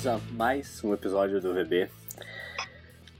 Bem-vindos 0.00 0.06
a 0.06 0.32
mais 0.32 0.82
um 0.82 0.94
episódio 0.94 1.42
do 1.42 1.52
VB. 1.52 1.90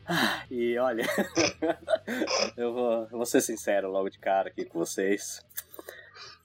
Ah, 0.06 0.46
e 0.50 0.78
olha, 0.78 1.04
eu, 2.56 2.72
vou, 2.72 2.92
eu 3.02 3.10
vou 3.10 3.26
ser 3.26 3.42
sincero 3.42 3.90
logo 3.90 4.08
de 4.08 4.18
cara 4.18 4.48
aqui 4.48 4.64
com 4.64 4.78
vocês 4.78 5.44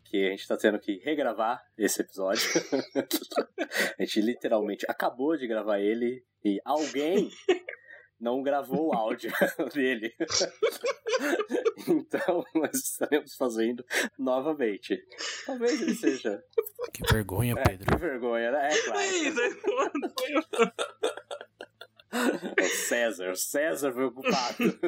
que 0.04 0.28
a 0.28 0.32
gente 0.32 0.46
tá 0.46 0.58
tendo 0.58 0.78
que 0.78 0.98
regravar 1.06 1.64
esse 1.78 2.02
episódio. 2.02 2.44
a 3.98 4.04
gente 4.04 4.20
literalmente 4.20 4.86
acabou 4.90 5.38
de 5.38 5.48
gravar 5.48 5.80
ele 5.80 6.22
e 6.44 6.60
alguém 6.66 7.30
não 8.20 8.42
gravou 8.44 8.88
o 8.90 8.94
áudio 8.94 9.32
dele. 9.74 10.14
então, 11.88 12.44
nós 12.56 12.74
estaremos 12.76 13.36
fazendo 13.36 13.84
novamente. 14.18 15.02
Talvez 15.46 15.82
ele 15.82 15.96
seja. 15.96 16.44
Que 16.94 17.04
vergonha, 17.14 17.56
É, 17.58 17.64
Pedro. 17.64 17.86
que 17.92 17.98
vergonha, 17.98 18.52
né? 18.52 18.70
É 18.72 18.82
claro. 18.82 19.10
O 22.62 22.64
César, 22.88 23.32
o 23.32 23.36
César 23.36 23.92
foi 23.92 24.06
ocupado. 24.06 24.80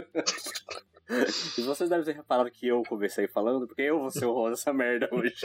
E 1.57 1.61
vocês 1.63 1.89
devem 1.89 2.05
ter 2.05 2.15
reparado 2.15 2.51
que 2.51 2.67
eu 2.67 2.83
comecei 2.83 3.27
falando, 3.27 3.67
porque 3.67 3.81
eu 3.83 3.99
vou 3.99 4.11
ser 4.11 4.25
o 4.25 4.33
rosto 4.33 4.51
dessa 4.51 4.73
merda 4.73 5.09
hoje. 5.11 5.35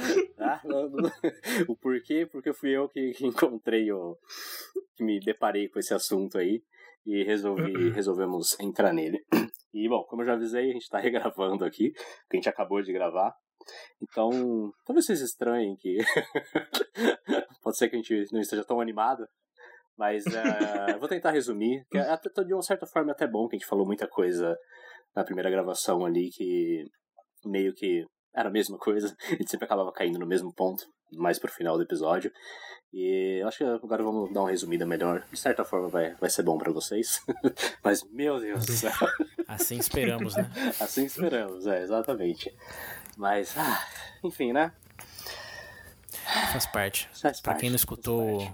Tá? 0.36 0.62
O 1.68 1.76
porquê? 1.76 2.26
Porque 2.26 2.52
fui 2.52 2.76
eu 2.76 2.88
que 2.88 3.12
que 3.12 3.26
encontrei 3.26 3.92
o. 3.92 4.16
que 4.96 5.04
me 5.04 5.20
deparei 5.20 5.68
com 5.68 5.78
esse 5.78 5.92
assunto 5.92 6.38
aí 6.38 6.62
e 7.04 7.22
resolvi, 7.24 7.62
resolvemos 7.92 8.58
entrar 8.60 8.92
nele. 8.92 9.24
E 9.72 9.88
bom, 9.88 10.02
como 10.08 10.22
eu 10.22 10.26
já 10.26 10.32
avisei, 10.32 10.70
a 10.70 10.72
gente 10.72 10.88
tá 10.88 10.98
regravando 10.98 11.64
aqui, 11.64 11.92
que 11.92 12.32
a 12.32 12.36
gente 12.36 12.48
acabou 12.48 12.82
de 12.82 12.92
gravar. 12.92 13.32
Então, 14.02 14.72
talvez 14.84 15.06
vocês 15.06 15.20
estranhem 15.20 15.76
que 15.76 15.98
pode 17.62 17.76
ser 17.76 17.88
que 17.88 17.94
a 17.94 17.98
gente 18.00 18.32
não 18.32 18.40
esteja 18.40 18.64
tão 18.64 18.80
animado, 18.80 19.24
mas 19.96 20.24
eu 20.92 20.98
vou 20.98 21.08
tentar 21.08 21.30
resumir, 21.30 21.84
que 21.88 21.98
é 21.98 22.18
de 22.44 22.52
uma 22.52 22.62
certa 22.62 22.84
forma 22.84 23.12
é 23.12 23.12
até 23.12 23.28
bom 23.28 23.46
que 23.46 23.54
a 23.54 23.58
gente 23.60 23.68
falou 23.68 23.86
muita 23.86 24.08
coisa 24.08 24.56
na 25.14 25.22
primeira 25.22 25.48
gravação 25.48 26.04
ali 26.04 26.30
que 26.30 26.84
meio 27.44 27.72
que 27.72 28.04
era 28.34 28.48
a 28.48 28.52
mesma 28.52 28.78
coisa, 28.78 29.16
a 29.26 29.30
gente 29.30 29.50
sempre 29.50 29.64
acabava 29.66 29.92
caindo 29.92 30.18
no 30.18 30.26
mesmo 30.26 30.52
ponto, 30.52 30.84
mais 31.12 31.38
pro 31.38 31.50
final 31.50 31.76
do 31.76 31.82
episódio. 31.82 32.32
E 32.92 33.38
eu 33.40 33.46
acho 33.46 33.58
que 33.58 33.64
agora 33.64 34.02
vamos 34.02 34.32
dar 34.32 34.40
uma 34.40 34.50
resumida 34.50 34.84
melhor. 34.84 35.24
De 35.30 35.38
certa 35.38 35.64
forma 35.64 35.88
vai, 35.88 36.14
vai 36.16 36.28
ser 36.28 36.42
bom 36.42 36.58
pra 36.58 36.72
vocês. 36.72 37.22
Mas, 37.84 38.02
meu 38.10 38.40
Deus 38.40 38.66
do 38.66 38.72
céu. 38.72 38.92
Assim 39.46 39.78
esperamos, 39.78 40.34
né? 40.34 40.50
Assim 40.80 41.04
esperamos, 41.04 41.66
é, 41.66 41.82
exatamente. 41.82 42.52
Mas, 43.16 43.56
ah, 43.56 43.86
enfim, 44.24 44.52
né? 44.52 44.72
Faz 46.52 46.66
parte. 46.66 47.08
Faz 47.12 47.40
Pra 47.40 47.52
parte, 47.52 47.60
quem 47.60 47.70
não 47.70 47.76
escutou. 47.76 48.52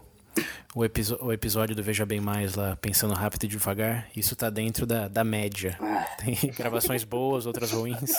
O, 0.74 0.80
o 1.26 1.32
episódio 1.32 1.74
do 1.74 1.82
Veja 1.82 2.04
Bem 2.06 2.20
Mais 2.20 2.54
lá, 2.54 2.76
pensando 2.76 3.14
rápido 3.14 3.44
e 3.44 3.48
devagar, 3.48 4.08
isso 4.16 4.34
tá 4.36 4.50
dentro 4.50 4.86
da, 4.86 5.08
da 5.08 5.24
média. 5.24 5.76
Ah, 5.80 6.04
Tem 6.22 6.34
gravações 6.56 7.04
boas, 7.04 7.46
outras 7.46 7.72
ruins. 7.72 8.12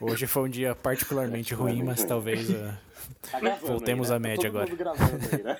Hoje 0.00 0.26
foi 0.26 0.42
um 0.44 0.48
dia 0.48 0.74
particularmente 0.74 1.54
ruim, 1.54 1.82
mas 1.82 2.04
talvez 2.04 2.48
ah, 2.50 2.74
tá 3.30 3.38
Voltemos 3.62 4.10
aí, 4.10 4.16
à 4.16 4.20
né? 4.20 4.28
média 4.30 4.50
tá 4.50 4.64
todo 4.64 4.90
agora. 4.90 5.18
aí, 5.32 5.42
né? 5.42 5.56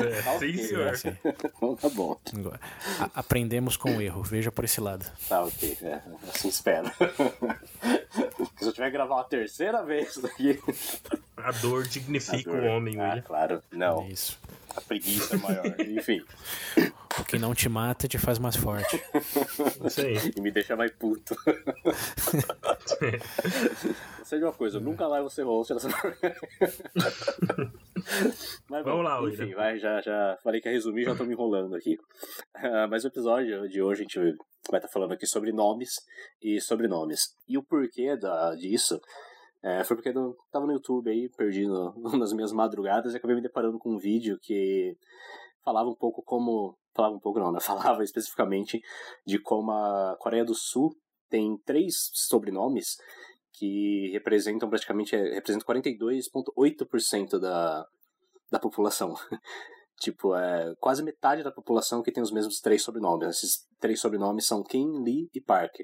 É, 0.00 0.22
Tá 0.22 0.38
sim, 0.38 0.52
né? 0.52 0.62
senhor. 0.62 0.88
assim, 0.88 1.16
Então 1.24 1.76
tá 1.76 1.88
bom. 1.88 2.16
agora, 2.36 2.60
aprendemos 3.14 3.76
com 3.76 3.96
o 3.96 4.00
erro. 4.02 4.22
Veja 4.22 4.50
por 4.52 4.64
esse 4.64 4.80
lado. 4.80 5.04
Tá 5.28 5.42
ok, 5.42 5.76
é, 5.82 6.00
assim 6.28 6.48
espero. 6.48 6.90
Se 8.58 8.64
eu 8.66 8.72
tiver 8.72 8.86
que 8.86 8.92
gravar 8.92 9.16
uma 9.16 9.24
terceira 9.24 9.82
vez 9.84 10.16
daqui. 10.16 10.58
A 11.46 11.52
dor 11.52 11.86
dignifica 11.86 12.50
a 12.50 12.54
dor- 12.54 12.62
o 12.64 12.66
homem, 12.66 12.98
Ah, 13.00 13.04
William. 13.10 13.22
claro. 13.22 13.62
Não, 13.70 14.02
É 14.02 14.08
isso. 14.08 14.36
a 14.76 14.80
preguiça 14.80 15.36
é 15.36 15.38
maior. 15.38 15.64
Enfim, 15.80 16.22
O 17.20 17.24
que 17.24 17.38
não 17.38 17.54
te 17.54 17.68
mata 17.68 18.08
te 18.08 18.18
faz 18.18 18.38
mais 18.38 18.56
forte. 18.56 19.00
Isso 19.86 20.00
aí. 20.00 20.16
e 20.36 20.40
me 20.40 20.50
deixa 20.50 20.74
mais 20.76 20.90
puto. 20.92 21.36
De 24.28 24.42
uma 24.44 24.52
coisa, 24.52 24.78
eu 24.78 24.80
nunca 24.80 25.08
mais 25.08 25.20
vou 25.22 25.30
ser 25.30 25.44
host 25.44 25.72
dessa 25.72 25.88
Mas, 28.68 28.84
bom, 28.84 28.90
Vamos 28.90 29.04
lá, 29.04 29.18
Enfim, 29.22 29.42
William. 29.42 29.56
vai, 29.56 29.78
já, 29.78 30.00
já 30.00 30.36
falei 30.42 30.60
que 30.60 30.68
ia 30.68 30.74
resumir, 30.74 31.04
já 31.04 31.14
tô 31.14 31.24
me 31.24 31.32
enrolando 31.32 31.74
aqui. 31.74 31.96
Ah, 32.54 32.86
mas 32.90 33.04
o 33.04 33.08
episódio 33.08 33.68
de 33.68 33.80
hoje 33.80 34.00
a 34.00 34.04
gente 34.04 34.18
vai 34.70 34.78
estar 34.80 34.88
falando 34.88 35.12
aqui 35.12 35.26
sobre 35.26 35.52
nomes 35.52 35.94
e 36.42 36.60
sobrenomes. 36.60 37.34
E 37.48 37.56
o 37.56 37.62
porquê 37.62 38.16
da, 38.16 38.54
disso 38.56 39.00
é, 39.62 39.82
foi 39.84 39.96
porque 39.96 40.10
eu 40.10 40.36
tava 40.50 40.66
no 40.66 40.72
YouTube 40.72 41.10
aí, 41.10 41.28
perdi 41.36 41.66
no- 41.66 41.94
nas 42.18 42.32
minhas 42.32 42.52
madrugadas 42.52 43.14
e 43.14 43.16
acabei 43.16 43.36
me 43.36 43.42
deparando 43.42 43.78
com 43.78 43.94
um 43.94 43.98
vídeo 43.98 44.38
que 44.40 44.96
falava 45.64 45.88
um 45.88 45.94
pouco 45.94 46.22
como. 46.22 46.76
Falava 46.94 47.14
um 47.14 47.20
pouco 47.20 47.38
não, 47.38 47.52
né? 47.52 47.60
Falava 47.60 48.02
especificamente 48.02 48.80
de 49.26 49.38
como 49.38 49.70
a 49.72 50.16
Coreia 50.18 50.44
do 50.44 50.54
Sul 50.54 50.96
tem 51.28 51.58
três 51.64 52.10
sobrenomes 52.14 52.96
que 53.52 54.10
representam 54.12 54.68
praticamente 54.68 55.16
é, 55.16 55.34
representam 55.34 55.66
42,8% 55.66 57.38
da, 57.38 57.86
da 58.50 58.58
população. 58.58 59.14
tipo, 59.98 60.34
é 60.34 60.74
quase 60.78 61.02
metade 61.02 61.42
da 61.42 61.50
população 61.50 62.02
que 62.02 62.12
tem 62.12 62.22
os 62.22 62.30
mesmos 62.30 62.60
três 62.60 62.82
sobrenomes. 62.82 63.28
Esses 63.28 63.66
três 63.80 64.00
sobrenomes 64.00 64.46
são 64.46 64.62
Kim, 64.62 65.02
Lee 65.02 65.28
e 65.34 65.40
Park. 65.40 65.74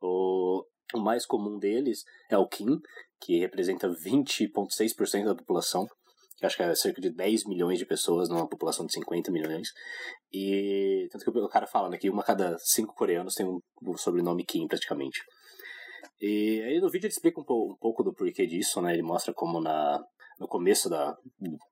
O, 0.00 0.64
o 0.94 1.00
mais 1.00 1.26
comum 1.26 1.58
deles 1.58 2.04
é 2.30 2.38
o 2.38 2.46
Kim, 2.46 2.80
que 3.20 3.38
representa 3.38 3.88
20,6% 3.88 5.24
da 5.24 5.34
população, 5.34 5.86
que 6.36 6.46
acho 6.46 6.56
que 6.56 6.62
é 6.62 6.74
cerca 6.74 7.00
de 7.00 7.10
10 7.10 7.46
milhões 7.46 7.78
de 7.78 7.86
pessoas 7.86 8.28
numa 8.28 8.48
população 8.48 8.86
de 8.86 8.92
50 8.92 9.30
milhões. 9.32 9.68
E 10.32 11.08
tanto 11.10 11.24
que 11.24 11.30
o 11.38 11.48
cara 11.48 11.66
fala 11.66 11.88
né, 11.88 11.98
que 11.98 12.08
uma 12.08 12.22
cada 12.22 12.56
cinco 12.58 12.94
coreanos 12.94 13.34
tem 13.34 13.46
um, 13.46 13.60
sobrenome 13.96 14.44
Kim, 14.44 14.66
praticamente. 14.68 15.20
E 16.20 16.62
aí 16.62 16.80
no 16.80 16.90
vídeo 16.90 17.06
ele 17.06 17.12
explica 17.12 17.40
um, 17.40 17.44
po- 17.44 17.72
um 17.72 17.76
pouco 17.76 18.02
do 18.02 18.14
porquê 18.14 18.46
disso, 18.46 18.80
né? 18.80 18.92
Ele 18.92 19.02
mostra 19.02 19.32
como 19.34 19.60
na, 19.60 20.00
no 20.38 20.46
começo 20.46 20.88
da, 20.88 21.16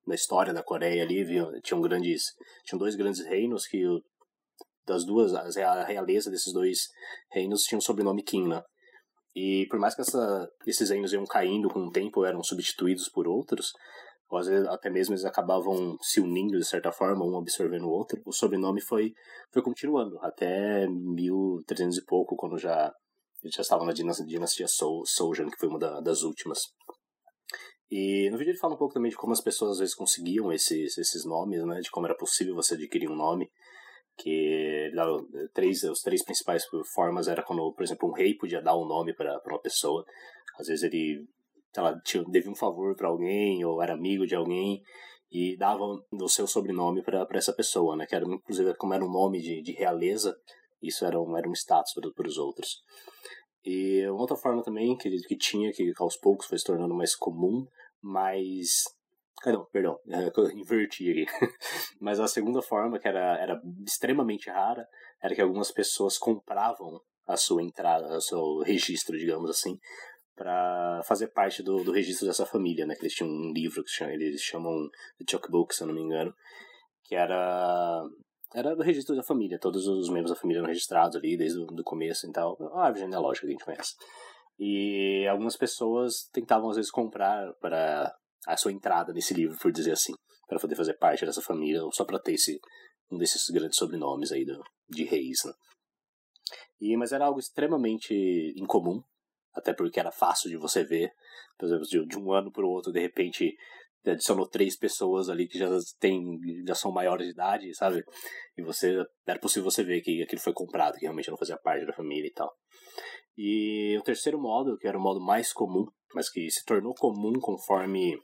da 0.06 0.14
história 0.14 0.52
da 0.52 0.62
Coreia 0.62 1.02
ali, 1.02 1.24
viu, 1.24 1.48
tinham 1.62 1.80
grandes, 1.80 2.24
tinham 2.64 2.78
dois 2.78 2.96
grandes 2.96 3.24
reinos 3.24 3.66
que 3.66 3.82
das 4.86 5.04
duas, 5.04 5.34
a 5.34 5.84
realeza 5.84 6.30
desses 6.30 6.52
dois 6.52 6.78
reinos 7.32 7.62
tinham 7.62 7.78
o 7.78 7.82
sobrenome 7.82 8.22
Kim, 8.22 8.46
né? 8.46 8.62
E 9.36 9.66
por 9.68 9.78
mais 9.78 9.94
que 9.94 10.00
essa, 10.00 10.48
esses 10.66 10.88
reinos 10.88 11.12
iam 11.12 11.26
caindo 11.26 11.68
com 11.68 11.80
o 11.80 11.90
tempo, 11.90 12.24
eram 12.24 12.42
substituídos 12.42 13.10
por 13.10 13.28
outros, 13.28 13.70
ou 14.30 14.38
às 14.38 14.46
vezes 14.46 14.66
até 14.66 14.88
mesmo 14.88 15.12
eles 15.12 15.26
acabavam 15.26 15.98
se 16.00 16.20
unindo 16.22 16.58
de 16.58 16.64
certa 16.64 16.90
forma, 16.90 17.22
um 17.22 17.36
absorvendo 17.38 17.86
o 17.86 17.90
outro, 17.90 18.18
o 18.24 18.32
sobrenome 18.32 18.80
foi, 18.80 19.12
foi 19.52 19.60
continuando 19.62 20.18
até 20.22 20.86
1300 20.88 21.98
e 21.98 22.04
pouco, 22.06 22.34
quando 22.34 22.56
já 22.56 22.90
já 23.44 23.60
estavam 23.60 23.86
na 23.86 23.92
dinastia, 23.92 24.66
Soujan, 24.66 25.48
que 25.48 25.58
foi 25.58 25.68
uma 25.68 25.78
da- 25.78 26.00
das 26.00 26.22
últimas. 26.22 26.58
E 27.88 28.28
no 28.30 28.38
vídeo 28.38 28.50
ele 28.50 28.58
fala 28.58 28.74
um 28.74 28.78
pouco 28.78 28.94
também 28.94 29.10
de 29.10 29.16
como 29.16 29.32
as 29.32 29.40
pessoas 29.40 29.72
às 29.72 29.78
vezes 29.78 29.94
conseguiam 29.94 30.50
esses, 30.52 30.98
esses 30.98 31.24
nomes, 31.24 31.64
né? 31.64 31.80
De 31.80 31.90
como 31.90 32.06
era 32.06 32.16
possível 32.16 32.54
você 32.56 32.74
adquirir 32.74 33.08
um 33.08 33.14
nome. 33.14 33.48
Que 34.18 34.90
ele 34.90 35.48
três, 35.52 35.82
os 35.84 36.00
três 36.00 36.24
principais 36.24 36.64
formas 36.94 37.28
era 37.28 37.42
quando, 37.42 37.72
por 37.72 37.82
exemplo, 37.82 38.08
um 38.08 38.12
rei 38.12 38.34
podia 38.34 38.62
dar 38.62 38.76
um 38.76 38.86
nome 38.86 39.14
para 39.14 39.40
uma 39.46 39.60
pessoa. 39.60 40.04
Às 40.58 40.68
vezes 40.68 40.84
ele, 40.84 41.26
sei 41.74 41.82
lá, 41.82 42.00
devia 42.28 42.50
um 42.50 42.56
favor 42.56 42.96
para 42.96 43.08
alguém 43.08 43.64
ou 43.64 43.82
era 43.82 43.94
amigo 43.94 44.26
de 44.26 44.34
alguém 44.34 44.82
e 45.30 45.56
dava 45.56 45.82
o 45.84 46.28
seu 46.28 46.46
sobrenome 46.46 47.02
para 47.02 47.26
essa 47.32 47.52
pessoa, 47.52 47.96
né? 47.96 48.06
Que 48.06 48.14
era, 48.14 48.24
inclusive, 48.24 48.74
como 48.76 48.94
era 48.94 49.04
um 49.04 49.10
nome 49.10 49.40
de, 49.40 49.60
de 49.60 49.72
realeza, 49.72 50.34
isso 50.82 51.04
era 51.04 51.20
um, 51.20 51.36
era 51.36 51.48
um 51.48 51.52
status 51.52 51.92
para, 51.94 52.28
os 52.28 52.38
outros. 52.38 52.82
E 53.64 54.06
outra 54.08 54.36
forma 54.36 54.62
também 54.62 54.96
que, 54.96 55.10
que 55.10 55.36
tinha, 55.36 55.72
que 55.72 55.92
aos 55.98 56.16
poucos 56.16 56.46
foi 56.46 56.58
se 56.58 56.64
tornando 56.64 56.94
mais 56.94 57.14
comum, 57.14 57.66
mas. 58.02 58.84
Ah, 59.44 59.52
não, 59.52 59.66
perdão, 59.66 59.98
é, 60.08 60.28
eu 60.34 60.50
inverti 60.50 61.10
aqui. 61.10 61.26
mas 62.00 62.18
a 62.18 62.26
segunda 62.26 62.62
forma, 62.62 62.98
que 62.98 63.06
era, 63.06 63.38
era 63.38 63.60
extremamente 63.86 64.48
rara, 64.50 64.86
era 65.22 65.34
que 65.34 65.42
algumas 65.42 65.70
pessoas 65.70 66.18
compravam 66.18 67.00
a 67.26 67.36
sua 67.36 67.62
entrada, 67.62 68.16
o 68.16 68.20
seu 68.20 68.60
registro, 68.60 69.18
digamos 69.18 69.50
assim, 69.50 69.78
para 70.34 71.02
fazer 71.04 71.28
parte 71.28 71.62
do, 71.62 71.82
do 71.82 71.92
registro 71.92 72.26
dessa 72.26 72.46
família, 72.46 72.86
né? 72.86 72.94
Que 72.94 73.02
eles 73.02 73.14
tinham 73.14 73.30
um 73.30 73.52
livro 73.52 73.82
que 73.82 74.04
eles 74.04 74.40
chamam 74.42 74.88
de 75.18 75.30
Chuckbook, 75.30 75.74
se 75.74 75.82
eu 75.82 75.88
não 75.88 75.94
me 75.94 76.02
engano, 76.02 76.32
que 77.04 77.14
era 77.14 78.04
era 78.54 78.74
do 78.74 78.82
registro 78.82 79.16
da 79.16 79.22
família, 79.22 79.58
todos 79.58 79.86
os 79.86 80.08
membros 80.08 80.30
da 80.30 80.40
família 80.40 80.60
eram 80.60 80.68
registrados 80.68 81.16
ali 81.16 81.36
desde 81.36 81.58
o 81.58 81.84
começo 81.84 82.26
e 82.26 82.32
tal, 82.32 82.56
a 82.72 82.84
árvore 82.84 83.00
genealógica 83.00 83.46
que 83.46 83.52
a 83.52 83.56
gente 83.56 83.64
conhece. 83.64 83.94
E 84.58 85.26
algumas 85.28 85.56
pessoas 85.56 86.28
tentavam 86.32 86.70
às 86.70 86.76
vezes 86.76 86.90
comprar 86.90 87.52
para 87.60 88.14
a 88.46 88.56
sua 88.56 88.72
entrada 88.72 89.12
nesse 89.12 89.34
livro, 89.34 89.58
por 89.58 89.72
dizer 89.72 89.92
assim, 89.92 90.12
para 90.46 90.58
poder 90.58 90.76
fazer 90.76 90.94
parte 90.94 91.26
dessa 91.26 91.42
família, 91.42 91.82
ou 91.82 91.92
só 91.92 92.04
para 92.04 92.18
ter 92.18 92.34
esse 92.34 92.58
um 93.10 93.18
desses 93.18 93.48
grandes 93.50 93.76
sobrenomes 93.76 94.32
aí 94.32 94.44
do, 94.44 94.62
de 94.88 95.04
reis, 95.04 95.38
né? 95.44 95.52
E, 96.80 96.96
mas 96.96 97.12
era 97.12 97.26
algo 97.26 97.38
extremamente 97.38 98.14
incomum, 98.56 99.00
até 99.54 99.72
porque 99.72 99.98
era 99.98 100.10
fácil 100.10 100.50
de 100.50 100.56
você 100.56 100.84
ver, 100.84 101.10
por 101.58 101.66
exemplo, 101.66 101.86
de, 101.86 102.06
de 102.06 102.18
um 102.18 102.32
ano 102.32 102.52
para 102.52 102.64
o 102.64 102.68
outro, 102.68 102.92
de 102.92 103.00
repente 103.00 103.56
adicionou 104.04 104.48
três 104.48 104.76
pessoas 104.76 105.28
ali 105.28 105.48
que 105.48 105.58
já 105.58 105.68
tem, 105.98 106.22
já 106.66 106.74
são 106.74 106.92
maiores 106.92 107.26
de 107.26 107.32
idade, 107.32 107.74
sabe? 107.74 108.04
E 108.56 108.62
você 108.62 109.04
era 109.26 109.38
possível 109.38 109.68
você 109.68 109.82
ver 109.82 110.00
que 110.00 110.22
aquilo 110.22 110.40
foi 110.40 110.52
comprado, 110.52 110.94
que 110.94 111.02
realmente 111.02 111.30
não 111.30 111.36
fazia 111.36 111.56
parte 111.56 111.84
da 111.86 111.92
família 111.92 112.28
e 112.28 112.32
tal. 112.32 112.52
E 113.36 113.96
o 113.98 114.02
terceiro 114.02 114.40
modo, 114.40 114.78
que 114.78 114.86
era 114.86 114.96
o 114.96 115.02
modo 115.02 115.20
mais 115.20 115.52
comum, 115.52 115.86
mas 116.14 116.30
que 116.30 116.48
se 116.50 116.64
tornou 116.64 116.94
comum 116.94 117.32
conforme 117.40 118.16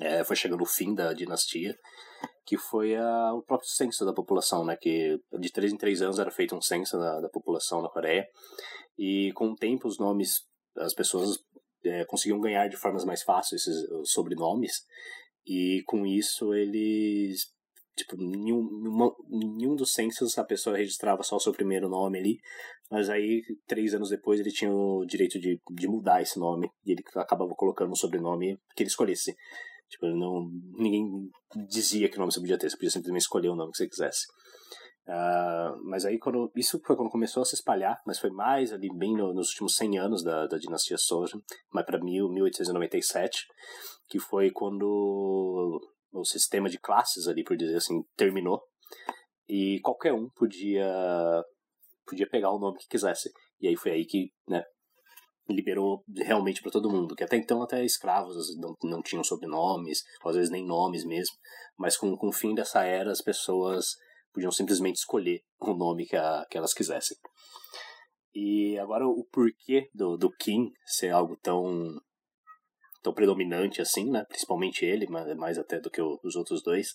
é, 0.00 0.24
foi 0.24 0.36
chegando 0.36 0.62
o 0.62 0.66
fim 0.66 0.94
da 0.94 1.12
dinastia, 1.12 1.76
que 2.44 2.56
foi 2.56 2.96
a, 2.96 3.34
o 3.34 3.42
próprio 3.42 3.68
censo 3.68 4.04
da 4.04 4.12
população, 4.12 4.64
né? 4.64 4.76
Que 4.80 5.18
de 5.38 5.50
três 5.50 5.72
em 5.72 5.76
três 5.76 6.02
anos 6.02 6.18
era 6.18 6.30
feito 6.30 6.56
um 6.56 6.62
censo 6.62 6.98
da, 6.98 7.20
da 7.20 7.28
população 7.28 7.82
na 7.82 7.88
Coreia. 7.88 8.26
E 8.98 9.32
com 9.34 9.50
o 9.50 9.56
tempo 9.56 9.88
os 9.88 9.98
nomes, 9.98 10.40
as 10.78 10.94
pessoas 10.94 11.38
é, 11.84 12.04
conseguiam 12.04 12.40
ganhar 12.40 12.68
de 12.68 12.76
formas 12.76 13.04
mais 13.04 13.22
fáceis 13.22 13.66
esses 13.66 14.10
sobrenomes. 14.10 14.72
E 15.46 15.82
com 15.86 16.06
isso 16.06 16.54
eles 16.54 17.52
tipo, 17.96 18.16
nenhum, 18.16 18.68
nenhum 19.28 19.74
dos 19.74 19.92
censos 19.92 20.38
a 20.38 20.44
pessoa 20.44 20.76
registrava 20.76 21.22
só 21.22 21.36
o 21.36 21.40
seu 21.40 21.52
primeiro 21.52 21.88
nome 21.88 22.18
ali, 22.18 22.38
mas 22.90 23.08
aí, 23.08 23.42
três 23.66 23.94
anos 23.94 24.10
depois, 24.10 24.40
ele 24.40 24.50
tinha 24.50 24.70
o 24.70 25.04
direito 25.06 25.38
de, 25.38 25.60
de 25.70 25.88
mudar 25.88 26.20
esse 26.20 26.38
nome, 26.38 26.70
e 26.84 26.92
ele 26.92 27.02
acabava 27.16 27.50
colocando 27.54 27.90
um 27.90 27.96
sobrenome 27.96 28.58
que 28.76 28.82
ele 28.82 28.90
escolhesse. 28.90 29.34
Tipo, 29.92 30.06
não, 30.06 30.48
ninguém 30.78 31.30
dizia 31.68 32.08
que 32.08 32.16
nome 32.18 32.32
você 32.32 32.40
podia 32.40 32.56
ter, 32.56 32.70
você 32.70 32.76
podia 32.76 32.90
simplesmente 32.90 33.22
escolher 33.22 33.50
o 33.50 33.54
nome 33.54 33.72
que 33.72 33.76
você 33.76 33.88
quisesse. 33.88 34.24
Uh, 35.06 35.76
mas 35.84 36.06
aí, 36.06 36.18
quando, 36.18 36.50
isso 36.56 36.80
foi 36.86 36.96
quando 36.96 37.10
começou 37.10 37.42
a 37.42 37.44
se 37.44 37.54
espalhar, 37.54 38.00
mas 38.06 38.18
foi 38.18 38.30
mais 38.30 38.72
ali, 38.72 38.88
bem 38.96 39.14
no, 39.14 39.34
nos 39.34 39.50
últimos 39.50 39.76
100 39.76 39.98
anos 39.98 40.24
da, 40.24 40.46
da 40.46 40.56
dinastia 40.56 40.96
Soja, 40.96 41.38
mais 41.70 41.84
para 41.84 42.02
1897, 42.02 43.44
que 44.08 44.18
foi 44.18 44.50
quando 44.50 45.78
o 46.10 46.24
sistema 46.24 46.70
de 46.70 46.78
classes 46.78 47.28
ali, 47.28 47.44
por 47.44 47.56
dizer 47.56 47.76
assim, 47.76 48.02
terminou. 48.16 48.62
E 49.46 49.78
qualquer 49.82 50.14
um 50.14 50.30
podia 50.34 50.88
podia 52.06 52.28
pegar 52.28 52.50
o 52.50 52.58
nome 52.58 52.78
que 52.78 52.88
quisesse. 52.88 53.30
E 53.60 53.68
aí 53.68 53.76
foi 53.76 53.92
aí 53.92 54.06
que, 54.06 54.30
né, 54.48 54.64
liberou 55.48 56.04
realmente 56.16 56.62
para 56.62 56.70
todo 56.70 56.90
mundo, 56.90 57.14
que 57.14 57.24
até 57.24 57.36
então 57.36 57.62
até 57.62 57.84
escravos 57.84 58.56
não, 58.58 58.74
não 58.82 59.02
tinham 59.02 59.24
sobrenomes, 59.24 60.02
às 60.24 60.36
vezes 60.36 60.50
nem 60.50 60.64
nomes 60.64 61.04
mesmo, 61.04 61.34
mas 61.76 61.96
com, 61.96 62.16
com 62.16 62.28
o 62.28 62.32
fim 62.32 62.54
dessa 62.54 62.84
era 62.84 63.10
as 63.10 63.20
pessoas 63.20 63.86
podiam 64.32 64.52
simplesmente 64.52 64.96
escolher 64.96 65.40
o 65.60 65.74
nome 65.74 66.06
que, 66.06 66.16
a, 66.16 66.46
que 66.50 66.56
elas 66.56 66.72
quisessem. 66.72 67.16
E 68.34 68.78
agora 68.78 69.06
o 69.06 69.26
porquê 69.30 69.90
do, 69.92 70.16
do 70.16 70.30
Kim 70.30 70.70
ser 70.86 71.10
algo 71.10 71.36
tão 71.36 72.00
tão 73.02 73.12
predominante 73.12 73.82
assim, 73.82 74.10
né? 74.10 74.24
Principalmente 74.28 74.84
ele, 74.84 75.06
mas 75.10 75.36
mais 75.36 75.58
até 75.58 75.80
do 75.80 75.90
que 75.90 76.00
os 76.00 76.36
outros 76.36 76.62
dois. 76.62 76.92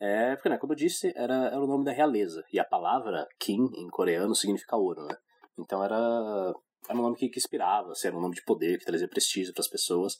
É, 0.00 0.34
porque, 0.34 0.48
né, 0.48 0.58
como 0.58 0.72
eu 0.72 0.76
disse, 0.76 1.12
era, 1.14 1.46
era 1.46 1.60
o 1.60 1.66
nome 1.66 1.84
da 1.84 1.92
realeza. 1.92 2.42
E 2.52 2.58
a 2.58 2.64
palavra 2.64 3.26
Kim, 3.38 3.66
em 3.74 3.88
coreano, 3.88 4.34
significa 4.34 4.76
ouro, 4.76 5.04
né? 5.04 5.14
Então 5.58 5.82
era, 5.82 6.54
era 6.88 6.98
um 6.98 7.02
nome 7.02 7.16
que, 7.16 7.28
que 7.28 7.38
inspirava, 7.38 7.92
assim, 7.92 8.08
era 8.08 8.16
um 8.16 8.20
nome 8.20 8.34
de 8.34 8.44
poder, 8.44 8.78
que 8.78 8.84
trazia 8.84 9.08
prestígio 9.08 9.52
para 9.52 9.62
as 9.62 9.68
pessoas. 9.68 10.16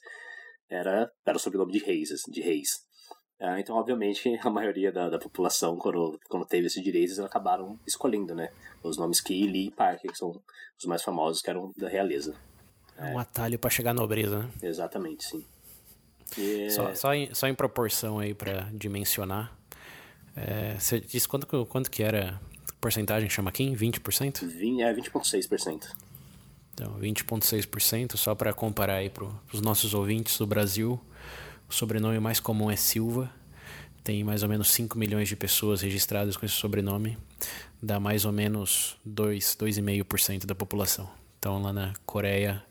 Era, 0.69 1.09
era 1.25 1.37
o 1.37 1.39
sobrenome 1.39 1.71
de 1.71 1.79
reis, 1.79 2.11
assim, 2.11 2.31
de 2.31 2.41
reis. 2.41 2.85
É, 3.39 3.59
então, 3.59 3.75
obviamente, 3.75 4.37
a 4.41 4.49
maioria 4.49 4.91
da, 4.91 5.09
da 5.09 5.19
população, 5.19 5.77
quando, 5.77 6.19
quando 6.27 6.45
teve 6.45 6.67
esses 6.67 6.83
direitos, 6.83 7.17
eles 7.17 7.25
acabaram 7.25 7.79
escolhendo, 7.85 8.33
né? 8.33 8.49
Os 8.83 8.97
nomes 8.97 9.21
Ki, 9.21 9.47
Lee 9.47 9.67
e 9.67 9.71
Park, 9.71 10.01
que 10.01 10.17
são 10.17 10.41
os 10.77 10.85
mais 10.85 11.03
famosos, 11.03 11.41
que 11.41 11.49
eram 11.49 11.71
da 11.77 11.87
realeza. 11.87 12.35
É 12.97 13.13
um 13.13 13.19
atalho 13.19 13.59
para 13.59 13.69
chegar 13.69 13.91
à 13.91 13.93
nobreza, 13.93 14.39
né? 14.39 14.49
Exatamente, 14.63 15.23
sim. 15.23 15.45
E... 16.37 16.69
Só, 16.71 16.93
só, 16.95 17.13
em, 17.13 17.33
só 17.33 17.47
em 17.47 17.53
proporção 17.53 18.19
aí 18.19 18.33
para 18.33 18.69
dimensionar. 18.73 19.55
É, 20.35 20.75
você 20.77 20.99
disse 20.99 21.27
quanto, 21.27 21.65
quanto 21.67 21.89
que 21.89 22.03
era 22.03 22.39
a 22.69 22.73
porcentagem 22.81 23.29
chama 23.29 23.51
Kim? 23.51 23.75
20%? 23.75 24.45
20, 24.45 24.81
é, 24.81 24.93
20,6%. 24.93 25.91
Então, 26.77 26.93
20,6%, 26.99 28.15
só 28.17 28.35
para 28.35 28.53
comparar 28.53 28.97
aí 28.97 29.09
para 29.09 29.25
os 29.51 29.61
nossos 29.61 29.95
ouvintes 29.95 30.37
do 30.37 30.45
Brasil, 30.45 31.01
o 31.67 31.73
sobrenome 31.73 32.19
mais 32.19 32.39
comum 32.39 32.69
é 32.69 32.75
Silva. 32.75 33.31
Tem 34.03 34.23
mais 34.23 34.43
ou 34.43 34.49
menos 34.49 34.69
5 34.69 34.95
milhões 34.95 35.27
de 35.27 35.35
pessoas 35.35 35.81
registradas 35.81 36.37
com 36.37 36.45
esse 36.45 36.53
sobrenome. 36.53 37.17
Dá 37.81 37.99
mais 37.99 38.25
ou 38.25 38.31
menos 38.31 38.95
2, 39.03 39.57
2,5% 39.59 40.45
da 40.45 40.53
população. 40.53 41.09
Então, 41.39 41.59
lá 41.59 41.73
na 41.73 41.93
Coreia, 42.05 42.63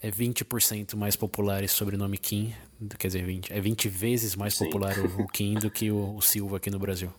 é 0.00 0.10
20% 0.10 0.96
mais 0.96 1.14
popular 1.14 1.62
esse 1.62 1.74
sobrenome 1.74 2.16
Kim, 2.16 2.54
quer 2.98 3.08
dizer, 3.08 3.22
20, 3.22 3.52
é 3.52 3.60
20 3.60 3.86
vezes 3.86 4.34
mais 4.34 4.54
Sim. 4.54 4.64
popular 4.64 4.98
o, 4.98 5.24
o 5.24 5.28
Kim 5.28 5.54
do 5.54 5.70
que 5.70 5.90
o, 5.90 6.16
o, 6.16 6.22
Silva 6.22 6.56
aqui 6.56 6.70
no 6.70 6.78
Brasil. 6.78 7.12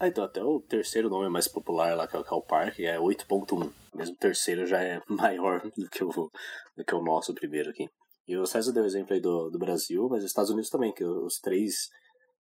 Ah, 0.00 0.06
então 0.06 0.22
até 0.22 0.40
o 0.42 0.60
terceiro 0.60 1.10
nome 1.10 1.28
mais 1.28 1.48
popular 1.48 1.96
lá, 1.96 2.06
que 2.06 2.14
é 2.14 2.20
o 2.20 2.24
Cal 2.24 2.42
Park, 2.42 2.78
é 2.78 2.96
8.1. 2.98 3.72
Mesmo 3.94 4.14
o 4.14 4.18
terceiro 4.18 4.64
já 4.64 4.80
é 4.80 5.02
maior 5.10 5.60
do 5.76 5.88
que, 5.90 6.04
o, 6.04 6.30
do 6.76 6.84
que 6.84 6.94
o 6.94 7.02
nosso 7.02 7.34
primeiro 7.34 7.70
aqui. 7.70 7.88
E 8.26 8.36
o 8.36 8.46
César 8.46 8.72
deu 8.72 8.84
exemplo 8.84 9.14
aí 9.14 9.20
do, 9.20 9.50
do 9.50 9.58
Brasil, 9.58 10.06
mas 10.08 10.22
os 10.22 10.30
Estados 10.30 10.50
Unidos 10.50 10.70
também, 10.70 10.92
que 10.92 11.04
os 11.04 11.40
três 11.40 11.88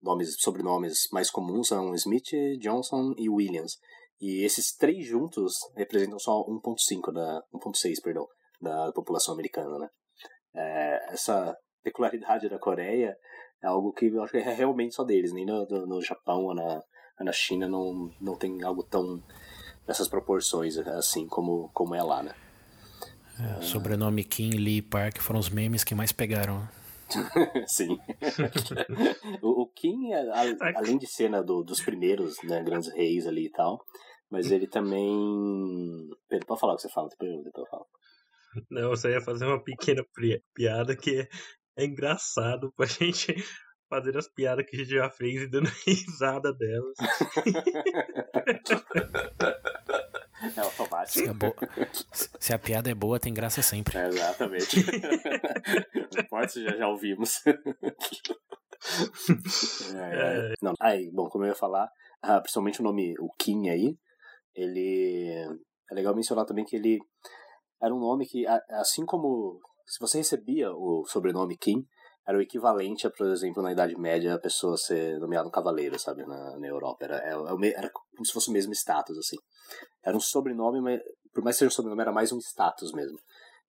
nomes, 0.03 0.35
sobrenomes 0.39 1.09
mais 1.13 1.31
comuns 1.31 1.69
são 1.69 1.95
Smith, 1.95 2.31
Johnson 2.59 3.13
e 3.19 3.29
Williams. 3.29 3.77
E 4.19 4.45
esses 4.45 4.75
três 4.75 5.05
juntos 5.05 5.53
representam 5.77 6.19
só 6.19 6.41
1.5 6.45 7.13
da 7.13 7.43
1.6, 7.53 7.97
perdão, 8.03 8.27
da 8.63 8.93
população 8.93 9.35
americana, 9.35 9.79
né? 9.79 9.89
É, 10.55 11.13
essa 11.13 11.55
peculiaridade 11.83 12.49
da 12.49 12.59
Coreia 12.59 13.15
é 13.63 13.67
algo 13.67 13.93
que 13.93 14.07
eu 14.07 14.23
acho 14.23 14.33
que 14.33 14.39
é 14.39 14.55
realmente 14.55 14.95
só 14.95 15.05
deles, 15.05 15.33
nem 15.33 15.45
no, 15.45 15.67
no 15.67 16.01
Japão 16.01 16.45
ou 16.45 16.55
na, 16.55 16.81
na 17.25 17.33
China 17.33 17.69
não, 17.69 18.11
não 18.21 18.37
tem 18.37 18.63
algo 18.63 18.83
tão 18.83 19.23
nessas 19.87 20.09
proporções 20.09 20.77
assim 20.79 21.27
como, 21.27 21.71
como 21.73 21.95
é 21.95 22.03
lá, 22.03 22.23
né? 22.23 22.35
É, 23.41 23.63
sobrenome 23.63 24.25
Kim 24.25 24.51
Lee 24.51 24.83
Park 24.83 25.19
foram 25.19 25.41
os 25.41 25.49
memes 25.49 25.83
que 25.83 25.95
mais 25.95 26.13
pegaram. 26.13 26.69
Sim. 27.67 27.99
o, 29.43 29.63
o, 29.63 29.67
Kim, 29.69 30.13
a, 30.13 30.79
além 30.79 30.99
de 30.99 31.07
ser 31.07 31.31
né, 31.31 31.43
do, 31.43 31.63
dos 31.63 31.81
primeiros 31.81 32.37
né, 32.43 32.63
grandes 32.63 32.93
reis 32.93 33.27
ali 33.27 33.47
e 33.47 33.51
tal, 33.51 33.85
mas 34.31 34.51
ele 34.51 34.67
também. 34.67 36.09
Pedro, 36.29 36.47
pode 36.47 36.61
falar 36.61 36.75
o 36.75 36.77
que 36.77 36.83
você 36.83 36.89
fala, 36.89 37.09
depois 37.09 37.31
eu, 37.31 37.43
depois 37.43 37.67
eu 37.67 37.71
falo. 37.71 37.87
Não, 38.71 38.91
eu 38.91 38.97
só 38.97 39.09
ia 39.09 39.21
fazer 39.21 39.47
uma 39.47 39.63
pequena 39.63 40.05
piada 40.55 40.97
que 40.97 41.21
é, 41.21 41.29
é 41.77 41.85
engraçado 41.85 42.73
pra 42.77 42.87
gente 42.87 43.35
fazer 43.93 44.17
as 44.17 44.27
piadas 44.27 44.65
que 44.65 44.75
a 44.75 44.79
gente 44.79 44.91
já 44.91 45.11
fez 45.11 45.43
e 45.43 45.47
dando 45.47 45.69
risada 45.87 46.51
delas. 46.55 46.97
É 50.57 50.61
automático. 50.61 51.21
Se 51.21 51.29
a, 51.29 51.33
bo... 51.33 51.55
se 52.13 52.53
a, 52.53 52.59
piada 52.59 52.91
é 52.91 52.95
boa, 52.95 53.21
tem 53.21 53.33
graça 53.33 53.63
sempre. 53.63 53.97
É, 53.97 54.09
exatamente. 54.09 54.85
Pode, 56.29 56.65
já, 56.65 56.77
já 56.77 56.89
ouvimos. 56.89 57.41
É, 57.47 57.53
é. 59.95 60.53
Não, 60.61 60.73
aí, 60.81 61.09
bom, 61.13 61.29
como 61.29 61.45
eu 61.45 61.51
ia 61.51 61.55
falar, 61.55 61.89
ah, 62.21 62.41
principalmente 62.41 62.81
o 62.81 62.83
nome, 62.83 63.15
o 63.21 63.33
Kim 63.39 63.69
aí, 63.69 63.97
ele. 64.53 65.47
É 65.89 65.95
legal 65.95 66.13
mencionar 66.13 66.45
também 66.45 66.65
que 66.65 66.75
ele 66.75 66.99
era 67.81 67.95
um 67.95 68.01
nome 68.01 68.27
que, 68.27 68.45
assim 68.71 69.07
como 69.07 69.61
se 69.87 70.01
você 70.01 70.19
recebia 70.19 70.73
o 70.73 71.05
sobrenome 71.07 71.57
Kim, 71.57 71.87
era 72.27 72.39
o 72.39 72.41
equivalente 72.41 73.07
a, 73.07 73.11
por 73.11 73.27
exemplo, 73.27 73.63
na 73.63 73.73
Idade 73.73 73.97
Média, 73.99 74.35
a 74.35 74.39
pessoa 74.39 74.77
ser 74.77 75.19
nomeada 75.19 75.49
um 75.49 75.51
cavaleiro, 75.51 75.99
sabe, 75.99 76.25
na, 76.25 76.57
na 76.57 76.67
Europa. 76.67 77.05
Era, 77.05 77.17
era, 77.17 77.37
é, 77.37 77.69
é 77.69 77.79
era, 77.79 77.91
como 77.91 78.25
se 78.25 78.33
fosse 78.33 78.49
o 78.49 78.53
mesmo 78.53 78.73
status, 78.73 79.19
assim. 79.19 79.37
Era 80.05 80.17
um 80.17 80.21
sobrenome, 80.21 80.81
mas 80.81 81.01
por 81.33 81.43
mais 81.43 81.57
que 81.57 81.61
seja 81.61 81.69
um 81.69 81.75
sobrenome, 81.75 82.03
era 82.03 82.13
mais 82.13 82.33
um 82.33 82.39
status 82.39 82.93
mesmo. 82.93 83.19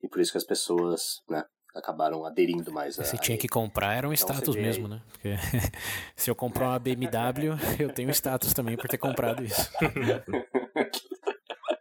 E 0.01 0.07
por 0.07 0.19
isso 0.19 0.31
que 0.31 0.37
as 0.37 0.43
pessoas, 0.43 1.21
né, 1.29 1.43
acabaram 1.73 2.25
aderindo 2.25 2.71
mais 2.71 2.99
a. 2.99 3.03
Se 3.03 3.17
tinha 3.17 3.37
que 3.37 3.47
comprar, 3.47 3.95
era 3.95 4.07
um 4.07 4.13
então, 4.13 4.27
status 4.27 4.55
mesmo, 4.55 4.87
né? 4.87 5.01
Porque 5.11 5.35
se 6.15 6.29
eu 6.29 6.35
comprar 6.35 6.69
uma 6.69 6.79
BMW, 6.79 7.57
eu 7.79 7.91
tenho 7.91 8.09
status 8.11 8.53
também 8.53 8.77
por 8.77 8.87
ter 8.87 8.97
comprado 8.97 9.43
isso. 9.43 9.71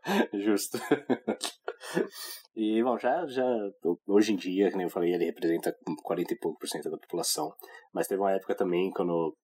Justo. 0.44 0.78
E, 2.54 2.82
bom, 2.82 2.98
já, 2.98 3.26
já 3.26 3.44
hoje 4.06 4.32
em 4.32 4.36
dia, 4.36 4.70
como 4.70 4.82
eu 4.82 4.90
falei, 4.90 5.14
ele 5.14 5.24
representa 5.24 5.74
40 6.02 6.34
e 6.34 6.38
pouco 6.38 6.58
por 6.58 6.68
cento 6.68 6.90
da 6.90 6.98
população. 6.98 7.52
Mas 7.92 8.06
teve 8.06 8.20
uma 8.20 8.32
época 8.32 8.54
também, 8.54 8.90
quando, 8.90 9.34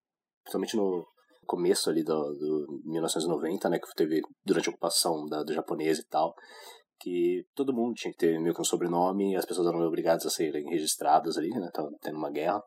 principalmente 0.43 0.77
no 0.77 1.07
começo 1.47 1.89
ali 1.89 2.05
do, 2.05 2.15
do 2.15 2.83
1990, 2.85 3.71
né, 3.71 3.79
que 3.79 3.87
teve 3.97 4.21
durante 4.45 4.69
a 4.69 4.71
ocupação 4.71 5.25
da, 5.27 5.43
do 5.43 5.55
japonês 5.55 5.99
e 5.99 6.07
tal, 6.07 6.35
que 7.01 7.47
todo 7.55 7.73
mundo 7.73 7.95
tinha 7.95 8.13
que 8.13 8.19
ter 8.19 8.39
meio 8.39 8.55
que 8.55 8.61
um 8.61 8.65
sobrenome 8.65 9.35
as 9.35 9.47
pessoas 9.47 9.69
eram 9.69 9.81
obrigadas 9.81 10.27
a 10.27 10.31
serem 10.31 10.69
registradas 10.69 11.39
ali, 11.39 11.49
né, 11.49 11.71
tendo 12.03 12.19
uma 12.19 12.31
guerra. 12.31 12.63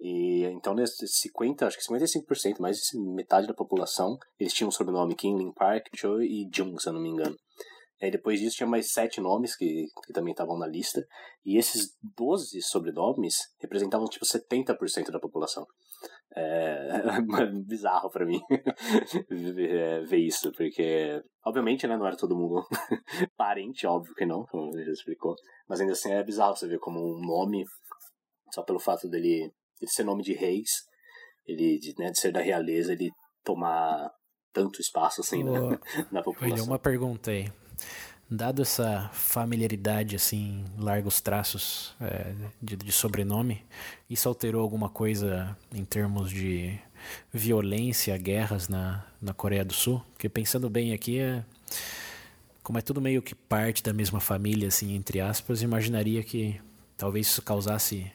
E 0.00 0.44
então, 0.44 0.74
nesses 0.74 1.18
50, 1.20 1.66
acho 1.66 1.76
que 1.76 1.92
55%, 1.92 2.60
mais 2.60 2.76
de 2.76 2.98
metade 2.98 3.46
da 3.46 3.54
população, 3.54 4.16
eles 4.38 4.52
tinham 4.52 4.68
o 4.68 4.72
sobrenome 4.72 5.16
Kinlin 5.16 5.52
Park, 5.52 5.88
Choi 5.96 6.26
e 6.26 6.48
Jung, 6.52 6.80
se 6.80 6.88
eu 6.88 6.92
não 6.92 7.00
me 7.00 7.08
engano. 7.08 7.36
Depois 8.00 8.38
disso 8.38 8.56
tinha 8.56 8.66
mais 8.68 8.92
sete 8.92 9.20
nomes 9.20 9.56
que, 9.56 9.86
que 10.06 10.12
também 10.12 10.30
estavam 10.30 10.56
na 10.56 10.68
lista. 10.68 11.04
E 11.44 11.58
esses 11.58 11.96
12 12.16 12.62
sobrenomes 12.62 13.34
representavam 13.60 14.06
tipo 14.06 14.24
70% 14.24 15.10
da 15.10 15.18
população. 15.18 15.66
É, 16.36 16.88
é 17.42 17.46
bizarro 17.46 18.10
para 18.10 18.24
mim 18.24 18.40
ver, 19.28 20.06
ver, 20.06 20.18
isso, 20.18 20.52
porque 20.52 21.20
obviamente 21.44 21.86
né, 21.86 21.96
não 21.96 22.06
era 22.06 22.16
todo 22.16 22.36
mundo 22.36 22.64
parente, 23.36 23.86
óbvio 23.86 24.14
que 24.14 24.26
não, 24.26 24.44
como 24.46 24.72
já 24.78 24.92
explicou. 24.92 25.34
Mas 25.68 25.80
ainda 25.80 25.94
assim 25.94 26.12
é 26.12 26.22
bizarro 26.22 26.54
você 26.54 26.68
ver 26.68 26.78
como 26.78 27.00
um 27.00 27.20
nome, 27.20 27.64
só 28.52 28.62
pelo 28.62 28.78
fato 28.78 29.08
dele, 29.08 29.52
dele 29.80 29.90
ser 29.90 30.04
nome 30.04 30.22
de 30.22 30.32
reis, 30.32 30.70
ele 31.46 31.78
de, 31.78 31.94
né, 31.98 32.10
de 32.10 32.20
ser 32.20 32.32
da 32.32 32.40
realeza, 32.40 32.92
ele 32.92 33.10
tomar 33.44 34.10
tanto 34.52 34.80
espaço 34.80 35.20
assim 35.20 35.42
né, 35.42 35.78
na 36.12 36.22
população. 36.22 36.56
Olha, 36.56 36.64
uma 36.64 36.78
pergunta 36.78 37.30
aí. 37.30 37.50
Dado 38.30 38.60
essa 38.60 39.08
familiaridade, 39.14 40.14
assim, 40.14 40.62
largos 40.78 41.18
traços 41.18 41.94
é, 41.98 42.34
de, 42.60 42.76
de, 42.76 42.92
sobrenome, 42.92 43.64
isso 44.10 44.28
alterou 44.28 44.60
alguma 44.60 44.90
coisa 44.90 45.56
em 45.74 45.82
termos 45.82 46.28
de 46.28 46.78
violência, 47.32 48.14
guerras 48.18 48.68
na, 48.68 49.02
na 49.20 49.32
Coreia 49.32 49.64
do 49.64 49.72
Sul? 49.72 50.02
Porque 50.12 50.28
pensando 50.28 50.68
bem 50.68 50.92
aqui, 50.92 51.18
é, 51.18 51.42
como 52.62 52.78
é 52.78 52.82
tudo 52.82 53.00
meio 53.00 53.22
que 53.22 53.34
parte 53.34 53.82
da 53.82 53.94
mesma 53.94 54.20
família, 54.20 54.68
assim, 54.68 54.94
entre 54.94 55.22
aspas, 55.22 55.62
imaginaria 55.62 56.22
que 56.22 56.60
talvez 56.98 57.28
isso 57.28 57.40
causasse 57.40 58.12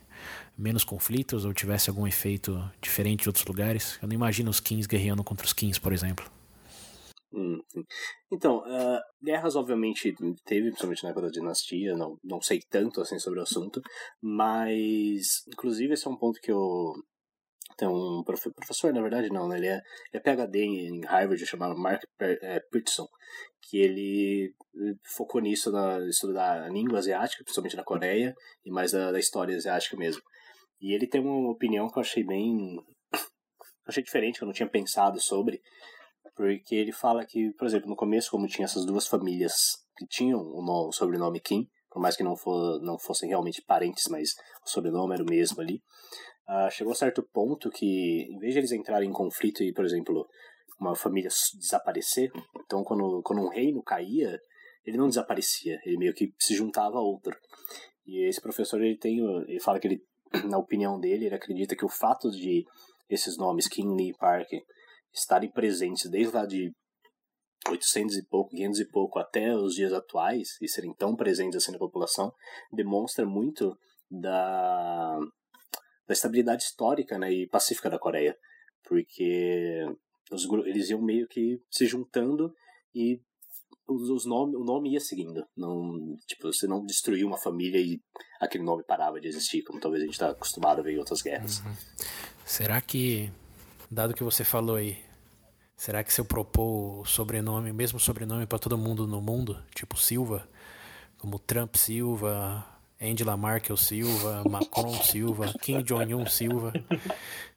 menos 0.58 0.84
conflitos 0.84 1.46
ou 1.46 1.54
tivesse 1.54 1.90
algum 1.90 2.08
efeito 2.08 2.58
diferente 2.82 3.26
em 3.26 3.30
outros 3.30 3.46
lugares. 3.46 3.98
Eu 4.02 4.08
não 4.08 4.16
imagino 4.16 4.50
os 4.50 4.60
Kings 4.60 4.88
guerreando 4.88 5.24
contra 5.24 5.46
os 5.46 5.54
Kings, 5.54 5.80
por 5.80 5.94
exemplo. 5.94 6.30
Hum, 7.34 7.60
então, 8.32 8.60
uh, 8.60 9.00
guerras 9.24 9.56
obviamente 9.56 10.14
teve, 10.46 10.68
principalmente 10.68 11.04
na 11.04 11.10
época 11.10 11.26
da 11.26 11.32
dinastia, 11.32 11.96
não, 11.96 12.16
não 12.24 12.40
sei 12.40 12.60
tanto 12.70 13.02
assim 13.02 13.18
sobre 13.18 13.40
o 13.40 13.44
assunto, 13.44 13.82
mas 14.22 15.44
inclusive 15.48 15.94
esse 15.94 16.08
é 16.08 16.12
um 16.12 16.18
ponto 16.18 16.40
que 16.40 16.52
eu 16.52 16.94
tem 17.76 17.88
um 17.88 18.24
prof, 18.24 18.52
professor, 18.52 18.94
na 18.94 19.02
verdade 19.02 19.30
não, 19.30 19.48
né? 19.48 19.58
ele, 19.58 19.68
é, 19.68 19.74
ele 19.76 19.82
é 20.14 20.20
PhD 20.20 20.60
em 20.60 21.02
Harvard, 21.06 21.46
chamado 21.46 21.76
Mark 21.76 22.04
Peterson, 22.72 23.08
que 23.62 23.78
ele 23.78 24.54
focou 25.16 25.42
nisso 25.42 25.72
na 25.72 26.00
estudo 26.08 26.34
da 26.34 26.68
língua 26.70 27.00
asiática, 27.00 27.44
principalmente 27.44 27.76
na 27.76 27.84
Coreia, 27.84 28.36
e 28.66 28.72
mais 28.72 28.92
da, 28.92 29.12
da 29.12 29.20
história 29.20 29.56
asiática 29.56 29.98
mesmo. 29.98 30.22
E 30.84 30.94
ele 30.94 31.08
tem 31.08 31.22
uma 31.22 31.50
opinião 31.50 31.90
que 31.90 31.98
eu 31.98 32.02
achei 32.02 32.26
bem 32.26 32.78
achei 33.88 34.04
diferente, 34.04 34.38
que 34.38 34.44
eu 34.44 34.48
não 34.48 34.54
tinha 34.54 34.70
pensado 34.70 35.20
sobre, 35.22 35.62
porque 36.36 36.76
ele 36.76 36.92
fala 36.92 37.26
que, 37.26 37.54
por 37.54 37.66
exemplo, 37.66 37.90
no 37.90 37.96
começo, 37.96 38.30
como 38.30 38.48
tinha 38.48 38.66
essas 38.66 38.86
duas 38.86 39.08
famílias 39.08 39.54
que 39.98 40.06
tinham 40.08 40.40
o, 40.42 40.92
sobrenome 40.92 41.40
Kim, 41.40 41.68
por 41.90 42.02
mais 42.02 42.18
que 42.18 42.24
não, 42.24 42.36
for, 42.36 42.82
não 42.82 43.00
fossem 43.00 43.30
realmente 43.30 43.62
parentes, 43.62 44.10
mas 44.10 44.32
o 44.66 44.70
sobrenome 44.70 45.14
era 45.14 45.24
o 45.24 45.30
mesmo 45.30 45.62
ali, 45.62 45.82
uh, 46.50 46.70
chegou 46.70 46.92
a 46.92 46.96
certo 46.96 47.24
ponto 47.32 47.70
que, 47.70 48.28
em 48.30 48.40
vez 48.40 48.54
de 48.54 48.60
eles 48.60 48.72
entrarem 48.74 49.10
em 49.10 49.14
conflito 49.14 49.64
e, 49.64 49.72
por 49.72 49.86
exemplo, 49.86 50.28
uma 50.80 50.96
família 50.96 51.30
desaparecer, 51.56 52.30
então 52.66 52.84
quando, 52.84 53.22
quando 53.24 53.42
um 53.42 53.50
reino 53.50 53.82
caía, 53.84 54.38
ele 54.86 54.98
não 54.98 55.08
desaparecia, 55.08 55.80
ele 55.86 55.98
meio 55.98 56.14
que 56.14 56.34
se 56.40 56.56
juntava 56.56 56.98
a 56.98 57.02
outro. 57.02 57.34
E 58.06 58.28
esse 58.28 58.42
professor, 58.42 58.82
ele 58.82 58.98
tem, 58.98 59.20
ele 59.48 59.62
fala 59.62 59.80
que 59.80 59.88
ele, 59.88 60.04
na 60.46 60.58
opinião 60.58 61.00
dele, 61.00 61.26
ele 61.26 61.36
acredita 61.36 61.76
que 61.76 61.86
o 61.86 61.90
fato 61.90 62.32
de 62.32 62.66
esses 63.10 63.38
nomes, 63.38 63.68
King 63.68 63.96
Lee 63.96 64.18
Park, 64.18 64.50
estarem 65.14 65.52
presentes 65.52 66.10
desde 66.10 66.34
lá 66.34 66.46
de 66.46 66.72
800 67.70 68.18
e 68.18 68.26
pouco, 68.28 68.50
500 68.50 68.80
e 68.80 68.86
pouco 68.90 69.20
até 69.20 69.56
os 69.56 69.76
dias 69.76 69.94
atuais 69.94 70.58
e 70.62 70.68
serem 70.68 70.94
tão 70.94 71.16
presentes 71.16 71.56
assim 71.56 71.72
na 71.72 71.78
população 71.78 72.34
demonstra 72.72 73.26
muito 73.26 73.78
da, 74.10 75.18
da 76.08 76.14
estabilidade 76.14 76.64
histórica 76.64 77.18
né, 77.18 77.32
e 77.32 77.48
pacífica 77.48 77.90
da 77.90 78.00
Coreia. 78.00 78.38
Porque 78.84 79.86
os, 80.32 80.46
eles 80.66 80.90
iam 80.90 81.02
meio 81.02 81.28
que 81.28 81.62
se 81.70 81.86
juntando 81.86 82.54
e 82.94 83.22
os, 83.88 84.10
os 84.10 84.26
nome, 84.26 84.56
o 84.56 84.64
nome 84.64 84.94
ia 84.94 85.00
seguindo. 85.00 85.46
Não 85.56 86.18
tipo 86.28 86.52
você 86.52 86.68
não 86.68 86.86
destruiu 86.86 87.28
uma 87.28 87.38
família 87.38 87.80
e 87.80 88.02
aquele 88.40 88.64
nome 88.64 88.84
parava 88.84 89.20
de 89.20 89.28
existir 89.28 89.64
como 89.64 89.80
talvez 89.80 90.04
a 90.04 90.06
gente 90.06 90.16
está 90.16 90.30
acostumado 90.30 90.80
a 90.80 90.84
ver 90.84 90.94
em 90.94 91.00
outras 91.00 91.22
guerras. 91.22 91.60
Uhum. 91.60 91.74
será 92.46 92.82
que 92.82 93.32
dado 93.94 94.14
que 94.14 94.24
você 94.24 94.44
falou 94.44 94.76
aí, 94.76 94.98
será 95.78 96.04
que 96.04 96.14
se 96.14 96.20
eu 96.20 96.26
propor 96.26 97.02
o 97.02 97.06
sobrenome, 97.06 97.72
o 97.72 97.74
mesmo 97.74 98.00
sobrenome 98.00 98.46
para 98.46 98.60
todo 98.60 98.78
mundo 98.78 99.08
no 99.08 99.22
mundo, 99.22 99.62
tipo 99.76 99.98
Silva, 99.98 100.48
como 101.18 101.38
Trump 101.40 101.76
Silva, 101.76 102.66
Angela 103.02 103.38
Merkel 103.38 103.78
Silva, 103.78 104.44
Macron 104.50 104.94
Silva, 105.04 105.54
Kim 105.62 105.84
Jong-un 105.84 106.26
Silva, 106.26 106.74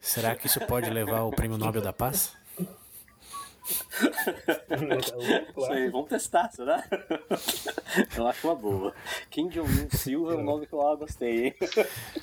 será 0.01 0.37
que 0.37 0.47
isso 0.47 0.61
pode 0.67 0.91
levar 0.91 1.21
ao 1.21 1.31
Prêmio 1.31 1.59
Nobel 1.59 1.83
da 1.83 1.93
Paz? 1.93 2.33
Isso 5.57 5.73
aí, 5.73 5.89
vamos 5.91 6.09
testar, 6.09 6.51
será? 6.51 6.85
Eu 8.17 8.27
acho 8.27 8.47
uma 8.47 8.55
boa. 8.55 8.95
Kim 9.31 9.49
Jong-un 9.49 9.89
Silva 9.91 10.35
é 10.35 10.37
um 10.37 10.45
nome 10.45 10.67
que 10.67 10.73
eu 10.73 10.97
gostei, 10.97 11.47
hein? 11.47 11.55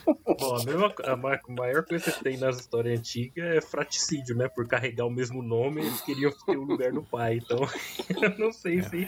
Bom, 0.05 0.55
a, 0.55 0.63
mesma, 0.63 0.93
a 1.03 1.15
maior 1.51 1.83
coisa 1.85 2.11
que 2.11 2.23
tem 2.23 2.37
nas 2.37 2.59
histórias 2.59 2.99
antigas 2.99 3.57
é 3.57 3.61
fraticídio, 3.61 4.35
né? 4.35 4.47
Por 4.47 4.67
carregar 4.67 5.05
o 5.05 5.09
mesmo 5.09 5.41
nome, 5.41 5.81
eles 5.81 6.01
queriam 6.01 6.31
ter 6.45 6.57
o 6.57 6.63
lugar 6.63 6.91
do 6.91 7.03
pai. 7.03 7.41
Então, 7.43 7.59
eu 8.21 8.37
não 8.37 8.51
sei 8.51 8.79
é, 8.79 8.83
se 8.83 9.03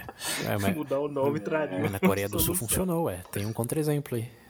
é, 0.45 0.57
mas, 0.59 0.75
mudar 0.75 0.99
o 0.99 1.07
nome 1.07 1.39
traria. 1.39 1.89
Na 1.89 1.99
Coreia 1.99 2.27
do 2.27 2.39
Sul 2.39 2.55
funcionou, 2.55 3.05
ué. 3.05 3.23
Tem 3.31 3.45
um 3.45 3.53
contra-exemplo 3.53 4.17
aí. 4.17 4.44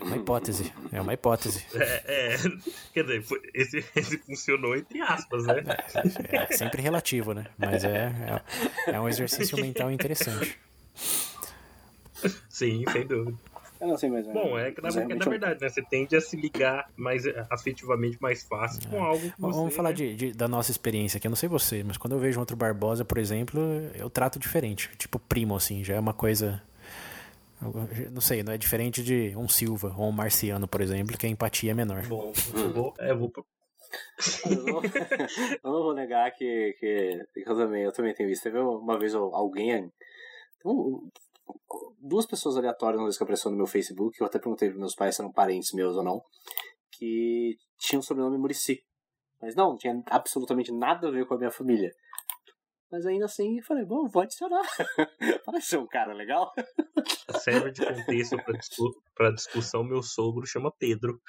É 0.00 0.04
uma 0.04 0.16
hipótese. 0.16 0.72
É 0.92 1.00
uma 1.00 1.14
hipótese. 1.14 1.64
É, 1.74 2.34
é 2.34 2.36
quer 2.92 3.04
dizer, 3.04 3.24
esse, 3.54 3.84
esse 3.94 4.18
funcionou 4.18 4.76
entre 4.76 5.00
aspas, 5.00 5.46
né? 5.46 5.64
É, 6.30 6.36
é 6.36 6.56
sempre 6.56 6.82
relativo, 6.82 7.32
né? 7.32 7.46
Mas 7.56 7.84
é, 7.84 8.12
é, 8.86 8.92
é, 8.92 9.00
um 9.00 9.08
exercício 9.08 9.56
mental 9.58 9.90
interessante. 9.90 10.58
Sim, 12.48 12.84
sem 12.90 13.06
dúvida. 13.06 13.36
Eu 13.80 13.88
não 13.88 13.98
sei 13.98 14.08
mais. 14.08 14.26
Bom, 14.26 14.58
é 14.58 14.70
que 14.70 14.80
na, 14.80 14.88
é, 14.88 15.14
na 15.14 15.24
verdade, 15.24 15.60
né? 15.60 15.68
Você 15.68 15.82
tende 15.82 16.16
a 16.16 16.20
se 16.20 16.36
ligar 16.36 16.88
mais 16.96 17.24
afetivamente 17.50 18.16
mais 18.20 18.42
fácil 18.42 18.88
com 18.88 19.02
algo 19.02 19.20
que 19.20 19.40
você, 19.40 19.58
Vamos 19.58 19.74
falar 19.74 19.90
né? 19.90 19.94
de, 19.96 20.14
de, 20.14 20.32
da 20.32 20.48
nossa 20.48 20.70
experiência 20.70 21.18
aqui. 21.18 21.26
Eu 21.26 21.30
não 21.30 21.36
sei 21.36 21.48
você, 21.48 21.82
mas 21.84 21.96
quando 21.96 22.14
eu 22.14 22.18
vejo 22.18 22.40
outro 22.40 22.56
Barbosa, 22.56 23.04
por 23.04 23.18
exemplo, 23.18 23.60
eu 23.94 24.08
trato 24.08 24.38
diferente. 24.38 24.90
Tipo, 24.96 25.18
primo, 25.18 25.54
assim, 25.54 25.84
já 25.84 25.94
é 25.94 26.00
uma 26.00 26.14
coisa 26.14 26.62
não 28.10 28.20
sei, 28.20 28.42
não 28.42 28.52
é 28.52 28.58
diferente 28.58 29.02
de 29.02 29.36
um 29.36 29.48
Silva 29.48 29.94
ou 29.96 30.08
um 30.08 30.12
Marciano, 30.12 30.68
por 30.68 30.80
exemplo, 30.80 31.16
que 31.16 31.26
a 31.26 31.28
empatia 31.28 31.70
é 31.70 31.74
menor. 31.74 32.06
Bom, 32.06 32.32
eu 32.54 32.72
vou, 32.72 32.94
é, 32.98 33.10
eu 33.10 33.18
vou 33.18 33.32
eu, 34.46 34.64
não, 34.64 34.82
eu 35.62 35.72
não 35.72 35.82
vou 35.82 35.94
negar 35.94 36.30
que, 36.32 36.74
que, 36.78 37.26
que, 37.32 37.48
eu, 37.48 37.56
também, 37.56 37.82
eu 37.82 37.92
também 37.92 38.14
tenho 38.14 38.28
visto. 38.28 38.42
Teve 38.42 38.58
uma 38.58 38.98
vez 38.98 39.14
alguém. 39.14 39.92
duas 42.00 42.26
pessoas 42.26 42.56
aleatórias 42.56 42.98
uma 42.98 43.06
vez 43.06 43.16
que 43.16 43.22
apareceu 43.22 43.50
no 43.50 43.56
meu 43.56 43.66
Facebook, 43.66 44.20
eu 44.20 44.26
até 44.26 44.38
perguntei 44.38 44.70
para 44.70 44.78
meus 44.78 44.94
pais 44.94 45.16
se 45.16 45.22
eram 45.22 45.32
parentes 45.32 45.72
meus 45.72 45.96
ou 45.96 46.02
não, 46.02 46.22
que 46.90 47.56
tinham 47.78 48.00
o 48.00 48.02
sobrenome 48.02 48.38
Murici. 48.38 48.84
Mas 49.40 49.54
não, 49.54 49.70
não 49.70 49.76
tinha 49.76 50.02
absolutamente 50.06 50.72
nada 50.72 51.08
a 51.08 51.10
ver 51.10 51.26
com 51.26 51.34
a 51.34 51.38
minha 51.38 51.50
família. 51.50 51.92
Mas 52.94 53.06
ainda 53.06 53.24
assim, 53.24 53.60
falei, 53.60 53.84
bom, 53.84 54.06
vou 54.06 54.22
adicionar. 54.22 54.62
Parece 55.44 55.76
um 55.76 55.84
cara 55.84 56.14
legal. 56.14 56.52
Serve 57.40 57.72
de 57.72 57.84
contexto 57.84 58.36
pra, 58.36 58.56
discu 58.56 59.02
pra 59.16 59.30
discussão, 59.32 59.82
meu 59.82 60.00
sogro 60.00 60.46
chama 60.46 60.72
Pedro. 60.78 61.20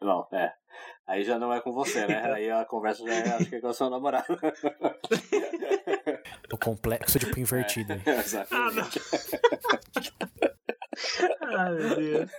Não, 0.00 0.26
é. 0.32 0.52
Aí 1.06 1.22
já 1.22 1.38
não 1.38 1.52
é 1.52 1.60
com 1.60 1.70
você, 1.70 2.08
né? 2.08 2.24
Aí 2.34 2.50
a 2.50 2.64
conversa 2.64 3.04
já 3.06 3.14
é, 3.14 3.36
acho 3.36 3.50
que 3.50 3.54
é 3.54 3.60
com 3.60 3.68
a 3.68 3.72
sua 3.72 3.88
namorada. 3.88 4.26
O 6.52 6.58
complexo 6.58 7.20
de 7.20 7.40
invertido. 7.40 7.92
É, 7.92 8.10
exatamente. 8.18 9.00
Ah, 11.40 11.70
meu 11.70 11.94
Deus. 11.94 12.30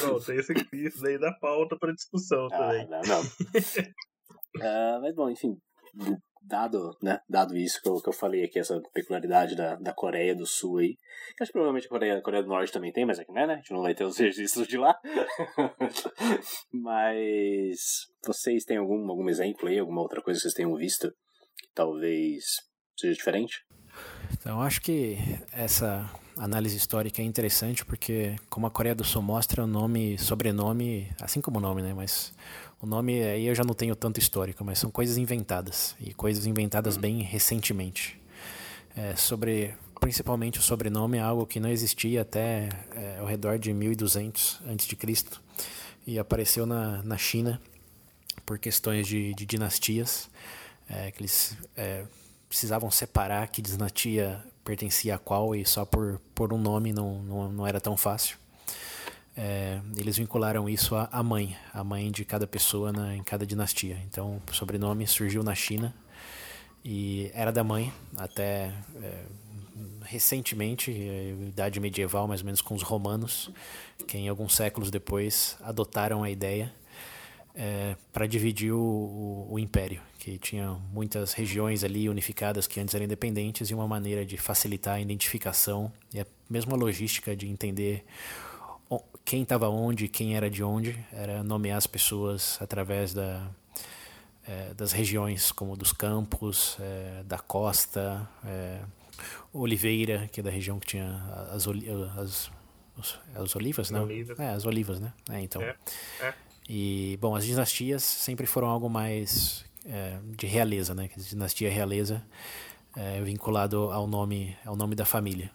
Pronto, 0.00 0.32
esse, 0.32 0.52
isso 0.72 1.02
daí 1.02 1.20
dá 1.20 1.32
pauta 1.40 1.78
para 1.78 1.94
discussão 1.94 2.46
ah, 2.46 2.58
também. 2.58 2.88
Não, 2.88 3.00
não. 3.02 3.20
uh, 3.20 5.00
mas 5.00 5.14
bom, 5.14 5.30
enfim, 5.30 5.56
dado, 6.48 6.96
né, 7.02 7.20
dado 7.28 7.56
isso 7.56 7.80
que 7.82 7.88
eu, 7.88 8.00
que 8.00 8.08
eu 8.08 8.12
falei 8.12 8.44
aqui, 8.44 8.58
essa 8.58 8.80
peculiaridade 8.92 9.54
da, 9.54 9.76
da 9.76 9.92
Coreia 9.92 10.34
do 10.34 10.46
Sul 10.46 10.78
aí, 10.78 10.96
acho 11.40 11.50
que 11.50 11.52
provavelmente 11.52 11.86
a 11.86 11.90
Coreia, 11.90 12.18
a 12.18 12.22
Coreia 12.22 12.42
do 12.42 12.48
Norte 12.48 12.72
também 12.72 12.90
tem, 12.90 13.04
mas 13.04 13.18
aqui 13.18 13.30
não 13.30 13.42
é, 13.42 13.46
né? 13.46 13.54
A 13.54 13.56
gente 13.56 13.72
não 13.72 13.82
vai 13.82 13.94
ter 13.94 14.04
os 14.04 14.16
registros 14.18 14.66
de 14.66 14.78
lá. 14.78 14.98
mas 16.72 18.06
vocês 18.26 18.64
têm 18.64 18.78
algum, 18.78 19.08
algum 19.08 19.28
exemplo 19.28 19.68
aí, 19.68 19.78
alguma 19.78 20.00
outra 20.00 20.22
coisa 20.22 20.38
que 20.38 20.42
vocês 20.42 20.54
tenham 20.54 20.74
visto 20.74 21.10
que 21.56 21.68
talvez 21.74 22.44
seja 22.98 23.14
diferente? 23.14 23.64
Então, 24.32 24.62
acho 24.62 24.80
que 24.80 25.18
essa 25.52 26.08
análise 26.36 26.76
histórica 26.76 27.20
é 27.20 27.24
interessante 27.24 27.84
porque, 27.84 28.36
como 28.48 28.66
a 28.66 28.70
Coreia 28.70 28.94
do 28.94 29.04
Sul 29.04 29.22
mostra, 29.22 29.64
o 29.64 29.66
nome, 29.66 30.16
sobrenome, 30.18 31.10
assim 31.20 31.40
como 31.40 31.58
o 31.58 31.60
nome, 31.60 31.82
né? 31.82 31.92
Mas 31.92 32.32
o 32.80 32.86
nome 32.86 33.22
aí 33.22 33.46
eu 33.46 33.54
já 33.54 33.64
não 33.64 33.74
tenho 33.74 33.96
tanto 33.96 34.18
histórico, 34.18 34.64
mas 34.64 34.78
são 34.78 34.90
coisas 34.90 35.16
inventadas 35.16 35.96
e 36.00 36.14
coisas 36.14 36.46
inventadas 36.46 36.96
hum. 36.96 37.00
bem 37.00 37.22
recentemente. 37.22 38.20
É, 38.96 39.14
sobre 39.16 39.74
principalmente 40.00 40.58
o 40.58 40.62
sobrenome 40.62 41.18
é 41.18 41.20
algo 41.20 41.46
que 41.46 41.60
não 41.60 41.68
existia 41.68 42.22
até 42.22 42.68
é, 42.94 43.18
ao 43.20 43.26
redor 43.26 43.58
de 43.58 43.72
1200 43.72 44.60
a.C. 44.66 45.24
e 46.06 46.18
apareceu 46.18 46.66
na, 46.66 47.02
na 47.02 47.16
China 47.16 47.60
por 48.46 48.58
questões 48.58 49.06
de, 49.06 49.34
de 49.34 49.44
dinastias, 49.44 50.30
é, 50.88 51.10
que 51.10 51.20
eles 51.20 51.56
é, 51.76 52.04
precisavam 52.48 52.90
separar 52.90 53.46
que 53.48 53.60
dinastia 53.60 54.42
pertencia 54.64 55.14
a 55.14 55.18
qual 55.18 55.54
e 55.54 55.64
só 55.64 55.84
por, 55.84 56.20
por 56.34 56.52
um 56.52 56.58
nome 56.58 56.92
não, 56.92 57.22
não, 57.22 57.52
não 57.52 57.66
era 57.66 57.80
tão 57.80 57.96
fácil. 57.96 58.36
É, 59.40 59.80
eles 59.96 60.18
vincularam 60.18 60.68
isso 60.68 60.96
à 60.96 61.22
mãe, 61.22 61.56
a 61.72 61.84
mãe 61.84 62.10
de 62.10 62.24
cada 62.24 62.44
pessoa 62.44 62.90
na, 62.90 63.14
em 63.14 63.22
cada 63.22 63.46
dinastia. 63.46 63.96
Então, 64.08 64.42
o 64.50 64.52
sobrenome 64.52 65.06
surgiu 65.06 65.44
na 65.44 65.54
China 65.54 65.94
e 66.84 67.30
era 67.32 67.52
da 67.52 67.62
mãe 67.62 67.92
até 68.16 68.72
é, 69.00 69.24
recentemente, 70.02 70.90
é, 70.90 71.36
idade 71.50 71.78
medieval, 71.78 72.26
mais 72.26 72.40
ou 72.40 72.46
menos 72.46 72.60
com 72.60 72.74
os 72.74 72.82
romanos, 72.82 73.48
que 74.08 74.18
em 74.18 74.28
alguns 74.28 74.56
séculos 74.56 74.90
depois 74.90 75.56
adotaram 75.62 76.24
a 76.24 76.30
ideia 76.30 76.74
é, 77.54 77.94
para 78.12 78.26
dividir 78.26 78.72
o, 78.72 78.80
o, 78.80 79.48
o, 79.50 79.58
império, 79.60 80.02
que 80.18 80.36
tinha 80.36 80.76
muitas 80.92 81.32
regiões 81.32 81.84
ali 81.84 82.08
unificadas 82.08 82.66
que 82.66 82.80
antes 82.80 82.92
eram 82.92 83.04
independentes 83.04 83.70
e 83.70 83.74
uma 83.74 83.86
maneira 83.86 84.26
de 84.26 84.36
facilitar 84.36 84.96
a 84.96 85.00
identificação 85.00 85.92
e 86.12 86.18
a 86.18 86.26
mesma 86.50 86.76
logística 86.76 87.36
de 87.36 87.48
entender 87.48 88.04
quem 89.28 89.42
estava 89.42 89.68
onde, 89.68 90.08
quem 90.08 90.34
era 90.34 90.48
de 90.48 90.64
onde, 90.64 90.98
era 91.12 91.42
nomear 91.44 91.76
as 91.76 91.86
pessoas 91.86 92.56
através 92.62 93.12
da, 93.12 93.46
é, 94.48 94.72
das 94.72 94.90
regiões, 94.90 95.52
como 95.52 95.76
dos 95.76 95.92
campos, 95.92 96.78
é, 96.80 97.22
da 97.24 97.38
costa, 97.38 98.26
é, 98.42 98.80
Oliveira, 99.52 100.30
que 100.32 100.40
é 100.40 100.42
da 100.42 100.48
região 100.50 100.80
que 100.80 100.86
tinha 100.86 101.22
as, 101.52 101.68
as, 101.68 102.50
as, 102.96 103.20
as 103.34 103.54
olivas, 103.54 103.90
não? 103.90 104.04
Olivas. 104.04 104.38
É, 104.40 104.48
as 104.48 104.64
olivas, 104.64 104.98
né? 104.98 105.12
É, 105.30 105.42
então. 105.42 105.60
É, 105.60 105.76
é. 106.22 106.34
E, 106.66 107.18
bom, 107.20 107.36
as 107.36 107.44
dinastias 107.44 108.02
sempre 108.02 108.46
foram 108.46 108.68
algo 108.68 108.88
mais 108.88 109.62
de 110.38 110.46
realeza, 110.46 110.94
né? 110.94 111.10
Dinastia 111.16 111.70
realeza 111.70 112.22
vinculado 113.24 113.90
ao 113.90 114.06
nome, 114.06 114.56
ao 114.64 114.74
nome 114.74 114.94
da 114.94 115.04
família. 115.04 115.50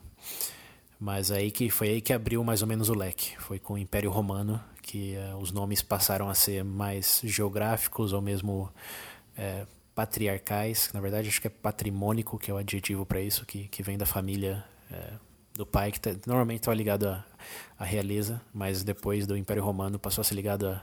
Mas 1.03 1.31
aí 1.31 1.51
que 1.51 1.69
foi 1.69 1.89
aí 1.89 2.01
que 2.01 2.13
abriu 2.13 2.41
mais 2.45 2.61
ou 2.61 2.67
menos 2.67 2.87
o 2.87 2.93
leque. 2.93 3.35
Foi 3.37 3.59
com 3.59 3.73
o 3.73 3.77
Império 3.77 4.09
Romano 4.09 4.63
que 4.81 5.15
é, 5.15 5.35
os 5.35 5.51
nomes 5.51 5.81
passaram 5.81 6.29
a 6.29 6.33
ser 6.33 6.63
mais 6.63 7.19
geográficos 7.25 8.13
ou 8.13 8.21
mesmo 8.21 8.71
é, 9.35 9.65
patriarcais. 9.93 10.89
Na 10.93 11.01
verdade, 11.01 11.27
acho 11.27 11.41
que 11.41 11.47
é 11.47 11.49
patrimônico, 11.49 12.39
que 12.39 12.49
é 12.49 12.53
o 12.53 12.57
adjetivo 12.57 13.05
para 13.05 13.19
isso, 13.19 13.45
que, 13.45 13.67
que 13.67 13.83
vem 13.83 13.97
da 13.97 14.05
família 14.05 14.63
é, 14.89 15.13
do 15.53 15.65
pai, 15.65 15.91
que 15.91 15.99
tá, 15.99 16.11
normalmente 16.25 16.61
estava 16.61 16.75
ligado 16.75 17.09
à, 17.09 17.25
à, 17.77 17.83
realeza, 17.83 18.41
mas 18.53 18.81
depois 18.81 19.27
do 19.27 19.35
Império 19.35 19.61
Romano 19.61 19.99
passou 19.99 20.21
a 20.21 20.25
ser 20.25 20.35
ligado 20.35 20.69
a, 20.69 20.81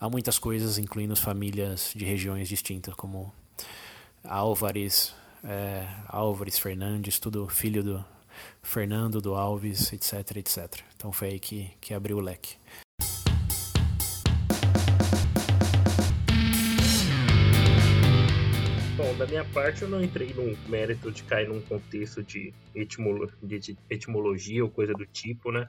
a 0.00 0.10
muitas 0.10 0.40
coisas, 0.40 0.76
incluindo 0.76 1.14
famílias 1.14 1.92
de 1.94 2.04
regiões 2.04 2.48
distintas, 2.48 2.94
como 2.94 3.32
Álvares, 4.24 5.14
é, 5.44 5.86
Álvares 6.08 6.58
Fernandes, 6.58 7.20
tudo 7.20 7.46
filho 7.46 7.84
do 7.84 8.04
Fernando 8.62 9.20
do 9.20 9.34
Alves, 9.34 9.92
etc, 9.92 10.36
etc. 10.36 10.80
Então 10.96 11.12
foi 11.12 11.28
aí 11.28 11.40
que, 11.40 11.70
que 11.80 11.94
abriu 11.94 12.18
o 12.18 12.20
leque. 12.20 12.56
Bom, 18.96 19.16
da 19.16 19.26
minha 19.26 19.44
parte 19.46 19.82
eu 19.82 19.88
não 19.88 20.02
entrei 20.02 20.32
no 20.34 20.56
mérito 20.68 21.10
de 21.10 21.22
cair 21.24 21.48
num 21.48 21.60
contexto 21.60 22.22
de, 22.22 22.54
etimolo 22.74 23.30
de 23.42 23.76
etimologia 23.90 24.62
ou 24.62 24.70
coisa 24.70 24.92
do 24.92 25.06
tipo, 25.06 25.50
né? 25.50 25.68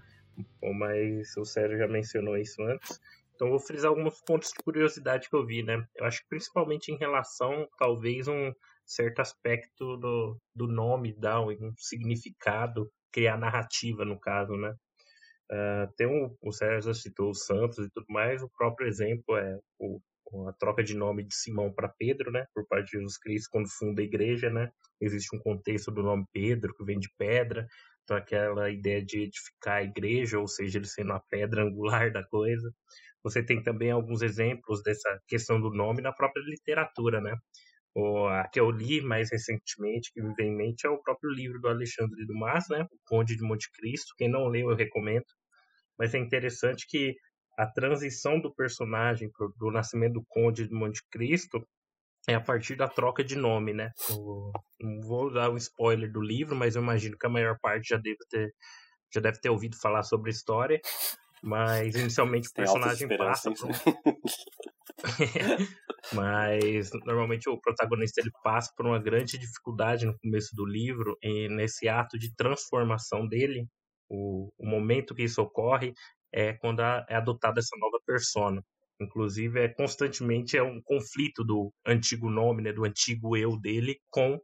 Mas 0.62 1.36
o 1.38 1.46
Sérgio 1.46 1.78
já 1.78 1.88
mencionou 1.88 2.38
isso 2.38 2.62
antes. 2.62 3.00
Então 3.36 3.50
vou 3.50 3.60
frisar 3.60 3.90
alguns 3.90 4.22
pontos 4.22 4.50
de 4.50 4.64
curiosidade 4.64 5.30
que 5.30 5.36
eu 5.36 5.46
vi, 5.46 5.64
né? 5.64 5.86
Eu 5.96 6.06
acho 6.06 6.22
que 6.22 6.30
principalmente 6.30 6.92
em 6.92 6.98
relação, 6.98 7.68
talvez, 7.78 8.28
um 8.28 8.54
certo 8.86 9.20
aspecto 9.20 9.98
do, 9.98 10.38
do 10.56 10.68
nome 10.68 11.14
dar 11.18 11.42
um 11.42 11.74
significado, 11.78 12.90
criar 13.12 13.38
narrativa, 13.38 14.06
no 14.06 14.20
caso, 14.20 14.56
né? 14.56 14.74
Uh, 15.52 15.94
tem 15.98 16.08
um, 16.08 16.36
o 16.42 16.52
Sérgio 16.52 16.94
citou 16.96 17.30
o 17.30 17.36
Santos 17.36 17.78
e 17.86 17.90
tudo 17.92 18.06
mais, 18.10 18.42
o 18.42 18.50
próprio 18.58 18.88
exemplo 18.88 19.38
é 19.38 19.60
o, 19.78 20.00
a 20.48 20.54
troca 20.54 20.84
de 20.84 20.96
nome 20.96 21.24
de 21.24 21.36
Simão 21.36 21.72
para 21.72 21.94
Pedro, 22.00 22.32
né, 22.32 22.46
por 22.56 22.66
parte 22.68 22.86
de 22.86 22.92
Jesus 22.94 23.18
Cristo 23.18 23.50
quando 23.52 23.70
funda 23.70 24.02
a 24.02 24.06
igreja, 24.06 24.50
né, 24.50 24.72
existe 25.02 25.36
um 25.36 25.40
contexto 25.40 25.92
do 25.92 26.02
nome 26.02 26.26
Pedro 26.32 26.74
que 26.74 26.84
vem 26.84 26.98
de 26.98 27.10
pedra, 27.18 27.68
então 28.04 28.18
aquela 28.18 28.70
ideia 28.70 29.04
de 29.04 29.24
edificar 29.24 29.78
a 29.78 29.84
igreja, 29.84 30.40
ou 30.40 30.48
seja, 30.48 30.78
ele 30.78 30.88
sendo 30.88 31.14
a 31.14 31.20
pedra 31.30 31.64
angular 31.64 32.12
da 32.12 32.24
coisa. 32.26 32.72
Você 33.24 33.42
tem 33.42 33.64
também 33.64 33.92
alguns 33.92 34.22
exemplos 34.22 34.84
dessa 34.84 35.20
questão 35.28 35.60
do 35.60 35.70
nome 35.70 36.02
na 36.02 36.12
própria 36.12 36.42
literatura, 36.42 37.22
né? 37.22 37.34
O, 37.96 38.28
a 38.28 38.48
que 38.48 38.60
eu 38.60 38.72
li 38.72 39.02
mais 39.02 39.30
recentemente, 39.32 40.12
que 40.14 40.22
me 40.22 40.34
vem 40.36 40.50
em 40.50 40.56
mente, 40.56 40.86
é 40.86 40.90
o 40.90 41.02
próprio 41.02 41.30
livro 41.32 41.60
do 41.60 41.68
Alexandre 41.68 42.26
Dumas, 42.26 42.66
né? 42.70 42.88
O 42.92 42.98
Conde 43.06 43.36
de 43.36 43.44
Monte 43.44 43.72
Cristo. 43.72 44.14
Quem 44.18 44.30
não 44.30 44.48
leu, 44.48 44.72
eu 44.72 44.76
recomendo. 44.76 45.26
Mas 45.98 46.14
é 46.14 46.18
interessante 46.18 46.88
que 46.88 47.16
a 47.58 47.68
transição 47.68 48.40
do 48.40 48.54
personagem 48.54 49.30
pro, 49.32 49.54
do 49.58 49.70
nascimento 49.72 50.14
do 50.14 50.26
Conde 50.28 50.68
de 50.68 50.74
Monte 50.74 51.04
Cristo 51.12 51.64
é 52.28 52.36
a 52.36 52.42
partir 52.42 52.76
da 52.76 52.88
troca 52.88 53.24
de 53.24 53.36
nome, 53.36 53.74
né? 53.74 53.92
O, 54.10 54.52
não 54.80 55.02
vou 55.02 55.32
dar 55.32 55.50
um 55.50 55.58
spoiler 55.58 56.12
do 56.12 56.22
livro, 56.22 56.56
mas 56.56 56.76
eu 56.76 56.82
imagino 56.82 57.18
que 57.18 57.26
a 57.26 57.30
maior 57.30 57.58
parte 57.62 57.90
já 57.90 57.98
deve 57.98 58.18
ter, 58.30 58.54
já 59.14 59.22
deve 59.22 59.40
ter 59.40 59.50
ouvido 59.50 59.78
falar 59.78 60.04
sobre 60.04 60.30
a 60.30 60.34
história. 60.34 60.80
Mas 61.44 61.94
inicialmente 61.96 62.48
o 62.48 62.54
personagem 62.54 63.08
passa 63.18 63.52
por... 63.52 63.70
Mas 66.14 66.90
normalmente 67.06 67.50
o 67.50 67.60
protagonista 67.60 68.22
ele 68.22 68.32
passa 68.42 68.72
por 68.78 68.86
uma 68.86 69.00
grande 69.00 69.38
dificuldade 69.38 70.06
no 70.06 70.18
começo 70.20 70.56
do 70.56 70.66
livro, 70.66 71.18
e 71.22 71.50
nesse 71.50 71.90
ato 71.90 72.18
de 72.18 72.34
transformação 72.34 73.28
dele, 73.28 73.68
o, 74.10 74.50
o 74.58 74.66
momento 74.66 75.14
que 75.14 75.24
isso 75.24 75.42
ocorre 75.42 75.94
é 76.32 76.54
quando 76.54 76.80
a, 76.80 77.06
é 77.10 77.16
adotada 77.16 77.60
essa 77.60 77.76
nova 77.78 78.00
persona. 78.06 78.64
Inclusive, 79.02 79.60
é 79.60 79.68
constantemente 79.68 80.56
é 80.58 80.64
um 80.64 80.82
conflito 80.82 81.44
do 81.44 81.74
antigo 81.86 82.30
nome, 82.30 82.64
né, 82.64 82.72
do 82.72 82.86
antigo 82.86 83.36
eu 83.36 83.60
dele 83.60 84.00
com, 84.10 84.40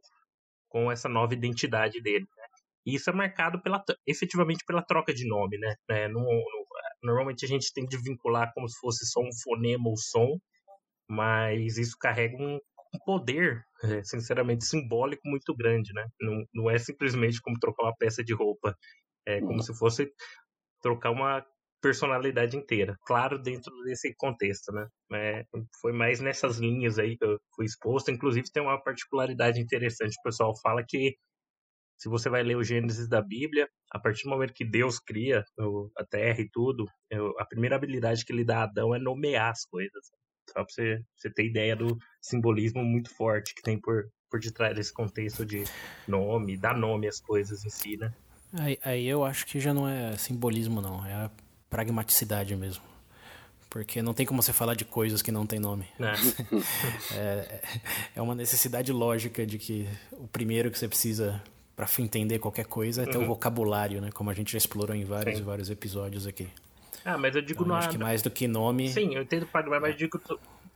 com 0.68 0.92
essa 0.92 1.08
nova 1.08 1.32
identidade 1.32 2.00
dele. 2.02 2.26
Né? 2.36 2.44
E 2.86 2.94
isso 2.94 3.08
é 3.08 3.12
marcado 3.12 3.62
pela, 3.62 3.82
efetivamente 4.06 4.64
pela 4.66 4.82
troca 4.82 5.14
de 5.14 5.26
nome. 5.26 5.56
Né? 5.58 5.74
É, 5.88 6.08
no, 6.08 6.20
no, 6.20 6.59
normalmente 7.02 7.44
a 7.44 7.48
gente 7.48 7.72
tem 7.72 7.86
de 7.86 7.96
vincular 8.02 8.52
como 8.54 8.68
se 8.68 8.78
fosse 8.80 9.06
só 9.06 9.20
um 9.20 9.30
fonema 9.44 9.88
ou 9.88 9.96
som, 9.96 10.38
mas 11.08 11.76
isso 11.76 11.96
carrega 11.98 12.36
um, 12.36 12.56
um 12.56 12.98
poder, 13.04 13.62
é, 13.84 14.02
sinceramente, 14.04 14.64
simbólico 14.64 15.22
muito 15.24 15.54
grande. 15.54 15.92
Né? 15.92 16.06
Não, 16.20 16.44
não 16.54 16.70
é 16.70 16.78
simplesmente 16.78 17.40
como 17.40 17.58
trocar 17.58 17.84
uma 17.84 17.96
peça 17.96 18.22
de 18.22 18.34
roupa. 18.34 18.74
É 19.26 19.40
como 19.40 19.62
se 19.62 19.76
fosse 19.76 20.10
trocar 20.82 21.10
uma 21.10 21.44
personalidade 21.80 22.56
inteira. 22.56 22.96
Claro, 23.06 23.38
dentro 23.38 23.72
desse 23.84 24.14
contexto, 24.16 24.72
né? 24.72 24.86
É, 25.12 25.44
foi 25.80 25.92
mais 25.92 26.20
nessas 26.20 26.58
linhas 26.58 26.98
aí 26.98 27.16
que 27.16 27.24
eu 27.24 27.38
fui 27.54 27.64
exposto. 27.64 28.10
Inclusive, 28.10 28.50
tem 28.52 28.62
uma 28.62 28.82
particularidade 28.82 29.60
interessante. 29.60 30.16
O 30.18 30.22
pessoal 30.22 30.52
fala 30.62 30.84
que 30.86 31.16
se 32.00 32.08
você 32.08 32.30
vai 32.30 32.42
ler 32.42 32.56
o 32.56 32.64
Gênesis 32.64 33.06
da 33.06 33.20
Bíblia, 33.20 33.68
a 33.92 33.98
partir 33.98 34.24
do 34.24 34.30
momento 34.30 34.54
que 34.54 34.64
Deus 34.64 34.98
cria 34.98 35.44
a 35.94 36.04
terra 36.04 36.40
e 36.40 36.48
tudo, 36.48 36.88
a 37.38 37.44
primeira 37.44 37.76
habilidade 37.76 38.24
que 38.24 38.32
ele 38.32 38.42
dá 38.42 38.60
a 38.60 38.62
Adão 38.62 38.94
é 38.94 38.98
nomear 38.98 39.50
as 39.50 39.66
coisas. 39.66 40.06
Só 40.48 40.64
pra 40.64 40.66
você, 40.66 41.02
você 41.14 41.30
ter 41.30 41.44
ideia 41.44 41.76
do 41.76 41.98
simbolismo 42.22 42.82
muito 42.82 43.14
forte 43.14 43.54
que 43.54 43.60
tem 43.60 43.78
por, 43.78 44.08
por 44.30 44.40
detrás 44.40 44.74
desse 44.74 44.94
contexto 44.94 45.44
de 45.44 45.62
nome, 46.08 46.56
dar 46.56 46.74
nome 46.74 47.06
às 47.06 47.20
coisas 47.20 47.66
em 47.66 47.70
si, 47.70 47.98
né? 47.98 48.10
Aí, 48.54 48.78
aí 48.82 49.06
eu 49.06 49.22
acho 49.22 49.46
que 49.46 49.60
já 49.60 49.74
não 49.74 49.86
é 49.86 50.16
simbolismo, 50.16 50.80
não. 50.80 51.04
É 51.04 51.12
a 51.12 51.30
pragmaticidade 51.68 52.56
mesmo. 52.56 52.82
Porque 53.68 54.00
não 54.00 54.14
tem 54.14 54.24
como 54.24 54.42
você 54.42 54.54
falar 54.54 54.74
de 54.74 54.86
coisas 54.86 55.20
que 55.20 55.30
não 55.30 55.46
tem 55.46 55.60
nome. 55.60 55.86
É, 56.00 57.14
é, 57.14 57.62
é 58.16 58.22
uma 58.22 58.34
necessidade 58.34 58.90
lógica 58.90 59.44
de 59.44 59.58
que 59.58 59.86
o 60.12 60.26
primeiro 60.26 60.70
que 60.70 60.78
você 60.78 60.88
precisa 60.88 61.40
para 61.86 62.04
entender 62.04 62.38
qualquer 62.38 62.66
coisa 62.66 63.02
é 63.02 63.06
ter 63.06 63.16
uhum. 63.16 63.24
o 63.24 63.26
vocabulário, 63.26 64.00
né? 64.00 64.10
Como 64.12 64.28
a 64.28 64.34
gente 64.34 64.52
já 64.52 64.58
explorou 64.58 64.94
em 64.94 65.04
vários 65.04 65.38
e 65.38 65.42
vários 65.42 65.70
episódios 65.70 66.26
aqui. 66.26 66.48
Ah, 67.04 67.16
mas 67.16 67.34
eu 67.34 67.40
digo 67.40 67.64
então, 67.64 67.76
Acho 67.76 67.90
que 67.90 67.98
mais 67.98 68.20
do 68.20 68.30
que 68.30 68.46
nome. 68.46 68.88
Sim, 68.90 69.14
eu 69.14 69.22
entendo, 69.22 69.48
mas 69.52 69.82
eu 69.82 69.96
digo 69.96 70.20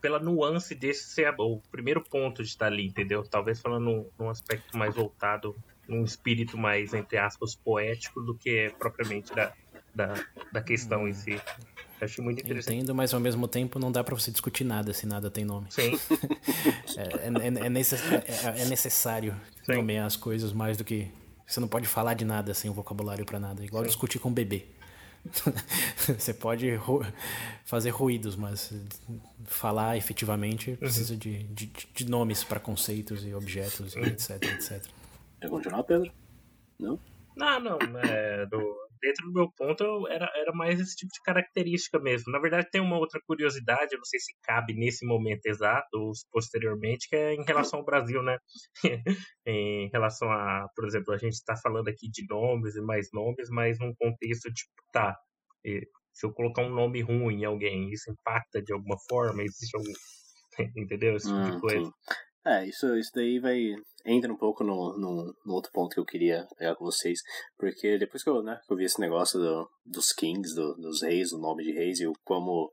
pela 0.01 0.19
nuance 0.19 0.75
desse 0.75 1.05
ser 1.05 1.35
o 1.39 1.61
primeiro 1.71 2.01
ponto 2.01 2.43
de 2.43 2.49
estar 2.49 2.67
ali, 2.67 2.87
entendeu? 2.87 3.23
Talvez 3.23 3.61
falando 3.61 3.85
num, 3.85 4.07
num 4.19 4.31
aspecto 4.31 4.77
mais 4.77 4.95
voltado, 4.95 5.55
num 5.89 6.05
espírito 6.05 6.57
mais, 6.57 6.95
entre 6.95 7.19
aspas, 7.19 7.55
poético 7.55 8.21
do 8.23 8.35
que 8.35 8.73
propriamente 8.79 9.35
da, 9.35 9.53
da, 9.95 10.15
da 10.53 10.63
questão 10.63 11.07
em 11.07 11.13
si. 11.13 11.41
Acho 12.05 12.23
muito 12.23 12.41
interessante. 12.43 12.77
Entendo, 12.77 12.95
mas 12.95 13.13
ao 13.13 13.21
mesmo 13.21 13.49
tempo 13.49 13.79
não 13.79 13.91
dá 13.91 14.05
para 14.05 14.15
você 14.15 14.31
discutir 14.31 14.65
nada 14.65 14.93
se 14.93 15.07
nada 15.07 15.31
tem 15.31 15.45
nome. 15.45 15.67
Sim. 15.71 15.99
é, 16.97 17.03
é, 17.27 17.67
é, 17.67 17.69
necess, 17.69 18.01
é, 18.13 18.63
é, 18.63 18.65
necessário 18.67 19.35
Sim. 19.65 19.77
nomear 19.77 20.07
as 20.07 20.17
coisas 20.17 20.53
mais 20.53 20.77
do 20.77 20.85
que. 20.85 21.11
Você 21.47 21.61
não 21.61 21.69
pode 21.69 21.87
falar 21.87 22.15
de 22.15 22.25
nada 22.25 22.55
sem 22.55 22.71
o 22.71 22.75
vocabulário 22.75 23.25
para 23.25 23.39
nada. 23.39 23.65
Igual 23.65 23.83
Sim. 23.83 23.89
discutir 23.89 24.19
com 24.19 24.29
um 24.29 24.33
bebê. 24.33 24.67
você 26.19 26.35
pode 26.35 26.75
ru 26.75 27.05
fazer 27.65 27.91
ruídos, 27.91 28.37
mas 28.37 28.73
falar 29.47 29.97
efetivamente 29.97 30.71
uhum. 30.71 30.77
precisa 30.77 31.17
de, 31.17 31.45
de, 31.45 31.71
de 31.95 32.09
nomes 32.09 32.45
para 32.45 32.61
conceitos 32.61 33.25
e 33.25 33.35
objetos, 33.35 33.97
uhum. 33.97 34.05
etc, 34.05 34.43
etc. 34.43 34.83
Quer 35.41 35.49
continuar, 35.49 35.83
Pedro? 35.85 36.13
Não? 36.79 36.99
Não, 37.37 37.61
não. 37.61 37.79
É, 38.01 38.47
do, 38.47 38.84
dentro 39.05 39.27
do 39.27 39.33
meu 39.33 39.53
ponto, 39.55 40.09
era, 40.09 40.31
era 40.35 40.53
mais 40.53 40.81
esse 40.81 40.97
tipo 40.97 41.13
de 41.13 41.21
característica 41.23 41.99
mesmo. 41.99 42.33
Na 42.33 42.39
verdade, 42.39 42.69
tem 42.71 42.81
uma 42.81 42.99
outra 42.99 43.21
curiosidade, 43.27 43.93
eu 43.93 43.99
não 43.99 44.05
sei 44.05 44.19
se 44.19 44.33
cabe 44.43 44.73
nesse 44.75 45.07
momento 45.07 45.45
exato 45.47 45.89
ou 45.93 46.13
posteriormente, 46.33 47.09
que 47.09 47.17
é 47.17 47.35
em 47.35 47.45
relação 47.45 47.81
ao 47.81 47.85
Brasil, 47.85 48.23
né? 48.23 48.39
em 49.47 49.91
relação 49.91 50.31
a, 50.31 50.67
por 50.75 50.87
exemplo, 50.87 51.13
a 51.13 51.19
gente 51.19 51.35
está 51.35 51.55
falando 51.57 51.89
aqui 51.89 52.09
de 52.11 52.27
nomes 52.29 52.77
e 52.77 52.81
mais 52.81 53.09
nomes, 53.13 53.49
mas 53.51 53.79
num 53.79 53.95
contexto 53.95 54.53
tipo, 54.53 54.73
tá, 54.91 55.15
se 56.13 56.25
eu 56.25 56.33
colocar 56.33 56.63
um 56.63 56.75
nome 56.75 57.03
ruim 57.03 57.43
em 57.43 57.45
alguém, 57.45 57.91
isso 57.91 58.11
impacta 58.11 58.63
de 58.63 58.73
alguma 58.73 58.97
forma? 59.09 59.43
Existe 59.43 59.77
algum. 59.77 59.93
Entendeu? 60.77 61.17
Esse 61.17 61.27
tipo 61.27 61.39
hum, 61.39 61.51
de 61.51 61.61
coisa. 61.61 61.85
Sim. 61.85 61.93
É, 62.47 62.67
isso, 62.67 62.97
isso 62.97 63.11
daí 63.15 63.39
vai. 63.41 63.75
Entra 64.07 64.33
um 64.33 64.37
pouco 64.37 64.63
no, 64.63 64.99
no, 64.99 65.35
no, 65.45 65.55
outro 65.55 65.71
ponto 65.73 65.95
que 65.95 66.01
eu 66.01 66.05
queria 66.05 66.47
pegar 66.59 66.77
com 66.77 66.85
vocês. 66.85 67.21
Porque 67.57 67.99
depois 67.99 68.23
que 68.23 68.29
eu, 68.29 68.43
né, 68.43 68.61
que 68.67 68.73
eu 68.73 68.77
vi 68.77 68.85
esse 68.85 69.01
negócio 69.01 69.41
do, 69.41 69.71
dos 69.85 70.13
kings, 70.13 70.55
do, 70.55 70.75
dos 70.75 71.03
reis, 71.03 71.33
o 71.33 71.39
nome 71.39 71.65
de 71.65 71.73
reis, 71.73 72.01
e 72.01 72.13
como, 72.23 72.73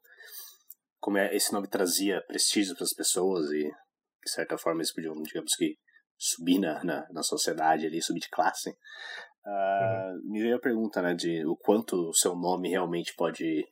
como 0.99 1.17
é, 1.17 1.33
esse 1.35 1.53
nome 1.53 1.67
trazia 1.67 2.21
prestígio 2.27 2.75
para 2.75 2.83
as 2.83 2.93
pessoas 2.93 3.49
e, 3.51 3.63
de 3.63 4.31
certa 4.31 4.57
forma, 4.57 4.81
eles 4.81 4.93
podiam, 4.93 5.13
digamos 5.21 5.55
que, 5.55 5.77
subir 6.17 6.59
na, 6.59 6.83
na, 6.83 7.07
na 7.11 7.23
sociedade 7.23 7.85
ali, 7.85 8.01
subir 8.01 8.19
de 8.19 8.29
classe. 8.29 8.69
Uh, 9.43 10.13
uhum. 10.13 10.21
Me 10.25 10.41
veio 10.41 10.57
a 10.57 10.61
pergunta, 10.61 11.01
né, 11.01 11.13
de 11.15 11.45
o 11.45 11.55
quanto 11.55 12.09
o 12.09 12.13
seu 12.13 12.35
nome 12.35 12.69
realmente 12.69 13.13
pode 13.15 13.65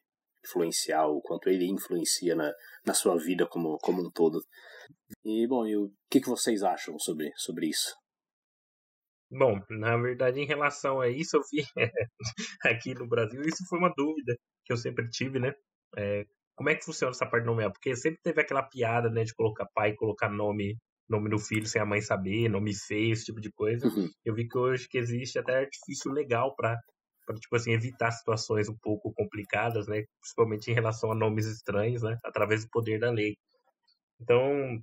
influenciar, 0.44 1.08
o 1.08 1.22
quanto 1.22 1.50
ele 1.50 1.66
influencia 1.66 2.36
na, 2.36 2.52
na 2.86 2.94
sua 2.94 3.18
vida 3.18 3.48
como, 3.48 3.78
como 3.80 4.02
um 4.02 4.12
todo. 4.12 4.42
E, 5.24 5.48
bom, 5.48 5.66
e 5.66 5.76
o 5.76 5.92
que, 6.10 6.22
que 6.22 6.30
vocês 6.30 6.64
acham 6.64 6.98
sobre, 7.00 7.32
sobre 7.36 7.68
isso? 7.68 7.96
Bom, 9.32 9.60
na 9.70 9.96
verdade, 9.96 10.40
em 10.40 10.46
relação 10.46 11.00
a 11.00 11.08
isso, 11.08 11.38
eu 11.38 11.42
vi 11.52 11.64
aqui 12.66 12.96
no 12.96 13.08
Brasil, 13.08 13.42
isso 13.42 13.64
foi 13.70 13.78
uma 13.78 13.94
dúvida 13.96 14.36
que 14.66 14.74
eu 14.74 14.78
sempre 14.78 15.08
tive, 15.10 15.40
né? 15.40 15.54
É, 15.96 16.26
como 16.56 16.70
é 16.70 16.76
que 16.76 16.84
funciona 16.84 17.12
essa 17.12 17.26
parte 17.26 17.44
de 17.44 17.50
nomear? 17.50 17.72
Porque 17.72 17.96
sempre 17.96 18.20
teve 18.24 18.42
aquela 18.42 18.64
piada, 18.64 19.10
né, 19.10 19.24
de 19.24 19.34
colocar 19.34 19.68
pai, 19.74 19.94
colocar 19.96 20.30
nome, 20.30 20.78
nome 21.08 21.30
no 21.30 21.40
filho 21.40 21.66
sem 21.66 21.82
a 21.82 21.86
mãe 21.86 22.02
saber, 22.02 22.50
nome 22.50 22.74
feio, 22.74 23.14
esse 23.14 23.26
tipo 23.26 23.40
de 23.40 23.52
coisa. 23.52 23.88
Uhum. 23.88 24.10
Eu 24.26 24.34
vi 24.34 24.48
que 24.48 24.58
hoje 24.58 24.88
que 24.90 24.98
existe 24.98 25.40
até 25.40 25.60
artifício 25.60 26.12
legal 26.12 26.56
para 26.56 26.78
para 27.30 27.40
tipo 27.40 27.56
assim 27.56 27.74
evitar 27.74 28.10
situações 28.10 28.68
um 28.68 28.78
pouco 28.82 29.14
complicadas, 29.14 29.88
né, 29.88 30.04
principalmente 30.20 30.72
em 30.72 30.74
relação 30.74 31.12
a 31.12 31.16
nomes 31.16 31.46
estranhos, 31.46 32.02
né, 32.02 32.18
através 32.26 32.66
do 32.66 32.72
poder 32.72 33.00
da 33.00 33.12
lei. 33.12 33.38
Então, 34.20 34.82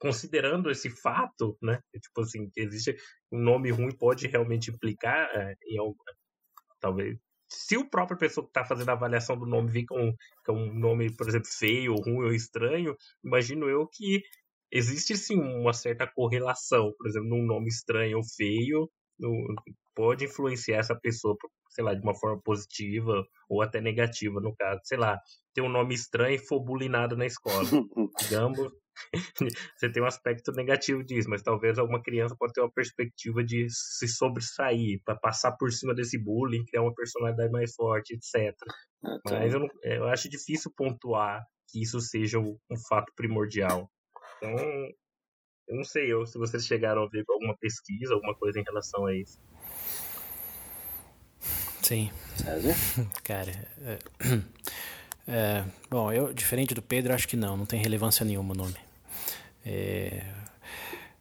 considerando 0.00 0.68
esse 0.68 0.90
fato, 0.90 1.56
né, 1.62 1.78
tipo 2.02 2.22
assim, 2.22 2.50
que 2.50 2.60
existe 2.60 2.96
um 3.30 3.38
nome 3.38 3.70
ruim 3.70 3.96
pode 3.96 4.26
realmente 4.26 4.72
implicar 4.72 5.30
é, 5.32 5.54
em 5.64 5.78
talvez 6.80 7.16
se 7.48 7.76
o 7.76 7.88
próprio 7.88 8.18
pessoa 8.18 8.44
que 8.44 8.50
está 8.50 8.64
fazendo 8.64 8.88
a 8.88 8.94
avaliação 8.94 9.38
do 9.38 9.46
nome 9.46 9.70
vir 9.70 9.84
com, 9.86 10.12
com 10.44 10.54
um 10.54 10.74
nome, 10.74 11.14
por 11.14 11.28
exemplo, 11.28 11.48
feio, 11.48 11.94
ruim 11.94 12.24
ou 12.24 12.32
estranho, 12.32 12.96
imagino 13.22 13.68
eu 13.68 13.86
que 13.86 14.22
existe 14.72 15.16
sim 15.16 15.38
uma 15.38 15.72
certa 15.72 16.04
correlação, 16.04 16.92
por 16.98 17.06
exemplo, 17.06 17.28
num 17.28 17.46
nome 17.46 17.68
estranho 17.68 18.16
ou 18.16 18.24
feio, 18.24 18.90
no, 19.16 19.54
pode 19.94 20.24
influenciar 20.24 20.78
essa 20.78 20.94
pessoa, 20.94 21.36
sei 21.70 21.84
lá, 21.84 21.94
de 21.94 22.02
uma 22.02 22.14
forma 22.14 22.40
positiva 22.42 23.24
ou 23.48 23.62
até 23.62 23.80
negativa, 23.80 24.40
no 24.40 24.54
caso, 24.54 24.80
sei 24.84 24.98
lá, 24.98 25.18
ter 25.54 25.62
um 25.62 25.68
nome 25.68 25.94
estranho 25.94 26.34
e 26.34 26.38
for 26.38 26.60
bulinado 26.60 27.16
na 27.16 27.26
escola. 27.26 27.64
Digamos, 28.20 28.72
você 29.76 29.90
tem 29.90 30.02
um 30.02 30.06
aspecto 30.06 30.52
negativo 30.52 31.02
disso, 31.04 31.28
mas 31.28 31.42
talvez 31.42 31.78
alguma 31.78 32.02
criança 32.02 32.36
pode 32.38 32.52
ter 32.52 32.60
uma 32.60 32.72
perspectiva 32.72 33.42
de 33.44 33.66
se 33.68 34.08
sobressair, 34.08 35.00
para 35.04 35.16
passar 35.16 35.52
por 35.52 35.72
cima 35.72 35.94
desse 35.94 36.18
bullying, 36.18 36.64
criar 36.64 36.82
uma 36.82 36.94
personalidade 36.94 37.50
mais 37.50 37.74
forte, 37.74 38.14
etc. 38.14 38.54
Ah, 39.04 39.18
tá. 39.24 39.38
Mas 39.38 39.52
eu, 39.52 39.60
não, 39.60 39.68
eu 39.82 40.08
acho 40.08 40.28
difícil 40.28 40.72
pontuar 40.76 41.44
que 41.68 41.82
isso 41.82 42.00
seja 42.00 42.38
um, 42.38 42.56
um 42.70 42.76
fato 42.88 43.12
primordial. 43.16 43.90
Então, 44.36 44.54
eu 45.68 45.76
não 45.76 45.84
sei 45.84 46.12
eu, 46.12 46.26
se 46.26 46.38
vocês 46.38 46.66
chegaram 46.66 47.02
a 47.02 47.08
ver 47.08 47.24
alguma 47.28 47.56
pesquisa, 47.56 48.14
alguma 48.14 48.34
coisa 48.34 48.60
em 48.60 48.64
relação 48.64 49.06
a 49.06 49.14
isso. 49.14 49.40
Sim. 51.84 52.10
Cara, 53.22 53.52
é, 53.82 53.98
é, 55.28 55.64
bom, 55.90 56.10
eu, 56.10 56.32
diferente 56.32 56.74
do 56.74 56.80
Pedro, 56.80 57.12
acho 57.12 57.28
que 57.28 57.36
não, 57.36 57.58
não 57.58 57.66
tem 57.66 57.78
relevância 57.78 58.24
nenhuma 58.24 58.54
o 58.54 58.56
nome. 58.56 58.76
É, 59.64 60.24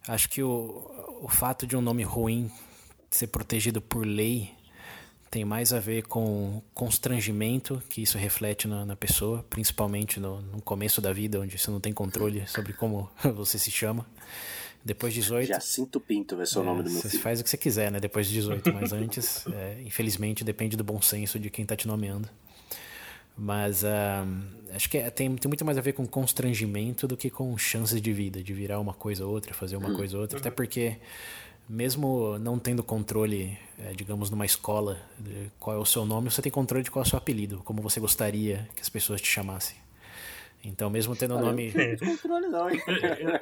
acho 0.07 0.29
que 0.29 0.41
o, 0.41 1.19
o 1.21 1.27
fato 1.27 1.67
de 1.67 1.75
um 1.75 1.81
nome 1.81 2.03
ruim 2.03 2.49
ser 3.11 3.27
protegido 3.27 3.81
por 3.81 4.05
lei 4.05 4.51
tem 5.29 5.43
mais 5.43 5.73
a 5.73 5.79
ver 5.79 6.03
com 6.03 6.61
constrangimento 6.73 7.81
que 7.89 8.01
isso 8.01 8.17
reflete 8.17 8.67
na, 8.67 8.85
na 8.85 8.95
pessoa, 8.95 9.43
principalmente 9.49 10.19
no, 10.19 10.41
no, 10.41 10.61
começo 10.61 11.01
da 11.01 11.11
vida, 11.11 11.39
onde 11.39 11.57
você 11.57 11.71
não 11.71 11.79
tem 11.79 11.91
controle 11.91 12.47
sobre 12.47 12.71
como 12.71 13.09
você 13.35 13.59
se 13.59 13.69
chama. 13.69 14.05
Depois 14.83 15.13
de 15.13 15.21
18. 15.21 15.47
Jacinto 15.47 15.99
Pinto 15.99 16.35
vai 16.35 16.45
ser 16.45 16.59
o 16.59 16.63
nome 16.63 16.83
do 16.83 16.91
meu 16.91 16.99
filho. 16.99 17.11
Você 17.11 17.19
faz 17.19 17.39
o 17.39 17.43
que 17.43 17.49
você 17.49 17.57
quiser, 17.57 17.91
né? 17.91 17.99
Depois 17.99 18.27
de 18.27 18.33
18, 18.33 18.73
mas 18.73 18.91
antes, 18.91 19.45
é, 19.53 19.81
infelizmente, 19.85 20.43
depende 20.43 20.75
do 20.75 20.83
bom 20.83 21.01
senso 21.01 21.39
de 21.39 21.49
quem 21.49 21.63
está 21.63 21.75
te 21.75 21.87
nomeando. 21.87 22.27
Mas 23.37 23.83
uh, 23.83 23.87
acho 24.75 24.89
que 24.89 24.97
é, 24.97 25.09
tem, 25.09 25.33
tem 25.35 25.49
muito 25.49 25.65
mais 25.65 25.77
a 25.77 25.81
ver 25.81 25.93
com 25.93 26.05
constrangimento 26.05 27.07
do 27.07 27.17
que 27.17 27.29
com 27.29 27.57
chances 27.57 28.01
de 28.01 28.13
vida, 28.13 28.43
de 28.43 28.53
virar 28.53 28.79
uma 28.79 28.93
coisa 28.93 29.25
ou 29.25 29.31
outra, 29.31 29.53
fazer 29.53 29.77
uma 29.77 29.89
hum. 29.89 29.95
coisa 29.95 30.17
ou 30.17 30.21
outra. 30.21 30.37
Até 30.37 30.51
porque 30.51 30.97
mesmo 31.67 32.37
não 32.39 32.59
tendo 32.59 32.83
controle, 32.83 33.57
é, 33.79 33.93
digamos, 33.93 34.29
numa 34.29 34.45
escola, 34.45 35.01
de 35.17 35.49
qual 35.59 35.77
é 35.77 35.79
o 35.79 35.85
seu 35.85 36.05
nome, 36.05 36.29
você 36.29 36.41
tem 36.41 36.51
controle 36.51 36.83
de 36.83 36.91
qual 36.91 37.03
é 37.03 37.07
o 37.07 37.09
seu 37.09 37.17
apelido, 37.17 37.61
como 37.63 37.81
você 37.81 37.99
gostaria 37.99 38.67
que 38.75 38.81
as 38.81 38.89
pessoas 38.89 39.21
te 39.21 39.27
chamassem. 39.27 39.82
Então, 40.63 40.89
mesmo 40.89 41.13
tendo 41.15 41.35
o 41.35 41.39
nome. 41.39 41.73
Não 41.73 41.73
tem 41.73 41.97
controle, 41.97 42.47
não, 42.47 42.69
hein? 42.69 42.81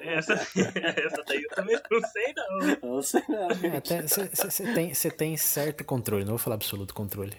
essa, 0.01 0.34
essa 0.34 1.23
daí 1.27 1.43
eu 1.43 1.49
também 1.49 1.79
não 1.89 2.01
sei, 2.01 2.34
não. 2.36 2.89
Não 2.95 3.01
sei, 3.01 3.23
não. 3.29 3.47
Você 4.34 4.63
é, 4.63 4.73
tem, 4.73 4.91
tem 4.93 5.38
certo 5.38 5.84
controle, 5.84 6.23
não 6.23 6.31
vou 6.31 6.39
falar 6.39 6.55
absoluto 6.55 6.95
controle. 6.95 7.38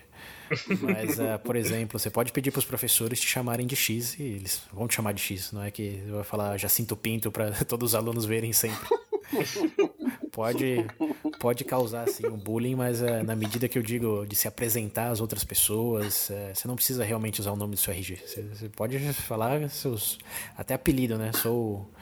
Mas, 0.81 1.18
uh, 1.18 1.38
por 1.42 1.57
exemplo, 1.57 1.99
você 1.99 2.11
pode 2.11 2.31
pedir 2.31 2.51
para 2.51 2.61
os 2.61 2.64
professores 2.64 3.21
te 3.21 3.27
chamarem 3.27 3.66
de 3.66 3.75
X 3.75 4.18
e 4.18 4.23
eles 4.23 4.62
vão 4.73 4.87
te 4.87 4.95
chamar 4.95 5.12
de 5.12 5.21
X. 5.21 5.51
Não 5.51 5.64
é 5.64 5.71
que 5.71 6.03
você 6.05 6.12
vai 6.12 6.25
falar 6.25 6.57
Jacinto 6.59 6.97
Pinto 6.97 7.33
para 7.33 7.51
todos 7.66 7.90
os 7.90 7.95
alunos 7.95 8.25
verem 8.25 8.53
sempre 8.53 8.88
pode, 10.33 10.87
pode 11.38 11.62
causar 11.64 12.09
assim, 12.09 12.27
um 12.27 12.38
bullying, 12.38 12.75
mas 12.75 13.03
é, 13.03 13.23
na 13.23 13.37
medida 13.37 13.68
que 13.68 13.79
eu 13.79 13.83
digo 13.83 14.27
de 14.27 14.35
se 14.35 14.49
apresentar 14.49 15.11
às 15.11 15.21
outras 15.21 15.45
pessoas, 15.45 16.31
é, 16.31 16.55
você 16.55 16.66
não 16.66 16.75
precisa 16.75 17.05
realmente 17.05 17.40
usar 17.40 17.53
o 17.53 17.57
nome 17.57 17.75
do 17.75 17.81
seu 17.81 17.92
RG. 17.92 18.16
Você, 18.16 18.42
você 18.42 18.68
pode 18.71 18.99
falar 19.12 19.68
seus. 19.68 20.18
até 20.57 20.75
apelido, 20.75 21.18
né? 21.18 21.31
Sou 21.35 21.92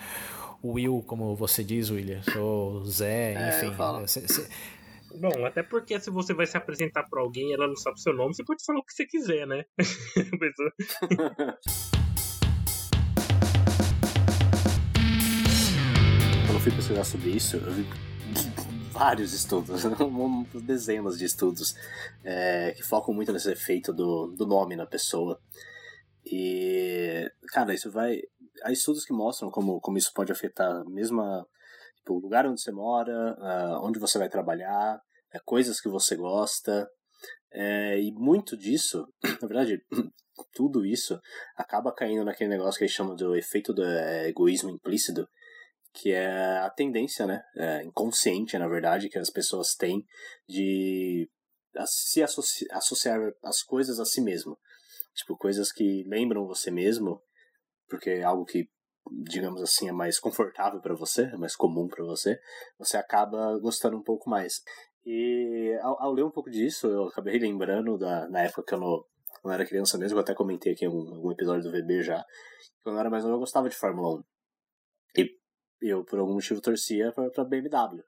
o 0.63 0.73
Will, 0.75 1.03
como 1.07 1.35
você 1.35 1.65
diz, 1.65 1.91
William. 1.91 2.23
Sou 2.23 2.85
Zé, 2.85 3.35
é, 3.35 3.49
enfim. 3.49 3.75
Você, 3.77 4.21
você... 4.21 4.49
Bom, 5.21 5.45
até 5.45 5.65
porque 5.65 5.99
se 5.99 6.09
você 6.09 6.33
vai 6.33 6.47
se 6.47 6.57
apresentar 6.57 7.03
para 7.11 7.21
alguém 7.21 7.51
e 7.51 7.55
ela 7.55 7.67
não 7.67 7.75
sabe 7.75 8.01
seu 8.01 8.15
nome, 8.15 8.33
você 8.35 8.45
pode 8.45 8.65
falar 8.65 8.79
o 8.79 8.85
que 8.85 8.93
você 8.93 9.05
quiser, 9.07 9.45
né? 9.45 9.65
Quando 16.47 16.55
eu 16.55 16.61
fui 16.61 16.71
pesquisar 16.71 17.03
sobre 17.05 17.31
isso, 17.31 17.57
eu 17.57 17.73
vi 17.73 17.85
vários 18.91 19.33
estudos, 19.33 19.83
dezenas 20.63 21.19
de 21.19 21.25
estudos 21.25 21.75
é, 22.25 22.73
que 22.73 22.83
focam 22.83 23.15
muito 23.15 23.33
nesse 23.33 23.51
efeito 23.51 23.93
do, 23.93 24.27
do 24.37 24.47
nome 24.47 24.77
na 24.77 24.87
pessoa. 24.87 25.41
E, 26.25 27.31
cara, 27.49 27.73
isso 27.73 27.91
vai. 27.91 28.21
Há 28.63 28.73
estudos 28.73 29.05
que 29.05 29.13
mostram 29.13 29.51
como, 29.51 29.81
como 29.81 29.97
isso 29.97 30.13
pode 30.15 30.33
afetar 30.33 30.71
a 30.71 30.85
mesma. 30.85 31.47
Tipo, 31.97 32.15
o 32.15 32.21
lugar 32.21 32.47
onde 32.47 32.61
você 32.61 32.73
mora, 32.73 33.37
onde 33.83 33.99
você 33.99 34.19
vai 34.19 34.29
trabalhar, 34.29 35.01
é, 35.33 35.39
coisas 35.45 35.81
que 35.81 35.89
você 35.89 36.17
gosta. 36.17 36.89
É, 37.53 38.01
e 38.01 38.13
muito 38.13 38.57
disso, 38.57 39.07
na 39.43 39.49
verdade, 39.49 39.81
tudo 40.55 40.87
isso 40.87 41.19
acaba 41.57 41.93
caindo 41.93 42.25
naquele 42.25 42.51
negócio 42.51 42.79
que 42.79 42.85
eles 42.85 42.95
chamam 42.95 43.17
do 43.17 43.35
efeito 43.35 43.73
do 43.73 43.85
é, 43.85 44.29
egoísmo 44.29 44.71
implícito, 44.71 45.29
que 45.93 46.13
é 46.13 46.59
a 46.59 46.71
tendência, 46.71 47.27
né, 47.27 47.43
é, 47.57 47.83
inconsciente, 47.83 48.57
na 48.59 48.69
verdade, 48.69 49.09
que 49.09 49.19
as 49.19 49.31
pessoas 49.31 49.75
têm 49.75 50.05
de 50.49 51.29
se 51.87 52.23
associar, 52.23 53.21
as 53.43 53.63
coisas 53.63 54.01
a 54.01 54.05
si 54.05 54.21
mesmo. 54.21 54.59
Tipo, 55.15 55.37
coisas 55.37 55.73
que 55.73 56.05
lembram 56.07 56.47
você 56.47 56.71
mesmo, 56.71 57.23
porque 57.89 58.11
é 58.11 58.23
algo 58.23 58.45
que, 58.45 58.69
digamos 59.25 59.61
assim, 59.63 59.89
é 59.89 59.93
mais 59.93 60.19
confortável 60.19 60.81
para 60.81 60.95
você, 60.95 61.23
é 61.23 61.37
mais 61.37 61.57
comum 61.57 61.89
para 61.89 62.05
você, 62.05 62.39
você 62.79 62.97
acaba 62.97 63.59
gostando 63.59 63.97
um 63.97 64.03
pouco 64.03 64.31
mais. 64.31 64.63
E 65.05 65.77
ao, 65.83 66.01
ao, 66.03 66.13
ler 66.13 66.25
um 66.25 66.31
pouco 66.31 66.51
disso, 66.51 66.87
eu 66.87 67.05
acabei 67.05 67.39
lembrando 67.39 67.99
da, 67.99 68.29
na 68.29 68.43
época 68.43 68.65
que 68.67 68.75
eu 68.75 68.81
não, 68.81 69.05
não 69.45 69.53
era 69.53 69.67
criança 69.67 69.99
mesmo, 69.99 70.19
eu 70.19 70.23
até 70.23 70.35
comentei 70.35 70.73
aqui 70.73 70.85
em 70.85 70.89
algum 70.89 71.33
episódio 71.33 71.65
do 71.65 71.73
VB 71.73 72.03
já, 72.03 72.25
quando 72.83 72.97
eu 72.97 73.01
era 73.01 73.11
mais 73.11 73.25
novo 73.25 73.37
eu 73.37 73.41
gostava 73.41 73.69
de 73.69 73.77
Fórmula 73.77 74.19
1. 74.19 74.30
Eu, 75.81 76.05
por 76.05 76.19
algum 76.19 76.35
motivo, 76.35 76.61
torcia 76.61 77.13
pra, 77.13 77.31
pra 77.31 77.45
BMW. 77.45 78.03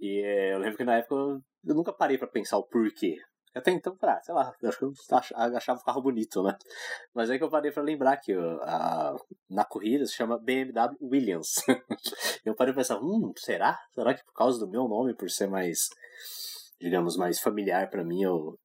E 0.00 0.22
é, 0.24 0.54
eu 0.54 0.58
lembro 0.58 0.76
que 0.76 0.84
na 0.84 0.96
época 0.96 1.14
eu 1.14 1.74
nunca 1.74 1.92
parei 1.92 2.18
para 2.18 2.28
pensar 2.28 2.58
o 2.58 2.66
porquê. 2.66 3.16
Até 3.54 3.70
então, 3.70 3.96
pra, 3.96 4.20
sei 4.20 4.34
lá, 4.34 4.52
acho 4.64 4.78
que 4.78 4.84
eu 4.84 4.92
achava 5.56 5.78
o 5.78 5.84
carro 5.84 6.02
bonito, 6.02 6.42
né? 6.42 6.56
Mas 7.14 7.30
aí 7.30 7.38
que 7.38 7.44
eu 7.44 7.50
parei 7.50 7.70
para 7.70 7.84
lembrar 7.84 8.16
que 8.16 8.32
a, 8.32 9.14
na 9.48 9.64
corrida 9.64 10.04
se 10.06 10.14
chama 10.14 10.38
BMW 10.38 10.96
Williams. 11.00 11.62
eu 12.44 12.54
parei 12.56 12.74
pra 12.74 12.82
pensar, 12.82 12.98
hum, 13.00 13.32
será? 13.36 13.78
Será 13.94 14.12
que 14.12 14.24
por 14.24 14.32
causa 14.34 14.58
do 14.58 14.68
meu 14.68 14.88
nome, 14.88 15.14
por 15.14 15.30
ser 15.30 15.46
mais, 15.46 15.88
digamos, 16.80 17.16
mais 17.16 17.38
familiar 17.38 17.88
para 17.90 18.02
mim, 18.02 18.22
eu, 18.22 18.58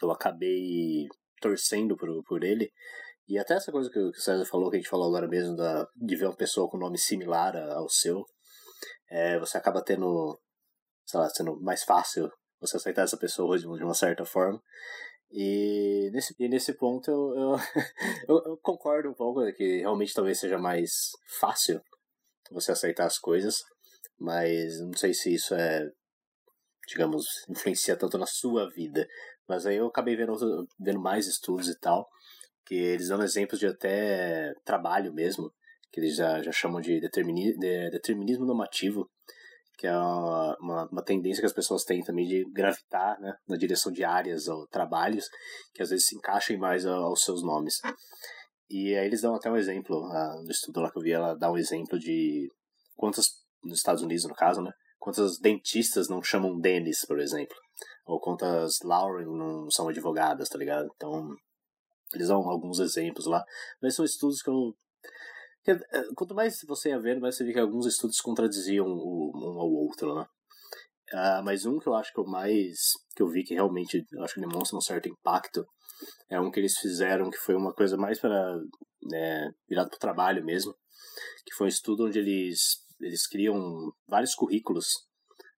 eu 0.00 0.12
acabei 0.12 1.08
torcendo 1.40 1.96
por, 1.96 2.08
por 2.24 2.44
ele? 2.44 2.70
E 3.26 3.38
até 3.38 3.54
essa 3.54 3.72
coisa 3.72 3.90
que 3.90 3.98
o 3.98 4.12
César 4.14 4.44
falou, 4.44 4.70
que 4.70 4.76
a 4.76 4.78
gente 4.78 4.88
falou 4.88 5.08
agora 5.08 5.26
mesmo, 5.26 5.56
da, 5.56 5.88
de 5.96 6.16
ver 6.16 6.26
uma 6.26 6.36
pessoa 6.36 6.68
com 6.68 6.76
nome 6.76 6.98
similar 6.98 7.56
ao 7.56 7.88
seu, 7.88 8.24
é, 9.10 9.38
você 9.38 9.56
acaba 9.56 9.82
tendo, 9.82 10.38
sei 11.06 11.20
lá, 11.20 11.28
sendo 11.30 11.58
mais 11.60 11.82
fácil 11.84 12.30
você 12.60 12.76
aceitar 12.76 13.02
essa 13.02 13.16
pessoa 13.16 13.58
de 13.58 13.66
uma 13.66 13.94
certa 13.94 14.24
forma. 14.24 14.60
E 15.30 16.10
nesse, 16.12 16.34
e 16.38 16.48
nesse 16.48 16.74
ponto 16.74 17.10
eu, 17.10 17.34
eu, 18.28 18.38
eu, 18.46 18.58
concordo 18.58 19.10
um 19.10 19.14
pouco 19.14 19.40
que 19.54 19.80
realmente 19.80 20.14
talvez 20.14 20.38
seja 20.38 20.58
mais 20.58 21.10
fácil 21.40 21.80
você 22.50 22.72
aceitar 22.72 23.06
as 23.06 23.18
coisas, 23.18 23.62
mas 24.18 24.78
não 24.80 24.96
sei 24.96 25.12
se 25.12 25.34
isso 25.34 25.54
é, 25.54 25.90
digamos, 26.86 27.24
influencia 27.48 27.96
tanto 27.96 28.18
na 28.18 28.26
sua 28.26 28.70
vida. 28.70 29.06
Mas 29.48 29.66
aí 29.66 29.76
eu 29.76 29.86
acabei 29.86 30.14
vendo, 30.14 30.36
vendo 30.78 31.00
mais 31.00 31.26
estudos 31.26 31.68
e 31.68 31.78
tal, 31.78 32.08
que 32.66 32.74
eles 32.74 33.08
dão 33.08 33.22
exemplos 33.22 33.58
de 33.58 33.66
até 33.66 34.52
trabalho 34.64 35.12
mesmo, 35.12 35.52
que 35.92 36.00
eles 36.00 36.16
já, 36.16 36.42
já 36.42 36.50
chamam 36.50 36.80
de, 36.80 37.00
determini, 37.00 37.56
de 37.56 37.90
determinismo 37.90 38.44
normativo, 38.44 39.08
que 39.76 39.86
é 39.86 39.96
uma, 39.96 40.88
uma, 40.90 41.04
tendência 41.04 41.40
que 41.40 41.46
as 41.46 41.52
pessoas 41.52 41.84
têm 41.84 42.02
também 42.02 42.26
de 42.26 42.44
gravitar 42.52 43.20
né, 43.20 43.34
na 43.48 43.56
direção 43.56 43.92
de 43.92 44.04
áreas 44.04 44.46
ou 44.46 44.66
trabalhos 44.68 45.26
que 45.72 45.82
às 45.82 45.90
vezes 45.90 46.06
se 46.06 46.16
encaixem 46.16 46.56
mais 46.56 46.86
aos 46.86 47.22
seus 47.22 47.42
nomes. 47.42 47.80
E 48.70 48.94
aí 48.96 49.06
eles 49.06 49.20
dão 49.20 49.34
até 49.34 49.50
um 49.50 49.56
exemplo, 49.56 50.08
no 50.44 50.50
estudo 50.50 50.80
lá 50.80 50.90
que 50.90 50.98
eu 50.98 51.02
vi, 51.02 51.12
ela 51.12 51.34
dá 51.34 51.50
um 51.50 51.58
exemplo 51.58 51.98
de 51.98 52.48
quantas, 52.96 53.26
nos 53.62 53.78
Estados 53.78 54.02
Unidos 54.02 54.24
no 54.24 54.34
caso, 54.34 54.62
né, 54.62 54.72
quantas 54.98 55.38
dentistas 55.38 56.08
não 56.08 56.22
chamam 56.22 56.58
Dennis, 56.58 57.04
por 57.06 57.20
exemplo, 57.20 57.56
ou 58.06 58.20
quantas 58.20 58.78
Lauren 58.82 59.26
não 59.26 59.70
são 59.70 59.88
advogadas, 59.88 60.48
tá 60.48 60.58
ligado? 60.58 60.88
Então, 60.94 61.36
eles 62.18 62.28
dão 62.28 62.48
alguns 62.48 62.78
exemplos 62.78 63.26
lá, 63.26 63.44
mas 63.82 63.94
são 63.94 64.04
estudos 64.04 64.42
que 64.42 64.50
eu 64.50 64.74
eh, 65.66 66.04
quanto 66.14 66.34
mais 66.34 66.60
você 66.66 66.90
ia 66.90 67.00
vendo, 67.00 67.20
mais 67.20 67.36
você 67.36 67.44
vê 67.44 67.52
que 67.52 67.58
alguns 67.58 67.86
estudos 67.86 68.20
contradiziam 68.20 68.86
um 68.86 69.58
ao 69.58 69.70
outro, 69.70 70.14
né? 70.14 70.26
Uh, 71.12 71.44
mas 71.44 71.66
um 71.66 71.78
que 71.78 71.86
eu 71.86 71.94
acho 71.94 72.12
que 72.12 72.18
eu 72.18 72.24
mais 72.24 72.92
que 73.14 73.22
eu 73.22 73.28
vi 73.28 73.44
que 73.44 73.54
realmente 73.54 74.06
eu 74.10 74.24
acho 74.24 74.34
que 74.34 74.40
demonstra 74.40 74.76
um 74.76 74.80
certo 74.80 75.06
impacto 75.06 75.64
é 76.30 76.40
um 76.40 76.50
que 76.50 76.58
eles 76.58 76.78
fizeram 76.78 77.30
que 77.30 77.36
foi 77.36 77.54
uma 77.54 77.74
coisa 77.74 77.96
mais 77.96 78.18
para 78.18 78.58
né, 79.02 79.52
virado 79.68 79.90
para 79.90 79.96
o 79.96 80.00
trabalho 80.00 80.42
mesmo 80.42 80.74
que 81.44 81.54
foi 81.54 81.66
um 81.66 81.68
estudo 81.68 82.06
onde 82.06 82.18
eles 82.18 82.78
eles 83.00 83.26
criam 83.28 83.92
vários 84.08 84.34
currículos 84.34 84.86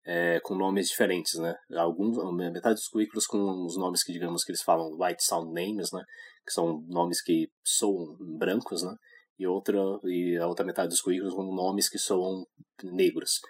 é, 0.06 0.40
com 0.40 0.54
nomes 0.54 0.88
diferentes 0.88 1.38
né 1.38 1.54
alguns 1.76 2.16
metade 2.50 2.76
dos 2.76 2.88
currículos 2.88 3.26
com 3.26 3.66
os 3.66 3.76
nomes 3.76 4.02
que 4.02 4.14
digamos 4.14 4.44
que 4.44 4.50
eles 4.50 4.62
falam 4.62 4.96
white 4.98 5.22
sound 5.22 5.52
names 5.52 5.92
né 5.92 6.02
que 6.44 6.52
são 6.52 6.84
nomes 6.88 7.22
que 7.22 7.48
soam 7.62 8.16
brancos 8.38 8.82
né 8.82 8.94
e 9.38 9.46
outra 9.46 9.78
e 10.04 10.36
a 10.36 10.46
outra 10.46 10.64
metade 10.64 10.88
dos 10.88 11.00
currículos 11.00 11.34
com 11.34 11.42
nomes 11.42 11.88
que 11.88 11.98
soam 11.98 12.46
negros. 12.82 13.40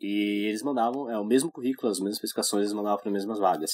E 0.00 0.46
eles 0.48 0.62
mandavam, 0.62 1.10
é 1.10 1.18
o 1.18 1.24
mesmo 1.24 1.52
currículo, 1.52 1.90
as 1.90 1.98
mesmas 1.98 2.16
especificações, 2.16 2.62
eles 2.62 2.72
mandavam 2.72 2.98
para 2.98 3.08
as 3.08 3.14
mesmas 3.14 3.38
vagas. 3.38 3.72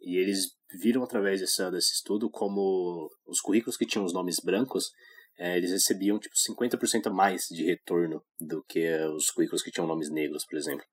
E 0.00 0.16
eles 0.16 0.56
viram 0.80 1.02
através 1.04 1.40
desse, 1.40 1.70
desse 1.70 1.94
estudo 1.94 2.28
como 2.28 3.08
os 3.26 3.40
currículos 3.40 3.76
que 3.76 3.86
tinham 3.86 4.04
os 4.04 4.12
nomes 4.12 4.40
brancos, 4.42 4.90
é, 5.38 5.56
eles 5.56 5.70
recebiam 5.70 6.18
tipo 6.18 6.34
50% 6.34 7.10
mais 7.10 7.44
de 7.50 7.64
retorno 7.64 8.22
do 8.40 8.64
que 8.64 8.92
os 9.14 9.30
currículos 9.30 9.62
que 9.62 9.70
tinham 9.70 9.86
nomes 9.86 10.10
negros, 10.10 10.44
por 10.44 10.58
exemplo. 10.58 10.84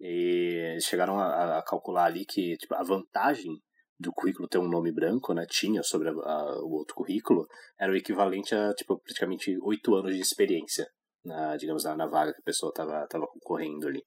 E 0.00 0.76
chegaram 0.80 1.18
a, 1.18 1.58
a 1.58 1.62
calcular 1.62 2.06
ali 2.06 2.24
que 2.24 2.56
tipo, 2.56 2.74
a 2.74 2.82
vantagem 2.82 3.52
do 4.00 4.12
currículo 4.12 4.48
ter 4.48 4.58
um 4.58 4.68
nome 4.68 4.90
branco, 4.90 5.34
né, 5.34 5.44
tinha 5.46 5.82
sobre 5.82 6.08
a, 6.08 6.12
a, 6.12 6.62
o 6.62 6.72
outro 6.72 6.94
currículo, 6.94 7.46
era 7.78 7.92
o 7.92 7.96
equivalente 7.96 8.54
a, 8.54 8.72
tipo, 8.72 8.98
praticamente 8.98 9.58
oito 9.62 9.94
anos 9.94 10.14
de 10.14 10.20
experiência, 10.22 10.88
na, 11.22 11.54
digamos, 11.58 11.84
na, 11.84 11.94
na 11.94 12.06
vaga 12.06 12.32
que 12.32 12.40
a 12.40 12.44
pessoa 12.44 12.70
estava 12.70 13.06
tava 13.06 13.26
concorrendo 13.26 13.86
ali. 13.86 14.02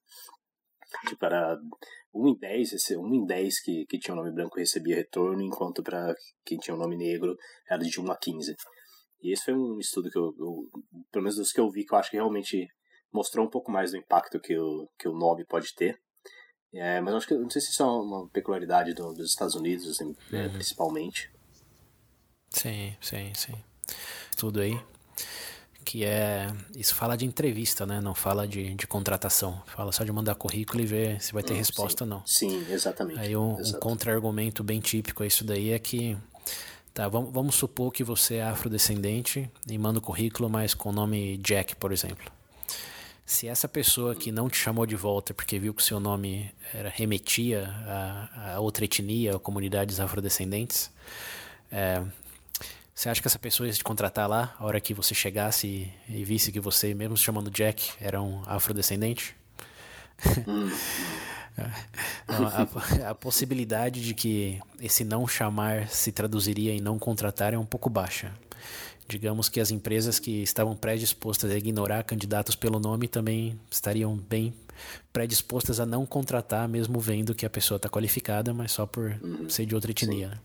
Tipo, 1.07 1.25
era 1.25 1.57
1 2.13 2.27
em 2.27 2.37
10, 2.39 2.73
esse 2.73 2.97
1 2.97 3.13
em 3.13 3.25
10 3.25 3.61
que, 3.61 3.85
que 3.85 3.99
tinha 3.99 4.13
o 4.13 4.17
nome 4.17 4.31
branco 4.31 4.57
recebia 4.57 4.95
retorno, 4.95 5.43
enquanto 5.43 5.83
para 5.83 6.13
quem 6.43 6.57
tinha 6.57 6.75
o 6.75 6.79
nome 6.79 6.97
negro 6.97 7.35
era 7.69 7.83
de 7.83 7.99
1 7.99 8.11
a 8.11 8.17
15. 8.17 8.55
E 9.21 9.31
esse 9.31 9.45
foi 9.45 9.53
um 9.53 9.79
estudo 9.79 10.09
que 10.09 10.17
eu, 10.17 10.33
eu, 10.37 10.69
pelo 11.11 11.23
menos 11.23 11.35
dos 11.35 11.51
que 11.51 11.59
eu 11.59 11.69
vi, 11.69 11.85
que 11.85 11.93
eu 11.93 11.99
acho 11.99 12.09
que 12.09 12.17
realmente 12.17 12.67
mostrou 13.11 13.45
um 13.45 13.49
pouco 13.49 13.71
mais 13.71 13.91
do 13.91 13.97
impacto 13.97 14.39
que 14.39 14.57
o, 14.57 14.89
que 14.97 15.07
o 15.07 15.13
nome 15.13 15.45
pode 15.45 15.73
ter. 15.75 15.99
É, 16.73 16.99
mas 16.99 17.13
acho 17.13 17.27
que 17.27 17.35
não 17.35 17.49
sei 17.49 17.61
se 17.61 17.69
isso 17.69 17.83
é 17.83 17.85
uma 17.85 18.27
peculiaridade 18.27 18.93
do, 18.93 19.13
dos 19.13 19.29
Estados 19.29 19.53
Unidos, 19.53 19.87
assim, 19.87 20.15
é, 20.31 20.45
uhum. 20.45 20.53
principalmente. 20.53 21.29
Sim, 22.49 22.95
sim, 22.99 23.31
sim. 23.35 23.53
Tudo 24.37 24.59
aí. 24.59 24.79
Que 25.85 26.05
é. 26.05 26.47
Isso 26.75 26.95
fala 26.95 27.15
de 27.15 27.25
entrevista, 27.25 27.85
né? 27.85 27.99
Não 27.99 28.15
fala 28.15 28.47
de, 28.47 28.73
de 28.73 28.87
contratação. 28.87 29.61
Fala 29.65 29.91
só 29.91 30.03
de 30.03 30.11
mandar 30.11 30.35
currículo 30.35 30.81
e 30.81 30.85
ver 30.85 31.21
se 31.21 31.33
vai 31.33 31.43
ter 31.43 31.53
hum, 31.53 31.57
resposta 31.57 32.05
ou 32.05 32.09
não. 32.09 32.23
Sim, 32.25 32.65
exatamente. 32.69 33.19
Aí 33.19 33.35
um, 33.35 33.55
um 33.59 33.71
contra-argumento 33.73 34.63
bem 34.63 34.79
típico 34.79 35.23
a 35.23 35.27
isso 35.27 35.43
daí 35.43 35.71
é 35.71 35.79
que. 35.79 36.17
Tá, 36.93 37.07
vamos, 37.07 37.33
vamos 37.33 37.55
supor 37.55 37.91
que 37.91 38.03
você 38.03 38.35
é 38.35 38.43
afrodescendente 38.43 39.49
e 39.67 39.77
manda 39.77 39.97
o 39.97 40.01
currículo, 40.01 40.47
mas 40.47 40.75
com 40.75 40.89
o 40.89 40.93
nome 40.93 41.37
Jack, 41.37 41.75
por 41.75 41.91
exemplo. 41.91 42.31
Se 43.25 43.47
essa 43.47 43.67
pessoa 43.67 44.15
que 44.15 44.31
não 44.31 44.49
te 44.49 44.57
chamou 44.57 44.85
de 44.85 44.95
volta 44.95 45.33
porque 45.33 45.57
viu 45.57 45.73
que 45.73 45.81
o 45.81 45.85
seu 45.85 45.99
nome 45.99 46.53
era, 46.73 46.89
remetia 46.89 47.69
a, 47.87 48.53
a 48.55 48.59
outra 48.59 48.83
etnia 48.83 49.33
ou 49.33 49.39
comunidades 49.39 49.99
afrodescendentes, 49.99 50.91
é, 51.71 52.03
você 52.93 53.09
acha 53.09 53.21
que 53.21 53.27
essa 53.27 53.39
pessoa 53.39 53.67
ia 53.67 53.73
te 53.73 53.83
contratar 53.83 54.29
lá 54.29 54.55
a 54.59 54.65
hora 54.65 54.79
que 54.79 54.93
você 54.93 55.15
chegasse 55.15 55.67
e, 55.67 56.19
e 56.19 56.23
visse 56.23 56.51
que 56.51 56.59
você, 56.59 56.93
mesmo 56.93 57.17
se 57.17 57.23
chamando 57.23 57.49
Jack, 57.49 57.91
era 57.99 58.21
um 58.21 58.43
afrodescendente? 58.45 59.35
Então, 62.23 62.47
a, 62.47 63.09
a, 63.11 63.15
possibilidade 63.15 64.01
de 64.01 64.15
que 64.15 64.59
esse 64.79 65.03
não 65.03 65.27
chamar 65.27 65.87
se 65.87 66.11
traduziria 66.11 66.73
em 66.73 66.81
não 66.81 66.97
contratar 66.97 67.53
é 67.53 67.57
um 67.57 67.65
pouco 67.65 67.91
baixa. 67.91 68.31
Digamos 69.07 69.49
que 69.49 69.59
as 69.59 69.71
empresas 69.71 70.19
que 70.19 70.43
estavam 70.43 70.75
predispostas 70.75 71.51
a 71.51 71.57
ignorar 71.57 72.03
candidatos 72.03 72.55
pelo 72.55 72.79
nome 72.79 73.07
também 73.07 73.59
estariam 73.69 74.15
bem 74.15 74.53
predispostas 75.11 75.79
a 75.79 75.85
não 75.85 76.05
contratar, 76.05 76.67
mesmo 76.67 76.99
vendo 76.99 77.35
que 77.35 77.45
a 77.45 77.49
pessoa 77.49 77.75
está 77.75 77.89
qualificada, 77.89 78.53
mas 78.53 78.71
só 78.71 78.85
por 78.85 79.17
uhum. 79.21 79.49
ser 79.49 79.65
de 79.65 79.75
outra 79.75 79.91
etnia. 79.91 80.29
Né? 80.29 80.37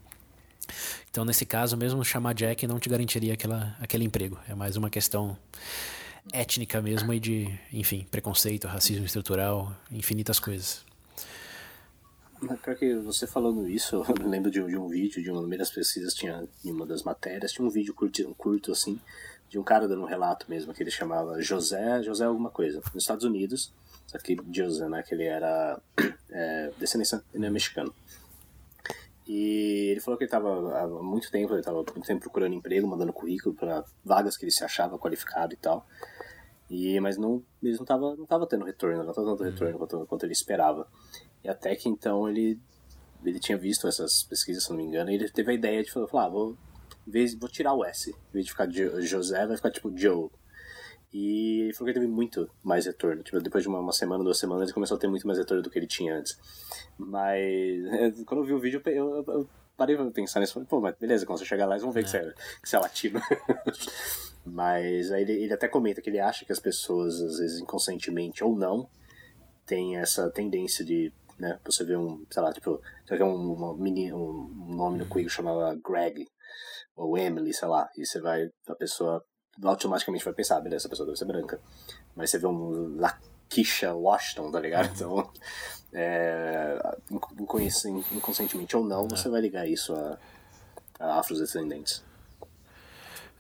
Então, 1.11 1.25
nesse 1.25 1.47
caso, 1.47 1.77
mesmo 1.77 2.05
chamar 2.05 2.35
Jack 2.35 2.67
não 2.67 2.79
te 2.79 2.89
garantiria 2.89 3.35
aquela, 3.35 3.77
aquele 3.81 4.05
emprego. 4.05 4.39
É 4.49 4.55
mais 4.55 4.77
uma 4.77 4.91
questão 4.91 5.37
étnica 6.33 6.83
mesmo 6.83 7.13
e 7.13 7.21
de, 7.21 7.59
enfim, 7.73 8.07
preconceito, 8.11 8.69
racismo 8.69 9.07
estrutural, 9.07 9.75
infinitas 9.91 10.39
coisas. 10.39 10.88
Pior 12.41 12.77
que 12.77 12.95
você 12.97 13.27
falando 13.27 13.69
isso, 13.69 13.97
eu 14.09 14.29
lembro 14.29 14.51
de 14.51 14.63
de 14.63 14.77
um 14.77 14.89
vídeo, 14.89 15.23
de 15.23 15.31
uma 15.31 15.57
das 15.57 15.71
pesquisas, 15.71 16.15
tinha 16.15 16.49
em 16.65 16.71
uma 16.71 16.87
das 16.87 17.03
matérias, 17.03 17.53
tinha 17.53 17.67
um 17.67 17.71
vídeo 17.71 17.93
curto, 17.93 18.35
curto 18.37 18.73
assim, 18.73 19.01
de 19.49 19.59
um 19.59 19.65
cara 19.65 19.89
dando 19.89 20.03
um 20.03 20.07
relato 20.07 20.47
mesmo, 20.49 20.73
que 20.73 20.83
ele 20.83 20.91
chamava 20.91 21.43
José, 21.43 22.03
José 22.03 22.25
alguma 22.25 22.51
coisa, 22.51 22.81
nos 22.95 23.03
Estados 23.03 23.25
Unidos, 23.25 23.73
só 24.07 24.19
que 24.19 24.37
José, 24.53 24.89
né, 24.89 25.03
que 25.03 25.15
ele 25.15 25.25
era 25.25 25.81
é, 26.31 26.71
descendência 26.79 27.23
mexicano. 27.35 27.93
E 29.27 29.91
ele 29.91 30.01
falou 30.01 30.17
que 30.17 30.25
ele 30.25 30.29
estava 30.29 30.81
há 30.81 30.87
muito 30.87 31.31
tempo, 31.31 31.53
ele 31.53 31.61
estava 31.61 31.79
muito 31.79 32.07
tempo 32.07 32.21
procurando 32.21 32.55
emprego, 32.55 32.87
mandando 32.87 33.13
currículo 33.13 33.55
para 33.55 33.85
vagas 34.03 34.39
que 34.39 34.45
ele 34.45 34.53
se 34.53 34.65
achava 34.65 34.99
qualificado 34.99 35.53
e 35.53 35.57
tal. 35.57 35.87
E, 36.71 36.99
mas 37.01 37.19
não, 37.19 37.43
ele 37.63 37.75
não 37.75 37.83
estava 37.83 38.17
não 38.17 38.25
tava 38.25 38.47
tendo 38.47 38.65
retorno, 38.65 39.03
não 39.03 39.11
estava 39.11 39.27
dando 39.27 39.45
retorno 39.45 39.79
quanto, 39.79 40.07
quanto 40.07 40.25
ele 40.25 40.33
esperava. 40.33 40.87
E 41.43 41.49
até 41.49 41.75
que 41.77 41.89
então 41.89 42.29
ele, 42.29 42.59
ele 43.25 43.39
tinha 43.39 43.57
visto 43.57 43.87
essas 43.87 44.23
pesquisas, 44.23 44.65
se 44.65 44.71
não 44.71 44.77
me 44.77 44.85
engano, 44.85 45.11
e 45.11 45.15
ele 45.15 45.29
teve 45.31 45.51
a 45.51 45.55
ideia 45.55 45.83
de 45.83 45.91
falar, 45.91 46.27
ah, 46.27 46.29
vou, 46.29 46.57
vou 47.39 47.49
tirar 47.49 47.75
o 47.75 47.85
S. 47.85 48.11
Em 48.11 48.33
vez 48.33 48.47
de 48.47 48.53
ficar 48.53 48.69
José, 48.71 49.47
vai 49.47 49.57
ficar 49.57 49.71
tipo 49.71 49.97
Joe. 49.97 50.31
E 51.13 51.63
ele 51.63 51.73
falou 51.73 51.87
que 51.87 51.99
ele 51.99 52.05
teve 52.05 52.13
muito 52.13 52.51
mais 52.63 52.85
retorno. 52.85 53.23
Tipo, 53.23 53.41
depois 53.41 53.63
de 53.63 53.69
uma, 53.69 53.79
uma, 53.79 53.93
semana, 53.93 54.23
duas 54.23 54.39
semanas, 54.39 54.65
ele 54.65 54.75
começou 54.75 54.97
a 54.97 55.01
ter 55.01 55.09
muito 55.09 55.27
mais 55.27 55.39
retorno 55.39 55.63
do 55.63 55.71
que 55.71 55.79
ele 55.79 55.87
tinha 55.87 56.17
antes. 56.17 56.39
Mas 56.99 58.23
quando 58.27 58.43
eu 58.43 58.47
vi 58.47 58.53
o 58.53 58.61
vídeo, 58.61 58.83
eu, 58.85 59.17
eu, 59.17 59.25
eu 59.27 59.49
parei 59.77 59.97
pra 59.97 60.11
pensar 60.11 60.41
nisso. 60.41 60.55
Falei, 60.55 60.69
pô, 60.69 60.81
mas 60.81 60.95
beleza, 60.97 61.25
quando 61.25 61.39
você 61.39 61.47
chegar 61.47 61.67
lá, 61.67 61.75
eles 61.75 61.83
vão 61.83 61.93
ver 61.93 62.01
é. 62.01 62.03
que, 62.03 62.11
você 62.11 62.19
é, 62.19 62.35
que 62.61 62.69
você 62.69 62.77
é 62.77 62.79
latino. 62.79 63.21
mas 64.45 65.11
aí 65.11 65.23
ele, 65.23 65.33
ele 65.33 65.55
até 65.55 65.67
comenta 65.67 66.03
que 66.03 66.11
ele 66.11 66.21
acha 66.21 66.45
que 66.45 66.53
as 66.53 66.61
pessoas, 66.61 67.21
às 67.21 67.39
vezes 67.39 67.59
inconscientemente 67.59 68.45
ou 68.45 68.55
não, 68.55 68.89
têm 69.65 69.97
essa 69.97 70.29
tendência 70.31 70.85
de 70.85 71.11
né? 71.39 71.59
Você 71.65 71.85
vê 71.85 71.97
um, 71.97 72.25
sei 72.31 72.43
lá, 72.43 72.53
tipo, 72.53 72.81
você 73.07 73.17
vê 73.17 73.25
um, 73.25 73.53
uma 73.53 73.77
mini, 73.77 74.13
um 74.13 74.75
nome 74.75 74.99
no 74.99 75.07
currículo 75.07 75.31
chamava 75.31 75.79
Greg 75.85 76.27
ou 76.97 77.17
Emily, 77.17 77.55
sei 77.55 77.69
lá, 77.69 77.89
e 77.97 78.05
você 78.05 78.21
vai, 78.21 78.49
a 78.69 78.75
pessoa 78.75 79.25
automaticamente 79.63 80.25
vai 80.25 80.35
pensar, 80.35 80.61
beleza, 80.61 80.83
essa 80.83 80.89
pessoa 80.89 81.07
deve 81.07 81.19
ser 81.19 81.25
branca. 81.25 81.61
Mas 82.15 82.31
você 82.31 82.39
vê 82.39 82.47
um 82.47 82.97
Lakisha 82.97 83.95
Washington, 83.95 84.51
tá 84.51 84.61
ligado? 84.61 84.89
Então, 84.99 85.31
é, 85.95 86.79
inconscientemente 88.13 88.77
ou 88.77 88.85
não, 88.85 89.09
você 89.09 89.29
vai 89.29 89.41
ligar 89.41 89.67
isso 89.67 89.95
a, 89.95 90.19
a 91.01 91.21
afrodescendentes. 91.21 92.05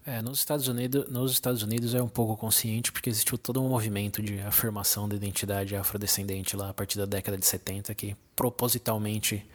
É, 0.09 0.23
nos 0.23 0.39
Estados 0.39 0.69
Unidos, 0.69 1.07
nos 1.11 1.33
Estados 1.33 1.63
Unidos 1.63 1.95
é 1.95 2.01
um 2.01 2.09
pouco 2.09 2.35
consciente 2.35 2.91
porque 2.91 3.11
existiu 3.11 3.37
todo 3.37 3.63
um 3.63 3.69
movimento 3.69 4.23
de 4.23 4.41
afirmação 4.41 5.07
da 5.07 5.15
identidade 5.15 5.77
afrodescendente 5.77 6.57
lá 6.57 6.71
a 6.71 6.73
partir 6.73 6.97
da 6.97 7.05
década 7.05 7.37
de 7.37 7.45
70 7.45 7.95
que 7.95 8.17
propositalmente 8.35 9.47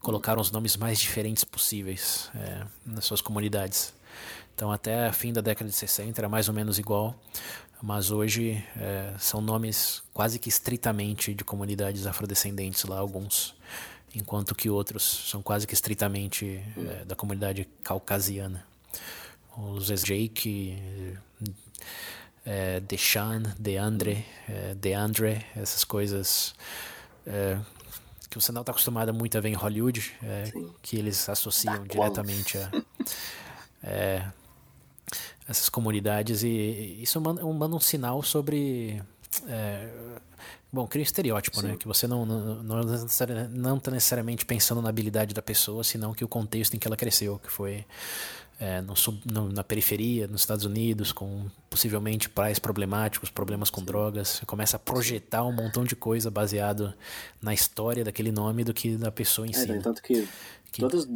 colocaram 0.00 0.40
os 0.40 0.50
nomes 0.50 0.78
mais 0.78 0.98
diferentes 0.98 1.44
possíveis 1.44 2.30
é, 2.34 2.62
nas 2.86 3.04
suas 3.04 3.20
comunidades. 3.20 3.92
Então, 4.54 4.72
até 4.72 5.08
a 5.08 5.12
fim 5.12 5.30
da 5.30 5.42
década 5.42 5.68
de 5.68 5.76
60 5.76 6.18
era 6.18 6.28
mais 6.28 6.48
ou 6.48 6.54
menos 6.54 6.78
igual, 6.78 7.14
mas 7.82 8.10
hoje 8.10 8.64
é, 8.74 9.12
são 9.18 9.42
nomes 9.42 10.02
quase 10.14 10.38
que 10.38 10.48
estritamente 10.48 11.34
de 11.34 11.44
comunidades 11.44 12.06
afrodescendentes 12.06 12.82
lá, 12.84 12.98
alguns, 12.98 13.54
enquanto 14.14 14.54
que 14.54 14.70
outros 14.70 15.02
são 15.28 15.42
quase 15.42 15.66
que 15.66 15.74
estritamente 15.74 16.64
é, 16.78 17.04
da 17.04 17.14
comunidade 17.14 17.68
caucasiana. 17.84 18.64
Os 19.56 19.86
Jake, 20.02 20.78
é, 22.44 22.80
Deshan, 22.80 23.42
Deandre, 23.58 24.24
é, 24.48 24.74
Deandre, 24.74 25.44
essas 25.54 25.84
coisas 25.84 26.54
é, 27.26 27.58
que 28.28 28.40
você 28.40 28.50
não 28.50 28.62
está 28.62 28.72
acostumado 28.72 29.12
muito 29.12 29.36
a 29.36 29.40
ver 29.40 29.50
em 29.50 29.54
Hollywood, 29.54 30.12
é, 30.22 30.50
que 30.80 30.96
eles 30.96 31.28
associam 31.28 31.86
diretamente 31.86 32.56
a 32.56 32.70
é, 33.82 34.26
essas 35.46 35.68
comunidades 35.68 36.42
e 36.42 36.98
isso 37.02 37.20
manda, 37.20 37.44
manda 37.44 37.76
um 37.76 37.80
sinal 37.80 38.22
sobre 38.22 39.02
é, 39.46 39.88
bom 40.72 40.86
cria 40.86 41.02
um 41.02 41.04
estereótipo 41.04 41.58
né? 41.58 41.62
Sim. 41.62 41.72
né 41.72 41.76
que 41.76 41.86
você 41.86 42.06
não 42.06 42.24
não 42.24 42.62
não 42.62 43.76
está 43.76 43.90
necessariamente 43.90 44.46
pensando 44.46 44.80
na 44.80 44.88
habilidade 44.88 45.34
da 45.34 45.42
pessoa 45.42 45.84
senão 45.84 46.14
que 46.14 46.24
o 46.24 46.28
contexto 46.28 46.74
em 46.74 46.78
que 46.78 46.86
ela 46.86 46.96
cresceu 46.96 47.38
que 47.38 47.50
foi 47.50 47.84
é, 48.60 48.80
no, 48.80 48.94
no, 49.24 49.52
na 49.52 49.64
periferia, 49.64 50.26
nos 50.26 50.42
Estados 50.42 50.64
Unidos, 50.64 51.12
com 51.12 51.46
possivelmente 51.68 52.28
pais 52.28 52.58
problemáticos, 52.58 53.30
problemas 53.30 53.70
com 53.70 53.82
drogas. 53.82 54.28
Você 54.28 54.46
começa 54.46 54.76
a 54.76 54.78
projetar 54.78 55.44
um 55.44 55.52
montão 55.52 55.84
de 55.84 55.96
coisa 55.96 56.30
baseado 56.30 56.94
na 57.40 57.52
história 57.52 58.04
daquele 58.04 58.30
nome 58.30 58.62
do 58.62 58.72
que 58.72 58.96
da 58.96 59.10
pessoa 59.10 59.46
em 59.46 59.50
é, 59.50 59.54
si. 59.54 59.72
É, 59.72 59.78
tanto 59.78 60.02
que, 60.02 60.28
que... 60.70 60.80
Todas, 60.80 61.08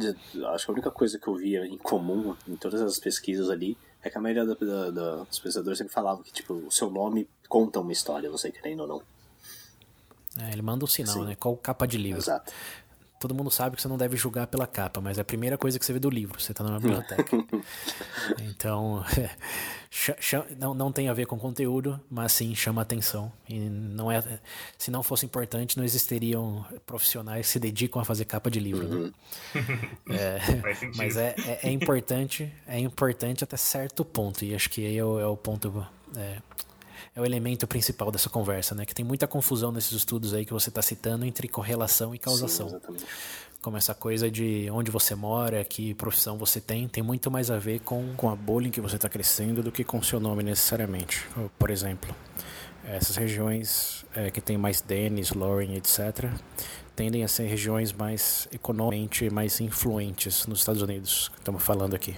acho 0.53 0.65
que 0.65 0.71
a 0.71 0.73
única 0.73 0.91
coisa 0.91 1.17
que 1.17 1.27
eu 1.27 1.35
via 1.35 1.65
em 1.65 1.77
comum 1.77 2.35
em 2.47 2.55
todas 2.55 2.81
as 2.81 2.99
pesquisas 2.99 3.49
ali 3.49 3.77
é 4.03 4.09
que 4.09 4.17
a 4.17 4.21
maioria 4.21 4.45
da, 4.45 4.53
da, 4.53 4.91
da, 4.91 5.15
dos 5.23 5.39
pesquisadores 5.39 5.77
sempre 5.77 5.93
falavam 5.93 6.23
que 6.23 6.33
tipo, 6.33 6.53
o 6.53 6.71
seu 6.71 6.89
nome 6.89 7.29
conta 7.47 7.79
uma 7.79 7.91
história, 7.91 8.29
você 8.29 8.51
querendo 8.51 8.81
ou 8.81 8.87
não. 8.87 9.01
É, 10.39 10.51
ele 10.51 10.61
manda 10.61 10.83
um 10.83 10.87
sinal, 10.87 11.15
Sim. 11.15 11.25
né? 11.25 11.35
Qual 11.35 11.55
capa 11.55 11.87
de 11.87 11.97
livro. 11.97 12.19
Exato 12.19 12.51
todo 13.19 13.33
mundo 13.33 13.49
sabe 13.49 13.75
que 13.75 13.81
você 13.81 13.87
não 13.87 13.97
deve 13.97 14.15
julgar 14.15 14.47
pela 14.47 14.67
capa, 14.67 15.01
mas 15.01 15.17
é 15.17 15.21
a 15.21 15.25
primeira 15.25 15.57
coisa 15.57 15.79
que 15.79 15.85
você 15.85 15.93
vê 15.93 15.99
do 15.99 16.09
livro, 16.09 16.39
você 16.39 16.51
está 16.51 16.63
numa 16.63 16.79
biblioteca. 16.79 17.37
então, 18.39 19.03
não, 20.57 20.73
não 20.73 20.91
tem 20.91 21.09
a 21.09 21.13
ver 21.13 21.25
com 21.25 21.37
conteúdo, 21.37 21.99
mas 22.09 22.31
sim 22.31 22.53
chama 22.53 22.81
atenção. 22.81 23.31
E 23.49 23.59
não 23.59 24.11
é, 24.11 24.23
se 24.77 24.91
não 24.91 25.01
fosse 25.01 25.25
importante, 25.25 25.77
não 25.77 25.83
existiriam 25.83 26.65
profissionais 26.85 27.47
que 27.47 27.53
se 27.53 27.59
dedicam 27.59 28.01
a 28.01 28.05
fazer 28.05 28.25
capa 28.25 28.49
de 28.49 28.59
livro. 28.59 28.87
Né? 28.87 28.95
Uhum. 28.95 29.13
É, 30.09 30.39
mas 30.95 31.17
é, 31.17 31.35
é, 31.45 31.59
é, 31.67 31.71
importante, 31.71 32.51
é 32.65 32.79
importante 32.79 33.43
até 33.43 33.57
certo 33.57 34.05
ponto, 34.05 34.43
e 34.45 34.55
acho 34.55 34.69
que 34.69 34.85
aí 34.85 34.97
é 34.97 35.03
o, 35.03 35.19
é 35.19 35.25
o 35.25 35.35
ponto. 35.35 35.85
É, 37.17 37.21
o 37.21 37.25
elemento 37.25 37.65
principal 37.67 38.11
dessa 38.11 38.29
conversa, 38.29 38.75
né? 38.75 38.85
Que 38.85 38.93
tem 38.93 39.03
muita 39.03 39.27
confusão 39.27 39.71
nesses 39.71 39.91
estudos 39.91 40.33
aí 40.35 40.45
que 40.45 40.53
você 40.53 40.69
está 40.69 40.81
citando 40.83 41.25
entre 41.25 41.47
correlação 41.47 42.13
e 42.13 42.19
causação. 42.19 42.69
Sim, 42.69 42.95
Como 43.59 43.75
essa 43.75 43.95
coisa 43.95 44.29
de 44.29 44.69
onde 44.71 44.91
você 44.91 45.15
mora, 45.15 45.63
que 45.65 45.95
profissão 45.95 46.37
você 46.37 46.61
tem, 46.61 46.87
tem 46.87 47.01
muito 47.01 47.31
mais 47.31 47.49
a 47.49 47.57
ver 47.57 47.79
com, 47.79 48.13
com 48.15 48.29
a 48.29 48.35
bolha 48.35 48.67
em 48.67 48.71
que 48.71 48.79
você 48.79 48.97
está 48.97 49.09
crescendo 49.09 49.63
do 49.63 49.71
que 49.71 49.83
com 49.83 49.97
o 49.97 50.03
seu 50.03 50.19
nome 50.19 50.43
necessariamente. 50.43 51.27
Por 51.57 51.71
exemplo, 51.71 52.15
essas 52.85 53.15
regiões 53.15 54.05
é, 54.15 54.29
que 54.29 54.39
tem 54.39 54.57
mais 54.57 54.79
Dennis, 54.79 55.31
Lauren, 55.31 55.73
etc., 55.75 56.31
tendem 56.95 57.23
a 57.23 57.27
ser 57.27 57.47
regiões 57.47 57.93
mais 57.93 58.47
economicamente 58.51 59.29
mais 59.29 59.59
influentes 59.59 60.47
nos 60.47 60.59
Estados 60.59 60.81
Unidos, 60.81 61.31
estamos 61.37 61.63
falando 61.63 61.95
aqui. 61.95 62.15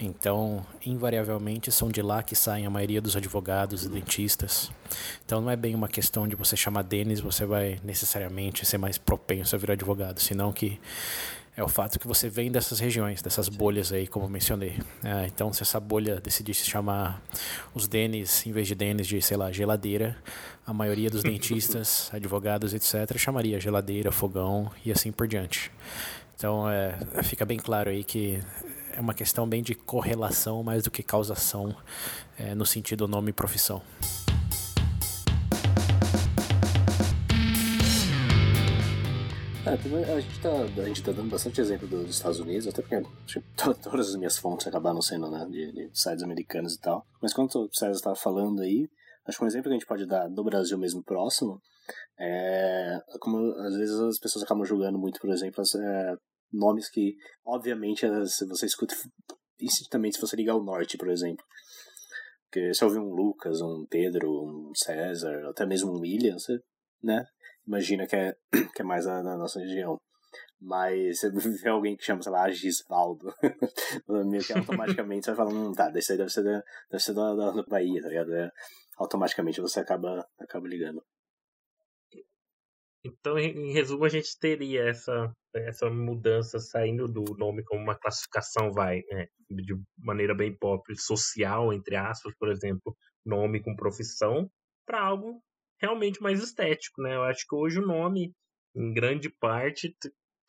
Então, 0.00 0.64
invariavelmente, 0.86 1.72
são 1.72 1.90
de 1.90 2.00
lá 2.00 2.22
que 2.22 2.36
saem 2.36 2.64
a 2.64 2.70
maioria 2.70 3.00
dos 3.00 3.16
advogados 3.16 3.84
e 3.84 3.88
dentistas. 3.88 4.70
Então, 5.24 5.40
não 5.40 5.50
é 5.50 5.56
bem 5.56 5.74
uma 5.74 5.88
questão 5.88 6.28
de 6.28 6.36
você 6.36 6.56
chamar 6.56 6.82
Denis, 6.82 7.20
você 7.20 7.44
vai 7.44 7.80
necessariamente 7.82 8.64
ser 8.64 8.78
mais 8.78 8.96
propenso 8.96 9.56
a 9.56 9.58
virar 9.58 9.72
advogado, 9.72 10.20
senão 10.20 10.52
que 10.52 10.78
é 11.56 11.64
o 11.64 11.66
fato 11.66 11.98
que 11.98 12.06
você 12.06 12.28
vem 12.28 12.52
dessas 12.52 12.78
regiões, 12.78 13.20
dessas 13.20 13.48
bolhas 13.48 13.92
aí, 13.92 14.06
como 14.06 14.28
mencionei. 14.28 14.78
É, 15.02 15.26
então, 15.26 15.52
se 15.52 15.64
essa 15.64 15.80
bolha 15.80 16.20
decidisse 16.20 16.64
chamar 16.64 17.20
os 17.74 17.88
Denis, 17.88 18.46
em 18.46 18.52
vez 18.52 18.68
de 18.68 18.76
Denis, 18.76 19.08
de, 19.08 19.20
sei 19.20 19.36
lá, 19.36 19.50
geladeira, 19.50 20.16
a 20.64 20.72
maioria 20.72 21.10
dos 21.10 21.24
dentistas, 21.26 22.08
advogados, 22.12 22.72
etc., 22.72 23.18
chamaria 23.18 23.58
geladeira, 23.58 24.12
fogão 24.12 24.70
e 24.84 24.92
assim 24.92 25.10
por 25.10 25.26
diante. 25.26 25.72
Então, 26.36 26.70
é, 26.70 26.96
fica 27.24 27.44
bem 27.44 27.58
claro 27.58 27.90
aí 27.90 28.04
que 28.04 28.40
é 28.98 29.00
uma 29.00 29.14
questão 29.14 29.48
bem 29.48 29.62
de 29.62 29.76
correlação 29.76 30.60
mais 30.64 30.82
do 30.82 30.90
que 30.90 31.04
causação 31.04 31.72
é, 32.36 32.52
no 32.52 32.66
sentido 32.66 33.06
nome 33.06 33.30
e 33.30 33.32
profissão. 33.32 33.80
É, 39.64 39.70
a, 40.12 40.20
gente 40.20 40.40
tá, 40.40 40.66
gente 40.84 41.02
tá 41.04 41.12
dando 41.12 41.30
bastante 41.30 41.60
exemplo 41.60 41.86
dos 41.86 42.10
Estados 42.10 42.40
Unidos, 42.40 42.66
até 42.66 42.82
porque 42.82 43.00
todas 43.80 44.08
as 44.08 44.16
minhas 44.16 44.36
fontes 44.36 44.66
acabaram 44.66 45.00
sendo 45.00 45.30
né, 45.30 45.46
de, 45.48 45.70
de 45.70 45.90
sites 45.92 46.24
americanos 46.24 46.74
e 46.74 46.80
tal. 46.80 47.06
Mas 47.22 47.32
quando 47.32 47.54
o 47.54 47.68
César 47.72 47.92
estava 47.92 48.16
falando 48.16 48.62
aí, 48.62 48.88
acho 49.28 49.38
que 49.38 49.44
um 49.44 49.46
exemplo 49.46 49.68
que 49.68 49.76
a 49.76 49.78
gente 49.78 49.86
pode 49.86 50.06
dar 50.06 50.26
do 50.26 50.42
Brasil 50.42 50.76
mesmo 50.76 51.04
próximo 51.04 51.62
é 52.18 53.00
como 53.20 53.38
às 53.60 53.76
vezes 53.76 53.94
as 54.00 54.18
pessoas 54.18 54.44
acabam 54.44 54.64
julgando 54.64 54.98
muito, 54.98 55.20
por 55.20 55.30
exemplo, 55.30 55.60
as, 55.60 55.72
é, 55.76 56.16
nomes 56.52 56.90
que, 56.90 57.16
obviamente, 57.44 58.06
se 58.26 58.46
você 58.46 58.66
escuta 58.66 58.94
instantamente 59.60 60.16
se 60.16 60.20
você 60.20 60.36
ligar 60.36 60.56
o 60.56 60.62
norte, 60.62 60.96
por 60.96 61.08
exemplo. 61.08 61.44
Porque 62.44 62.72
se 62.72 62.84
ouvir 62.84 62.98
um 62.98 63.12
Lucas, 63.12 63.60
um 63.60 63.86
Pedro, 63.88 64.30
um 64.30 64.72
César, 64.74 65.48
até 65.50 65.66
mesmo 65.66 65.92
um 65.92 66.00
William, 66.00 66.38
você, 66.38 66.58
né, 67.02 67.24
imagina 67.66 68.06
que 68.06 68.16
é, 68.16 68.34
que 68.74 68.82
é 68.82 68.84
mais 68.84 69.04
da, 69.04 69.22
nossa 69.36 69.60
região. 69.60 69.96
Mas 70.60 71.20
você 71.20 71.30
vê 71.62 71.68
alguém 71.68 71.96
que 71.96 72.04
chama, 72.04 72.22
sei 72.22 72.32
lá, 72.32 72.50
Gisvaldo, 72.50 73.32
meio 74.26 74.42
que 74.42 74.52
automaticamente 74.52 75.26
você 75.26 75.32
vai 75.32 75.46
falar, 75.46 75.54
hum, 75.54 75.72
tá, 75.72 75.90
desse 75.90 76.12
aí 76.12 76.18
deve 76.18 76.30
ser 76.30 76.42
da, 76.42 76.62
deve 76.90 77.02
ser 77.02 77.14
da, 77.14 77.34
da 77.34 77.62
Bahia, 77.64 78.02
tá 78.02 78.08
ligado? 78.08 78.34
É, 78.34 78.50
automaticamente 78.96 79.60
você 79.60 79.80
acaba, 79.80 80.26
acaba 80.38 80.66
ligando. 80.66 81.02
Então, 83.04 83.38
em 83.38 83.72
resumo, 83.72 84.04
a 84.04 84.08
gente 84.08 84.38
teria 84.38 84.88
essa, 84.88 85.32
essa 85.54 85.88
mudança 85.88 86.58
saindo 86.58 87.06
do 87.06 87.24
nome 87.36 87.62
como 87.64 87.82
uma 87.82 87.98
classificação, 87.98 88.72
vai, 88.72 89.02
né, 89.10 89.26
de 89.50 89.74
maneira 89.96 90.34
bem 90.34 90.56
pop, 90.56 90.82
social, 90.96 91.72
entre 91.72 91.96
aspas, 91.96 92.34
por 92.38 92.50
exemplo, 92.50 92.96
nome 93.24 93.62
com 93.62 93.76
profissão, 93.76 94.50
para 94.86 95.00
algo 95.00 95.42
realmente 95.80 96.20
mais 96.20 96.42
estético, 96.42 97.02
né? 97.02 97.14
Eu 97.14 97.22
acho 97.22 97.46
que 97.48 97.54
hoje 97.54 97.78
o 97.78 97.86
nome, 97.86 98.32
em 98.74 98.92
grande 98.92 99.30
parte, 99.30 99.94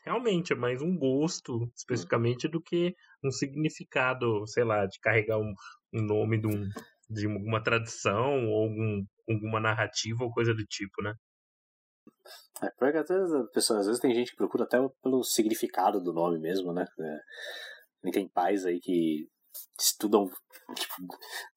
realmente 0.03 0.53
é 0.53 0.55
mais 0.55 0.81
um 0.81 0.97
gosto, 0.97 1.71
especificamente, 1.75 2.47
do 2.47 2.61
que 2.61 2.95
um 3.23 3.31
significado, 3.31 4.45
sei 4.47 4.63
lá, 4.63 4.85
de 4.85 4.99
carregar 4.99 5.37
um, 5.37 5.53
um 5.93 6.01
nome 6.01 6.39
de, 6.39 6.47
um, 6.47 6.69
de 7.09 7.27
uma 7.27 7.61
tradição 7.61 8.47
ou 8.47 8.63
algum, 8.63 9.05
alguma 9.29 9.59
narrativa 9.59 10.23
ou 10.23 10.31
coisa 10.31 10.53
do 10.53 10.65
tipo, 10.65 11.01
né? 11.03 11.13
É, 12.61 12.69
porque 12.77 12.97
às 12.97 13.07
vezes, 13.07 13.33
a 13.33 13.43
pessoa, 13.53 13.79
às 13.79 13.85
vezes 13.85 14.01
tem 14.01 14.13
gente 14.13 14.31
que 14.31 14.37
procura 14.37 14.63
até 14.63 14.77
pelo 15.01 15.23
significado 15.23 16.01
do 16.01 16.13
nome 16.13 16.39
mesmo, 16.39 16.73
né? 16.73 16.85
É, 16.99 18.11
tem 18.11 18.27
pais 18.27 18.65
aí 18.65 18.79
que 18.79 19.27
estudam 19.79 20.25
tipo, 20.75 20.93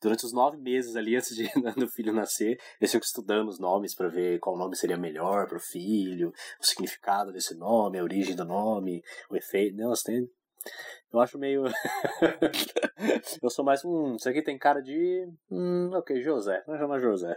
durante 0.01 0.25
os 0.25 0.33
nove 0.33 0.57
meses 0.57 0.97
ali 0.97 1.17
antes 1.17 1.35
de, 1.35 1.45
do 1.77 1.89
filho 1.89 2.13
nascer, 2.13 2.59
eles 2.81 2.91
ficam 2.91 3.05
estudando 3.05 3.49
os 3.49 3.59
nomes 3.59 3.95
para 3.95 4.09
ver 4.09 4.39
qual 4.39 4.57
nome 4.57 4.77
seria 4.77 4.97
melhor 4.97 5.47
para 5.47 5.57
o 5.57 5.61
filho, 5.61 6.33
o 6.61 6.67
significado 6.67 7.33
desse 7.33 7.55
nome, 7.57 7.99
a 7.99 8.03
origem 8.03 8.35
do 8.35 8.45
nome, 8.45 9.03
o 9.31 9.37
efeito. 9.37 9.77
Nossa, 9.77 10.05
tem. 10.07 10.29
Eu 11.13 11.21
acho 11.21 11.39
meio. 11.39 11.65
eu 13.43 13.51
sou 13.51 13.65
mais 13.65 13.85
um. 13.85 14.15
Isso 14.15 14.29
aqui 14.29 14.43
tem 14.43 14.57
cara 14.59 14.81
de. 14.81 15.29
Hum, 15.51 15.91
ok, 15.93 16.23
José. 16.23 16.63
Vamos 16.67 16.81
chamar 16.81 17.01
José. 17.01 17.37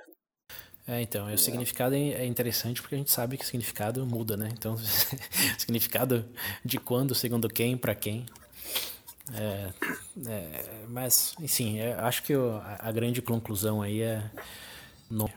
É, 0.87 1.01
então, 1.01 1.33
o 1.33 1.37
significado 1.37 1.95
é, 1.95 2.09
é 2.09 2.25
interessante 2.25 2.79
porque 2.79 2.93
a 2.93 2.97
gente 2.97 3.09
sabe 3.09 3.37
que 3.37 3.43
o 3.43 3.47
significado 3.47 4.05
muda, 4.05 4.37
né? 4.37 4.49
Então, 4.51 4.77
significado 5.57 6.23
de 6.63 6.77
quando, 6.77 7.15
segundo 7.15 7.49
quem, 7.49 7.75
para 7.75 7.95
quem. 7.95 8.25
É, 9.33 9.69
é, 10.27 10.65
mas, 10.87 11.33
enfim, 11.39 11.79
é, 11.79 11.93
acho 11.95 12.21
que 12.21 12.33
eu, 12.33 12.61
a, 12.63 12.91
grande 12.91 13.19
conclusão 13.19 13.81
aí 13.81 14.01
é, 14.01 14.29
no, 15.09 15.27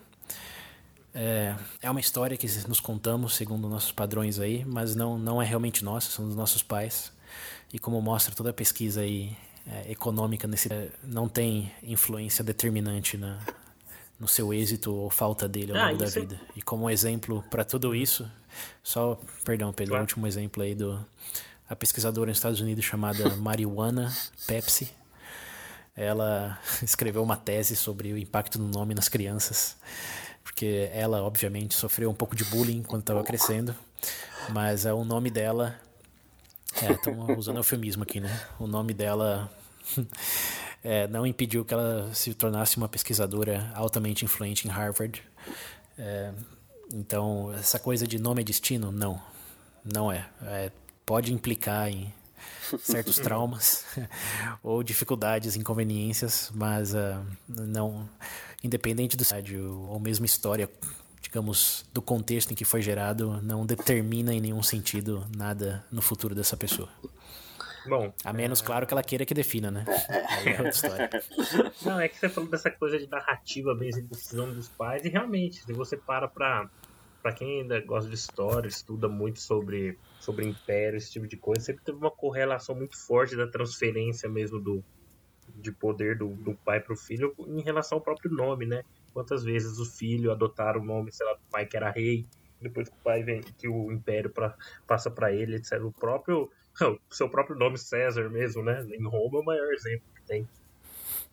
é. 1.14 1.56
É 1.80 1.90
uma 1.90 2.00
história 2.00 2.36
que 2.36 2.46
nos 2.68 2.78
contamos 2.78 3.34
segundo 3.34 3.70
nossos 3.70 3.90
padrões 3.90 4.38
aí, 4.38 4.66
mas 4.66 4.94
não, 4.94 5.18
não 5.18 5.40
é 5.40 5.46
realmente 5.46 5.82
nossa, 5.82 6.10
são 6.10 6.26
dos 6.26 6.36
nossos 6.36 6.62
pais. 6.62 7.10
E 7.72 7.78
como 7.78 8.00
mostra 8.02 8.34
toda 8.34 8.50
a 8.50 8.52
pesquisa 8.52 9.00
aí 9.00 9.34
econômica, 9.86 10.46
nesse, 10.46 10.68
não 11.02 11.28
tem 11.28 11.70
influência 11.82 12.42
determinante 12.42 13.18
na, 13.18 13.38
no 14.18 14.26
seu 14.26 14.52
êxito 14.52 14.92
ou 14.94 15.08
falta 15.08 15.48
dele 15.48 15.72
ao 15.72 15.78
ah, 15.78 15.90
longo 15.90 15.98
da 15.98 16.06
vida. 16.06 16.40
E 16.56 16.62
como 16.62 16.90
exemplo 16.90 17.44
para 17.50 17.64
tudo 17.64 17.94
isso, 17.94 18.28
só, 18.82 19.20
perdão, 19.44 19.72
Pedro, 19.72 19.92
claro. 19.92 20.04
último 20.04 20.26
exemplo 20.26 20.62
aí 20.62 20.74
do 20.74 21.04
a 21.68 21.76
pesquisadora 21.76 22.28
nos 22.28 22.38
Estados 22.38 22.60
Unidos 22.60 22.84
chamada 22.84 23.28
Marijuana 23.36 24.12
Pepsi. 24.46 24.90
Ela 25.94 26.58
escreveu 26.82 27.22
uma 27.22 27.36
tese 27.36 27.76
sobre 27.76 28.12
o 28.12 28.18
impacto 28.18 28.58
do 28.58 28.64
nome 28.64 28.94
nas 28.94 29.08
crianças, 29.08 29.76
porque 30.42 30.88
ela, 30.92 31.22
obviamente, 31.22 31.74
sofreu 31.74 32.10
um 32.10 32.14
pouco 32.14 32.34
de 32.34 32.44
bullying 32.44 32.82
quando 32.82 33.02
estava 33.02 33.22
crescendo, 33.22 33.74
mas 34.50 34.86
é, 34.86 34.92
o 34.92 35.04
nome 35.04 35.30
dela. 35.30 35.78
É, 36.82 36.92
estamos 36.92 37.36
usando 37.36 37.56
eufemismo 37.56 38.02
aqui, 38.02 38.20
né? 38.20 38.46
O 38.58 38.66
nome 38.66 38.92
dela 38.92 39.50
é, 40.88 41.06
não 41.06 41.26
impediu 41.26 41.66
que 41.66 41.74
ela 41.74 42.10
se 42.14 42.32
tornasse 42.32 42.78
uma 42.78 42.88
pesquisadora 42.88 43.70
altamente 43.74 44.24
influente 44.24 44.66
em 44.66 44.70
Harvard. 44.70 45.22
É, 45.98 46.32
então, 46.94 47.52
essa 47.52 47.78
coisa 47.78 48.06
de 48.06 48.18
nome 48.18 48.40
é 48.40 48.44
destino, 48.44 48.90
não. 48.90 49.20
Não 49.84 50.10
é. 50.10 50.26
é 50.44 50.72
pode 51.04 51.30
implicar 51.34 51.90
em 51.90 52.10
certos 52.80 53.16
traumas 53.16 53.84
ou 54.62 54.82
dificuldades, 54.82 55.56
inconveniências, 55.56 56.50
mas 56.54 56.94
uh, 56.94 57.22
não, 57.46 58.08
independente 58.64 59.14
do 59.14 59.22
estádio 59.22 59.86
ou 59.90 60.00
mesmo 60.00 60.24
história, 60.24 60.70
digamos, 61.20 61.84
do 61.92 62.00
contexto 62.00 62.52
em 62.52 62.54
que 62.54 62.64
foi 62.64 62.80
gerado, 62.80 63.42
não 63.42 63.66
determina 63.66 64.32
em 64.32 64.40
nenhum 64.40 64.62
sentido 64.62 65.26
nada 65.36 65.84
no 65.92 66.00
futuro 66.00 66.34
dessa 66.34 66.56
pessoa. 66.56 66.88
Bom. 67.88 68.12
A 68.24 68.32
menos, 68.32 68.60
é... 68.60 68.64
claro, 68.64 68.86
que 68.86 68.94
ela 68.94 69.02
queira 69.02 69.24
que 69.24 69.34
defina, 69.34 69.70
né? 69.70 69.84
Aí 70.28 70.48
é 70.48 70.50
outra 70.52 70.68
história. 70.68 71.10
Não, 71.84 72.00
é 72.00 72.08
que 72.08 72.16
você 72.16 72.28
falou 72.28 72.50
dessa 72.50 72.70
coisa 72.70 72.98
de 72.98 73.08
narrativa 73.08 73.74
mesmo, 73.74 74.02
decisão 74.08 74.52
dos 74.52 74.68
pais, 74.68 75.04
e 75.04 75.08
realmente, 75.08 75.64
se 75.64 75.72
você 75.72 75.96
para 75.96 76.28
pra. 76.28 76.68
Pra 77.20 77.32
quem 77.32 77.62
ainda 77.62 77.80
gosta 77.80 78.08
de 78.08 78.14
história, 78.14 78.68
estuda 78.68 79.08
muito 79.08 79.40
sobre, 79.40 79.98
sobre 80.20 80.46
império, 80.46 80.96
esse 80.96 81.10
tipo 81.10 81.26
de 81.26 81.36
coisa, 81.36 81.60
sempre 81.60 81.82
teve 81.82 81.98
uma 81.98 82.12
correlação 82.12 82.76
muito 82.76 82.96
forte 82.96 83.34
da 83.34 83.44
transferência 83.44 84.28
mesmo 84.28 84.60
do, 84.60 84.84
de 85.56 85.72
poder 85.72 86.16
do, 86.16 86.28
do 86.28 86.54
pai 86.54 86.78
pro 86.78 86.96
filho 86.96 87.34
em 87.48 87.60
relação 87.60 87.98
ao 87.98 88.04
próprio 88.04 88.30
nome, 88.30 88.66
né? 88.66 88.84
Quantas 89.12 89.42
vezes 89.42 89.80
o 89.80 89.84
filho 89.84 90.30
adotaram 90.30 90.80
o 90.80 90.84
nome, 90.84 91.10
sei 91.10 91.26
lá, 91.26 91.34
do 91.34 91.40
pai 91.50 91.66
que 91.66 91.76
era 91.76 91.90
rei, 91.90 92.24
depois 92.60 92.88
que 92.88 92.94
o 92.94 93.02
pai 93.02 93.22
vem, 93.22 93.40
que 93.40 93.68
o 93.68 93.90
império 93.92 94.30
pra, 94.30 94.54
passa 94.86 95.10
para 95.10 95.32
ele, 95.32 95.56
etc. 95.56 95.82
O 95.82 95.92
próprio 95.92 96.50
o 96.86 97.00
seu 97.10 97.28
próprio 97.28 97.56
nome 97.56 97.78
César 97.78 98.28
mesmo, 98.28 98.62
né? 98.62 98.86
Em 98.92 99.04
Roma 99.04 99.38
é 99.38 99.40
o 99.40 99.44
maior 99.44 99.72
exemplo 99.72 100.06
que 100.14 100.22
tem. 100.22 100.48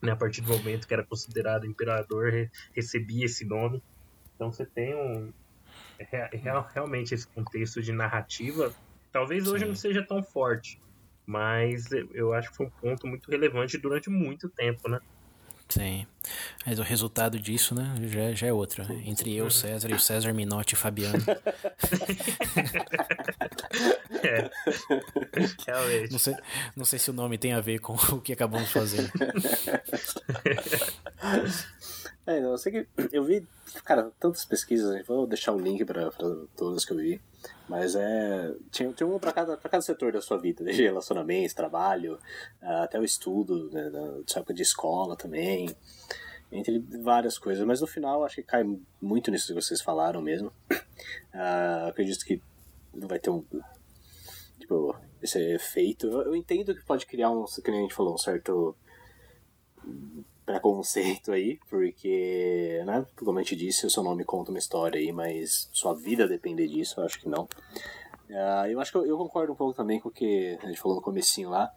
Né? 0.01 0.11
A 0.11 0.15
partir 0.15 0.41
do 0.41 0.49
momento 0.49 0.87
que 0.87 0.93
era 0.93 1.03
considerado 1.03 1.65
imperador, 1.65 2.31
re 2.31 2.49
recebia 2.73 3.25
esse 3.25 3.45
nome. 3.45 3.81
Então 4.35 4.51
você 4.51 4.65
tem 4.65 4.95
um 4.95 5.31
real, 6.33 6.69
realmente 6.73 7.13
esse 7.13 7.27
contexto 7.27 7.81
de 7.81 7.91
narrativa. 7.91 8.73
Talvez 9.11 9.47
hoje 9.47 9.63
Sim. 9.63 9.69
não 9.69 9.75
seja 9.75 10.03
tão 10.03 10.21
forte, 10.21 10.81
mas 11.25 11.85
eu 12.13 12.33
acho 12.33 12.51
que 12.51 12.57
foi 12.57 12.65
um 12.65 12.69
ponto 12.69 13.07
muito 13.07 13.31
relevante 13.31 13.77
durante 13.77 14.09
muito 14.09 14.49
tempo, 14.49 14.89
né? 14.89 14.99
Sim. 15.69 16.05
Mas 16.65 16.79
o 16.79 16.83
resultado 16.83 17.39
disso, 17.39 17.73
né, 17.73 17.95
já, 18.03 18.33
já 18.33 18.47
é 18.47 18.53
outro. 18.53 18.83
Entre 19.03 19.35
eu, 19.35 19.49
César, 19.49 19.89
e 19.89 19.93
o 19.93 19.99
César 19.99 20.33
Minotti 20.33 20.75
e 20.75 20.77
Fabiano. 20.77 21.17
é. 24.25 24.49
Realmente. 25.65 26.11
Não 26.11 26.19
sei, 26.19 26.35
não 26.75 26.85
sei 26.85 26.99
se 26.99 27.09
o 27.09 27.13
nome 27.13 27.37
tem 27.37 27.53
a 27.53 27.61
ver 27.61 27.79
com 27.79 27.93
o 27.93 28.21
que 28.21 28.33
acabamos 28.33 28.67
de 28.67 28.73
fazer. 28.73 29.11
É, 32.27 32.39
não, 32.39 32.51
eu 32.51 32.57
sei 32.57 32.71
que 32.71 32.87
eu 33.11 33.23
vi, 33.23 33.47
cara, 33.83 34.11
tantas 34.19 34.43
pesquisas, 34.45 35.05
vou 35.05 35.27
deixar 35.27 35.51
o 35.51 35.59
link 35.59 35.85
para 35.85 36.09
todas 36.55 36.83
que 36.83 36.91
eu 36.91 36.97
vi. 36.97 37.21
Mas 37.69 37.95
é. 37.95 38.51
Tinha, 38.71 38.91
tinha 38.93 39.07
uma 39.07 39.19
para 39.19 39.31
cada, 39.31 39.57
cada 39.57 39.81
setor 39.81 40.11
da 40.11 40.21
sua 40.21 40.37
vida, 40.37 40.63
desde 40.63 40.83
relacionamentos, 40.83 41.53
trabalho, 41.53 42.17
até 42.61 42.99
o 42.99 43.03
estudo, 43.03 43.69
né, 43.71 43.91
sua 44.25 44.39
época 44.39 44.53
de 44.53 44.63
escola 44.63 45.15
também, 45.15 45.75
entre 46.51 46.79
várias 47.01 47.37
coisas. 47.37 47.65
Mas 47.65 47.81
no 47.81 47.87
final 47.87 48.23
acho 48.23 48.35
que 48.35 48.43
cai 48.43 48.63
muito 48.99 49.29
nisso 49.29 49.47
que 49.47 49.53
vocês 49.53 49.81
falaram 49.81 50.21
mesmo. 50.21 50.51
Uh, 50.71 51.87
acredito 51.89 52.25
que 52.25 52.41
não 52.93 53.07
vai 53.07 53.19
ter 53.19 53.29
um. 53.29 53.43
Tipo, 54.65 54.95
esse 55.21 55.39
efeito. 55.53 56.07
Eu, 56.07 56.35
entendo 56.35 56.73
que 56.73 56.83
pode 56.83 57.05
criar 57.05 57.29
um, 57.29 57.45
que 57.45 57.69
a 57.69 57.73
gente 57.73 57.93
falou, 57.93 58.15
um 58.15 58.17
certo 58.17 58.75
preconceito 60.43 61.31
aí, 61.31 61.59
porque, 61.69 62.81
né, 62.83 63.05
como 63.15 63.37
a 63.37 63.43
gente 63.43 63.55
disse, 63.55 63.85
o 63.85 63.89
seu 63.91 64.01
nome 64.01 64.25
conta 64.25 64.49
uma 64.49 64.57
história 64.57 64.99
aí, 64.99 65.11
mas 65.11 65.69
sua 65.71 65.93
vida 65.93 66.27
depende 66.27 66.67
disso, 66.67 66.99
eu 66.99 67.05
acho 67.05 67.19
que 67.19 67.29
não. 67.29 67.43
Uh, 68.27 68.65
eu 68.67 68.79
acho 68.79 68.91
que 68.91 68.97
eu, 68.97 69.05
eu, 69.05 69.17
concordo 69.19 69.53
um 69.53 69.55
pouco 69.55 69.75
também 69.75 69.99
com 69.99 70.09
o 70.09 70.11
que 70.11 70.57
a 70.63 70.65
gente 70.65 70.79
falou 70.79 70.97
no 70.97 71.03
comecinho 71.03 71.51
lá, 71.51 71.71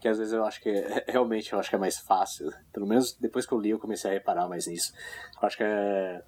que 0.00 0.06
às 0.06 0.18
vezes 0.18 0.32
eu 0.32 0.44
acho 0.44 0.60
que 0.60 0.68
é, 0.68 1.04
realmente 1.08 1.52
eu 1.52 1.58
acho 1.58 1.68
que 1.68 1.74
é 1.74 1.78
mais 1.78 1.98
fácil, 1.98 2.52
pelo 2.72 2.86
menos 2.86 3.14
depois 3.14 3.46
que 3.46 3.52
eu 3.52 3.58
li 3.58 3.70
eu 3.70 3.80
comecei 3.80 4.10
a 4.10 4.14
reparar 4.14 4.48
mais 4.48 4.68
nisso. 4.68 4.92
Eu 5.40 5.46
acho 5.46 5.56
que 5.56 5.64
é 5.64 6.22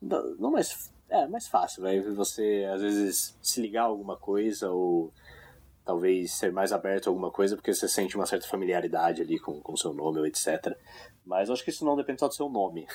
não 0.00 0.52
mais 0.52 0.92
é 1.08 1.26
mais 1.26 1.46
fácil, 1.46 1.82
vai 1.82 2.00
você 2.00 2.68
às 2.72 2.80
vezes 2.80 3.36
se 3.40 3.60
ligar 3.60 3.82
a 3.82 3.86
alguma 3.86 4.16
coisa 4.16 4.70
ou 4.70 5.12
talvez 5.84 6.32
ser 6.32 6.52
mais 6.52 6.72
aberto 6.72 7.06
a 7.06 7.10
alguma 7.10 7.30
coisa, 7.30 7.54
porque 7.54 7.72
você 7.72 7.88
sente 7.88 8.16
uma 8.16 8.26
certa 8.26 8.48
familiaridade 8.48 9.22
ali 9.22 9.38
com 9.38 9.62
o 9.64 9.76
seu 9.76 9.94
nome 9.94 10.18
ou 10.18 10.26
etc. 10.26 10.76
Mas 11.24 11.48
eu 11.48 11.54
acho 11.54 11.62
que 11.62 11.70
isso 11.70 11.84
não 11.84 11.96
depende 11.96 12.18
só 12.18 12.26
do 12.26 12.34
seu 12.34 12.48
nome, 12.48 12.88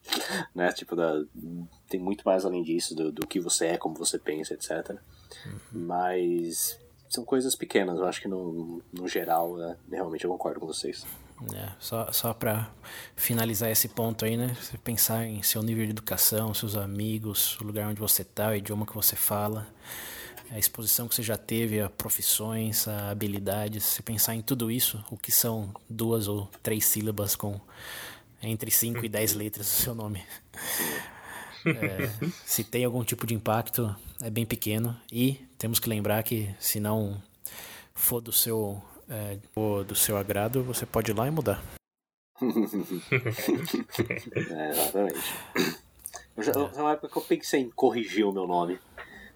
né? 0.54 0.70
Tipo, 0.72 0.94
da, 0.94 1.22
tem 1.88 1.98
muito 1.98 2.22
mais 2.22 2.44
além 2.44 2.62
disso, 2.62 2.94
do, 2.94 3.10
do 3.10 3.26
que 3.26 3.40
você 3.40 3.68
é, 3.68 3.78
como 3.78 3.94
você 3.94 4.18
pensa, 4.18 4.52
etc. 4.52 4.90
Uhum. 5.46 5.60
Mas 5.72 6.78
são 7.08 7.24
coisas 7.24 7.54
pequenas, 7.54 7.98
eu 7.98 8.04
acho 8.04 8.20
que 8.20 8.28
no, 8.28 8.82
no 8.92 9.08
geral, 9.08 9.56
né, 9.56 9.76
realmente 9.90 10.24
eu 10.24 10.30
concordo 10.30 10.60
com 10.60 10.66
vocês. 10.66 11.06
É, 11.52 11.68
só 11.78 12.12
só 12.12 12.32
para 12.32 12.70
finalizar 13.16 13.70
esse 13.70 13.88
ponto 13.88 14.24
aí, 14.24 14.36
né? 14.36 14.56
Você 14.60 14.78
pensar 14.78 15.26
em 15.26 15.42
seu 15.42 15.62
nível 15.62 15.84
de 15.84 15.90
educação, 15.90 16.54
seus 16.54 16.76
amigos, 16.76 17.58
o 17.60 17.64
lugar 17.64 17.88
onde 17.88 18.00
você 18.00 18.22
está, 18.22 18.50
o 18.50 18.54
idioma 18.54 18.86
que 18.86 18.94
você 18.94 19.16
fala 19.16 19.66
a 20.50 20.58
exposição 20.58 21.08
que 21.08 21.14
você 21.14 21.22
já 21.22 21.36
teve 21.36 21.80
a 21.80 21.88
profissões, 21.88 22.86
a 22.86 23.10
habilidades, 23.10 23.84
se 23.84 24.02
pensar 24.02 24.34
em 24.34 24.42
tudo 24.42 24.70
isso, 24.70 25.04
o 25.10 25.16
que 25.16 25.32
são 25.32 25.74
duas 25.88 26.28
ou 26.28 26.48
três 26.62 26.84
sílabas 26.84 27.34
com 27.34 27.60
entre 28.42 28.70
5 28.70 29.04
e 29.04 29.08
10 29.08 29.34
letras 29.34 29.66
do 29.66 29.72
seu 29.72 29.94
nome. 29.94 30.22
É, 31.66 32.10
se 32.44 32.62
tem 32.62 32.84
algum 32.84 33.02
tipo 33.02 33.26
de 33.26 33.34
impacto, 33.34 33.94
é 34.20 34.28
bem 34.28 34.44
pequeno. 34.44 34.94
E 35.10 35.40
temos 35.56 35.78
que 35.78 35.88
lembrar 35.88 36.22
que 36.22 36.54
se 36.60 36.78
não 36.78 37.20
for 37.94 38.20
do 38.20 38.30
seu, 38.30 38.82
é, 39.08 39.38
for 39.52 39.84
do 39.84 39.94
seu 39.94 40.16
agrado, 40.16 40.62
você 40.62 40.86
pode 40.86 41.10
ir 41.10 41.14
lá 41.14 41.26
e 41.26 41.30
mudar. 41.30 41.62
é, 44.34 44.70
exatamente. 44.70 45.20
Eu 46.36 46.42
já, 46.42 46.52
uma 46.52 46.92
época 46.92 47.08
que 47.08 47.16
eu 47.16 47.22
pensei 47.22 47.60
em 47.60 47.70
corrigir 47.70 48.26
o 48.26 48.32
meu 48.32 48.46
nome 48.46 48.78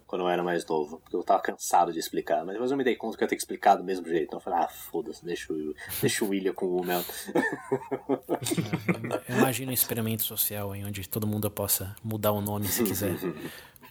quando 0.08 0.22
eu 0.22 0.28
era 0.28 0.42
mais 0.42 0.64
novo, 0.64 0.98
porque 1.00 1.14
eu 1.14 1.22
tava 1.22 1.42
cansado 1.42 1.92
de 1.92 1.98
explicar, 1.98 2.42
mas 2.42 2.54
depois 2.54 2.70
eu 2.70 2.76
me 2.78 2.82
dei 2.82 2.96
conta 2.96 3.16
que 3.16 3.22
eu 3.22 3.26
ia 3.26 3.28
ter 3.28 3.36
que 3.36 3.42
explicar 3.42 3.76
do 3.76 3.84
mesmo 3.84 4.08
jeito, 4.08 4.24
então 4.24 4.38
eu 4.38 4.42
falei, 4.42 4.60
ah, 4.60 4.66
foda-se, 4.66 5.22
deixa, 5.22 5.52
o, 5.52 5.74
deixa 6.00 6.24
o 6.24 6.28
William 6.28 6.54
com 6.54 6.66
o 6.66 6.82
Mel. 6.82 7.04
Imagina 9.28 9.70
um 9.70 9.74
experimento 9.74 10.22
social 10.22 10.74
em 10.74 10.86
onde 10.86 11.06
todo 11.06 11.26
mundo 11.26 11.50
possa 11.50 11.94
mudar 12.02 12.32
o 12.32 12.40
nome 12.40 12.66
se 12.68 12.82
quiser. 12.82 13.14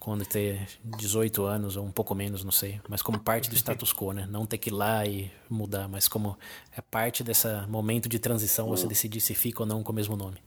quando 0.00 0.24
ter 0.24 0.68
18 0.84 1.42
anos 1.44 1.76
ou 1.76 1.84
um 1.84 1.90
pouco 1.90 2.14
menos, 2.14 2.44
não 2.44 2.52
sei, 2.52 2.80
mas 2.88 3.02
como 3.02 3.18
parte 3.18 3.50
do 3.50 3.56
status 3.56 3.92
quo, 3.92 4.12
né? 4.12 4.26
Não 4.30 4.46
ter 4.46 4.58
que 4.58 4.70
ir 4.70 4.72
lá 4.72 5.04
e 5.06 5.30
mudar, 5.48 5.88
mas 5.88 6.08
como 6.08 6.36
é 6.76 6.80
parte 6.80 7.24
desse 7.24 7.48
momento 7.68 8.08
de 8.08 8.18
transição 8.18 8.68
você 8.68 8.86
decidir 8.86 9.20
se 9.20 9.34
fica 9.34 9.62
ou 9.62 9.66
não 9.66 9.82
com 9.82 9.92
o 9.92 9.94
mesmo 9.94 10.16
nome. 10.16 10.38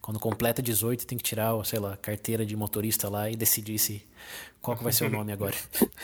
Quando 0.00 0.18
completa 0.18 0.62
18, 0.62 1.06
tem 1.06 1.18
que 1.18 1.24
tirar, 1.24 1.52
sei 1.64 1.78
lá, 1.78 1.96
carteira 1.96 2.44
de 2.46 2.56
motorista 2.56 3.08
lá 3.08 3.30
e 3.30 3.36
decidir 3.36 3.78
se 3.78 4.06
qual 4.60 4.76
que 4.76 4.82
vai 4.82 4.92
ser 4.92 5.06
o 5.06 5.10
nome 5.10 5.32
agora. 5.32 5.56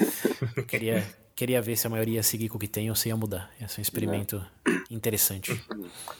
Eu 0.57 0.65
queria 0.65 1.07
queria 1.37 1.61
ver 1.61 1.77
se 1.77 1.87
a 1.87 1.91
maioria 1.91 2.15
ia 2.15 2.23
seguir 2.23 2.49
com 2.49 2.57
o 2.57 2.59
que 2.59 2.67
tem 2.67 2.89
ou 2.89 2.97
se 2.97 3.09
ia 3.09 3.17
mudar. 3.17 3.53
Esse 3.61 3.79
é 3.79 3.81
um 3.81 3.83
experimento 3.83 4.45
interessante. 4.91 5.63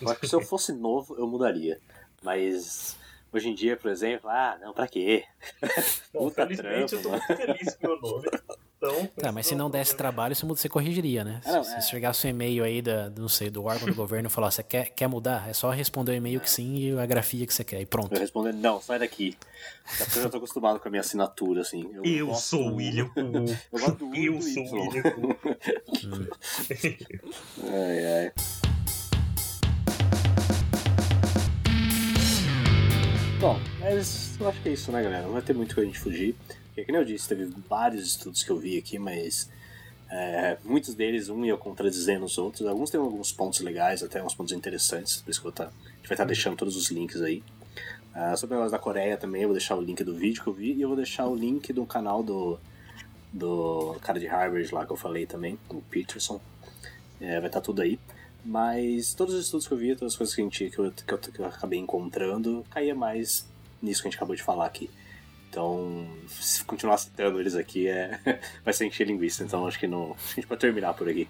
Eu 0.01 0.11
acho 0.11 0.21
que 0.21 0.29
se 0.29 0.37
eu 0.37 0.43
fosse 0.43 0.73
novo, 0.73 1.17
eu 1.19 1.27
mudaria. 1.27 1.81
Mas 2.23 2.97
Hoje 3.33 3.49
em 3.49 3.55
dia, 3.55 3.77
por 3.77 3.91
exemplo, 3.91 4.31
ah, 4.31 4.57
não, 4.61 4.73
pra 4.73 4.87
quê? 4.87 5.25
Bom, 6.13 6.31
felizmente 6.31 6.89
trampo, 6.89 6.95
eu 6.95 7.03
tô 7.03 7.09
muito 7.11 7.37
feliz 7.37 7.75
com 7.75 7.87
o 7.87 7.91
meu 7.91 8.01
nome. 8.01 8.29
Então, 8.77 9.07
tá, 9.19 9.33
mas 9.33 9.47
se 9.47 9.55
não 9.55 9.69
desse 9.69 9.97
trabalho, 9.97 10.35
você 10.35 10.69
corrigiria, 10.69 11.25
né? 11.25 11.41
Ah, 11.45 11.53
não, 11.53 11.65
se, 11.65 11.75
é... 11.75 11.81
se 11.81 11.91
chegasse 11.91 12.27
um 12.27 12.31
e-mail 12.31 12.65
aí 12.65 12.81
da, 12.81 13.11
não 13.11 13.29
sei, 13.29 13.51
do 13.51 13.65
órgão 13.65 13.89
do 13.89 13.95
governo 13.97 14.29
e 14.29 14.31
falar, 14.31 14.51
você 14.51 14.63
quer, 14.63 14.91
quer 14.91 15.09
mudar? 15.09 15.49
É 15.49 15.53
só 15.53 15.71
responder 15.71 16.13
o 16.13 16.15
e-mail 16.15 16.41
que 16.41 16.51
sim 16.51 16.77
e 16.77 16.99
a 16.99 17.07
grafia 17.07 17.47
que 17.47 17.53
você 17.53 17.65
quer, 17.65 17.81
e 17.81 17.87
pronto. 17.87 18.15
Eu 18.15 18.21
responder, 18.21 18.53
não, 18.53 18.81
sai 18.81 18.99
daqui. 18.99 19.37
eu 20.17 20.23
já 20.23 20.29
tô 20.29 20.37
acostumado 20.39 20.79
com 20.79 20.89
a 20.89 20.91
minha 20.91 21.01
assinatura, 21.01 21.63
assim. 21.63 21.91
Eu, 21.93 22.05
eu 22.05 22.35
sou 22.35 22.71
o 22.71 22.75
William 22.77 23.11
Eu 23.17 23.81
gosto 23.81 24.07
do 24.07 24.15
Eu 24.15 24.41
sou 24.41 24.65
o 24.65 24.73
William 24.73 25.03
hum. 25.19 26.27
ai, 27.65 28.07
ai. 28.07 28.33
Bom, 33.47 33.61
mas 33.79 34.37
eu 34.41 34.49
acho 34.49 34.61
que 34.61 34.71
é 34.71 34.73
isso, 34.73 34.91
né, 34.91 35.01
galera? 35.01 35.23
Não 35.23 35.33
vai 35.35 35.41
ter 35.41 35.55
muito 35.55 35.73
que 35.73 35.81
a 35.81 35.85
gente 35.85 36.01
fugir. 36.01 36.35
Porque, 36.67 36.85
como 36.85 36.99
eu 36.99 37.05
disse, 37.05 37.29
teve 37.29 37.45
vários 37.69 38.05
estudos 38.05 38.43
que 38.43 38.51
eu 38.51 38.59
vi 38.59 38.77
aqui, 38.77 38.99
mas 38.99 39.49
é, 40.11 40.59
muitos 40.65 40.97
deles, 40.97 41.29
um 41.29 41.45
ia 41.45 41.57
contradizendo 41.57 42.25
os 42.25 42.39
outros. 42.39 42.67
Alguns 42.67 42.91
têm 42.91 42.99
alguns 42.99 43.31
pontos 43.31 43.61
legais, 43.61 44.03
até 44.03 44.21
uns 44.21 44.35
pontos 44.35 44.53
interessantes, 44.53 45.19
por 45.19 45.31
isso 45.31 45.41
que 45.41 45.47
eu 45.47 45.53
tá, 45.53 45.67
a 45.67 45.69
gente 45.69 46.09
vai 46.09 46.15
estar 46.15 46.17
tá 46.17 46.25
deixando 46.25 46.57
todos 46.57 46.77
os 46.77 46.91
links 46.91 47.23
aí. 47.23 47.41
Uh, 48.17 48.37
sobre 48.37 48.57
o 48.57 48.59
negócio 48.59 48.73
da 48.73 48.81
Coreia 48.81 49.17
também, 49.17 49.43
eu 49.43 49.49
vou 49.49 49.57
deixar 49.57 49.77
o 49.77 49.81
link 49.81 50.03
do 50.03 50.17
vídeo 50.17 50.43
que 50.43 50.49
eu 50.49 50.53
vi 50.53 50.73
e 50.73 50.83
eu 50.83 50.89
vou 50.89 50.97
deixar 50.97 51.29
o 51.29 51.37
link 51.37 51.73
do 51.73 51.87
canal 51.87 52.25
do, 52.25 52.59
do 53.33 53.97
cara 54.03 54.19
de 54.19 54.27
Harvard 54.27 54.75
lá 54.75 54.85
que 54.85 54.91
eu 54.91 54.97
falei 54.97 55.25
também, 55.25 55.57
o 55.71 55.81
Peterson. 55.83 56.41
É, 57.21 57.39
vai 57.39 57.49
estar 57.49 57.61
tá 57.61 57.65
tudo 57.65 57.81
aí. 57.81 57.97
Mas 58.47 59.13
todos 59.13 59.35
os 59.35 59.45
estudos 59.45 59.67
que 59.67 59.75
eu 59.75 59.79
vi, 59.79 59.97
todas 59.97 60.13
as 60.13 60.17
coisas 60.17 60.35
que, 60.35 60.41
a 60.41 60.45
gente, 60.45 60.71
que, 60.71 60.79
eu, 60.79 60.93
que, 60.93 61.13
eu, 61.13 61.19
que 61.19 61.41
eu 61.41 61.47
acabei 61.47 61.81
encontrando, 61.81 62.65
caía 62.71 62.95
mais 62.95 63.45
nisso 63.83 64.03
que 64.03 64.09
a 64.09 64.11
gente 64.11 64.19
acabou 64.19 64.37
de 64.37 64.43
falar 64.43 64.67
aqui. 64.67 64.89
Então, 65.51 66.07
se 66.29 66.63
continuar 66.65 66.97
citando 66.99 67.41
eles 67.41 67.57
aqui, 67.57 67.89
é... 67.89 68.21
vai 68.65 68.73
ser 68.73 68.87
encher 68.87 69.07
linguiça. 69.07 69.43
Então, 69.43 69.67
acho 69.67 69.81
que, 69.81 69.89
não... 69.89 70.13
a 70.13 70.35
gente 70.35 70.47
pode 70.47 70.61
terminar 70.61 70.95
por 70.95 71.09
aqui 71.09 71.29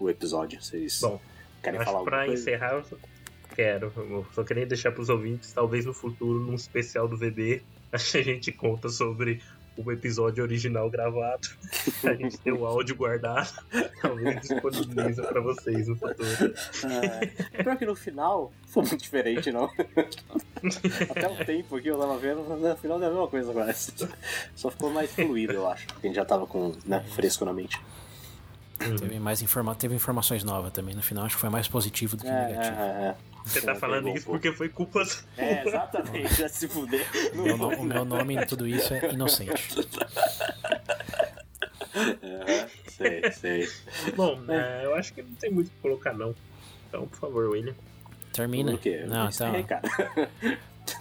o 0.00 0.10
episódio. 0.10 0.60
Vocês 0.60 1.00
Bom, 1.00 1.20
querem 1.62 1.78
falar 1.78 1.98
alguma 1.98 2.10
pra 2.10 2.26
coisa? 2.26 2.42
encerrar, 2.42 2.72
eu 2.72 2.84
só 2.84 2.96
quero. 3.54 3.92
Eu 3.96 4.26
só 4.34 4.42
queria 4.42 4.66
deixar 4.66 4.90
para 4.90 5.02
os 5.02 5.08
ouvintes, 5.08 5.52
talvez 5.52 5.86
no 5.86 5.94
futuro, 5.94 6.40
num 6.40 6.54
especial 6.54 7.06
do 7.06 7.16
VB, 7.16 7.62
a 7.92 7.98
gente 7.98 8.50
conta 8.50 8.88
sobre 8.88 9.40
o 9.78 9.92
episódio 9.92 10.42
original 10.42 10.90
gravado. 10.90 11.48
A 12.04 12.14
gente 12.14 12.36
tem 12.38 12.52
o 12.52 12.66
áudio 12.66 12.96
guardado. 12.96 13.52
Talvez 14.02 14.40
disponibiliza 14.40 15.22
pra 15.22 15.40
vocês 15.40 15.86
no 15.86 15.96
futuro. 15.96 16.54
É, 16.84 17.62
pior 17.62 17.76
que 17.76 17.86
no 17.86 17.94
final 17.94 18.52
foi 18.66 18.82
muito 18.82 19.02
diferente, 19.02 19.52
não. 19.52 19.70
Até 21.10 21.28
o 21.28 21.44
tempo 21.44 21.76
aqui 21.76 21.88
eu 21.88 21.98
tava 21.98 22.18
vendo, 22.18 22.42
no 22.42 22.76
final 22.76 23.00
é 23.02 23.06
a 23.06 23.10
mesma 23.10 23.28
coisa 23.28 23.50
agora. 23.50 23.72
Só 23.72 24.70
ficou 24.70 24.90
mais 24.90 25.10
fluido, 25.12 25.52
eu 25.52 25.68
acho. 25.68 25.86
Porque 25.86 26.06
a 26.06 26.10
gente 26.10 26.16
já 26.16 26.24
tava 26.24 26.46
com 26.46 26.74
né, 26.84 27.04
fresco 27.14 27.44
na 27.44 27.52
mente. 27.52 27.80
Teve 28.78 29.18
mais 29.18 29.42
informa 29.42 29.74
teve 29.74 29.94
informações 29.94 30.44
novas 30.44 30.72
também. 30.72 30.94
No 30.94 31.02
final 31.02 31.24
acho 31.24 31.36
que 31.36 31.40
foi 31.40 31.50
mais 31.50 31.66
positivo 31.66 32.16
do 32.16 32.22
que 32.22 32.28
é, 32.28 32.46
negativo. 32.46 32.76
É, 32.76 32.82
é. 32.82 33.16
Você 33.48 33.62
tá 33.62 33.74
falando 33.74 34.08
isso 34.10 34.26
porque 34.26 34.52
foi 34.52 34.68
culpa 34.68 35.02
É, 35.36 35.66
exatamente, 35.66 36.34
já 36.34 36.48
se 36.48 36.68
fuder. 36.68 37.06
Meu 37.34 37.56
no, 37.56 37.68
o 37.68 37.84
meu 37.84 38.04
nome 38.04 38.36
em 38.36 38.46
tudo 38.46 38.66
isso 38.66 38.92
é 38.92 39.12
Inocente. 39.12 39.74
Uhum, 41.94 42.68
sei, 42.86 43.32
sei. 43.32 43.68
Bom, 44.14 44.38
é, 44.48 44.84
eu 44.84 44.94
acho 44.94 45.14
que 45.14 45.22
não 45.22 45.34
tem 45.34 45.50
muito 45.50 45.68
o 45.68 45.70
que 45.70 45.80
colocar, 45.80 46.12
não. 46.12 46.34
Então, 46.88 47.06
por 47.08 47.18
favor, 47.18 47.50
William. 47.50 47.74
Termina. 48.32 48.74
O 48.74 48.78
quê? 48.78 49.04
Não, 49.06 49.28
então. 49.28 49.52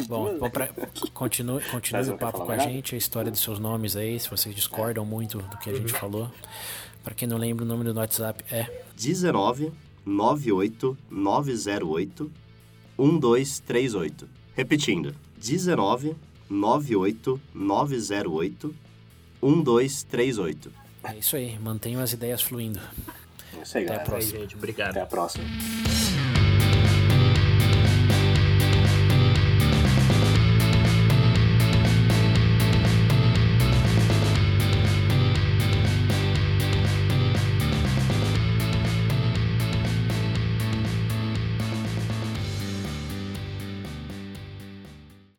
Bom, 0.08 0.38
bom 0.38 0.50
pra, 0.50 0.70
continue, 1.14 1.62
continue 1.64 2.10
o 2.10 2.18
papo 2.18 2.46
com 2.46 2.52
a 2.52 2.58
gente, 2.58 2.96
a 2.96 2.98
história 2.98 3.32
dos 3.32 3.40
seus 3.42 3.58
nomes 3.58 3.96
aí, 3.96 4.20
se 4.20 4.30
vocês 4.30 4.54
discordam 4.54 5.06
muito 5.06 5.38
do 5.38 5.58
que 5.58 5.70
a 5.70 5.74
gente 5.74 5.94
uhum. 5.94 6.00
falou. 6.00 6.32
Para 7.04 7.14
quem 7.14 7.28
não 7.28 7.38
lembra, 7.38 7.64
o 7.64 7.68
número 7.68 7.94
do 7.94 8.00
WhatsApp 8.00 8.44
é 8.52 8.84
19 8.96 9.72
98 10.08 10.98
908 11.12 12.32
1238. 12.98 14.28
Repetindo, 14.56 15.14
19 15.38 16.16
98 16.50 17.42
908 17.54 18.76
1238. 19.42 20.72
É 21.04 21.16
isso 21.18 21.36
aí, 21.36 21.60
mantenham 21.60 22.02
as 22.02 22.14
ideias 22.14 22.42
fluindo. 22.42 22.80
É 23.58 23.62
isso 23.62 23.78
aí, 23.78 23.84
Até 23.84 23.94
galera. 23.94 24.02
a 24.04 24.06
próxima. 24.06 24.36
Aí, 24.36 24.42
gente. 24.44 24.56
Obrigado. 24.56 24.90
Até 24.92 25.02
a 25.02 25.06
próxima. 25.06 25.44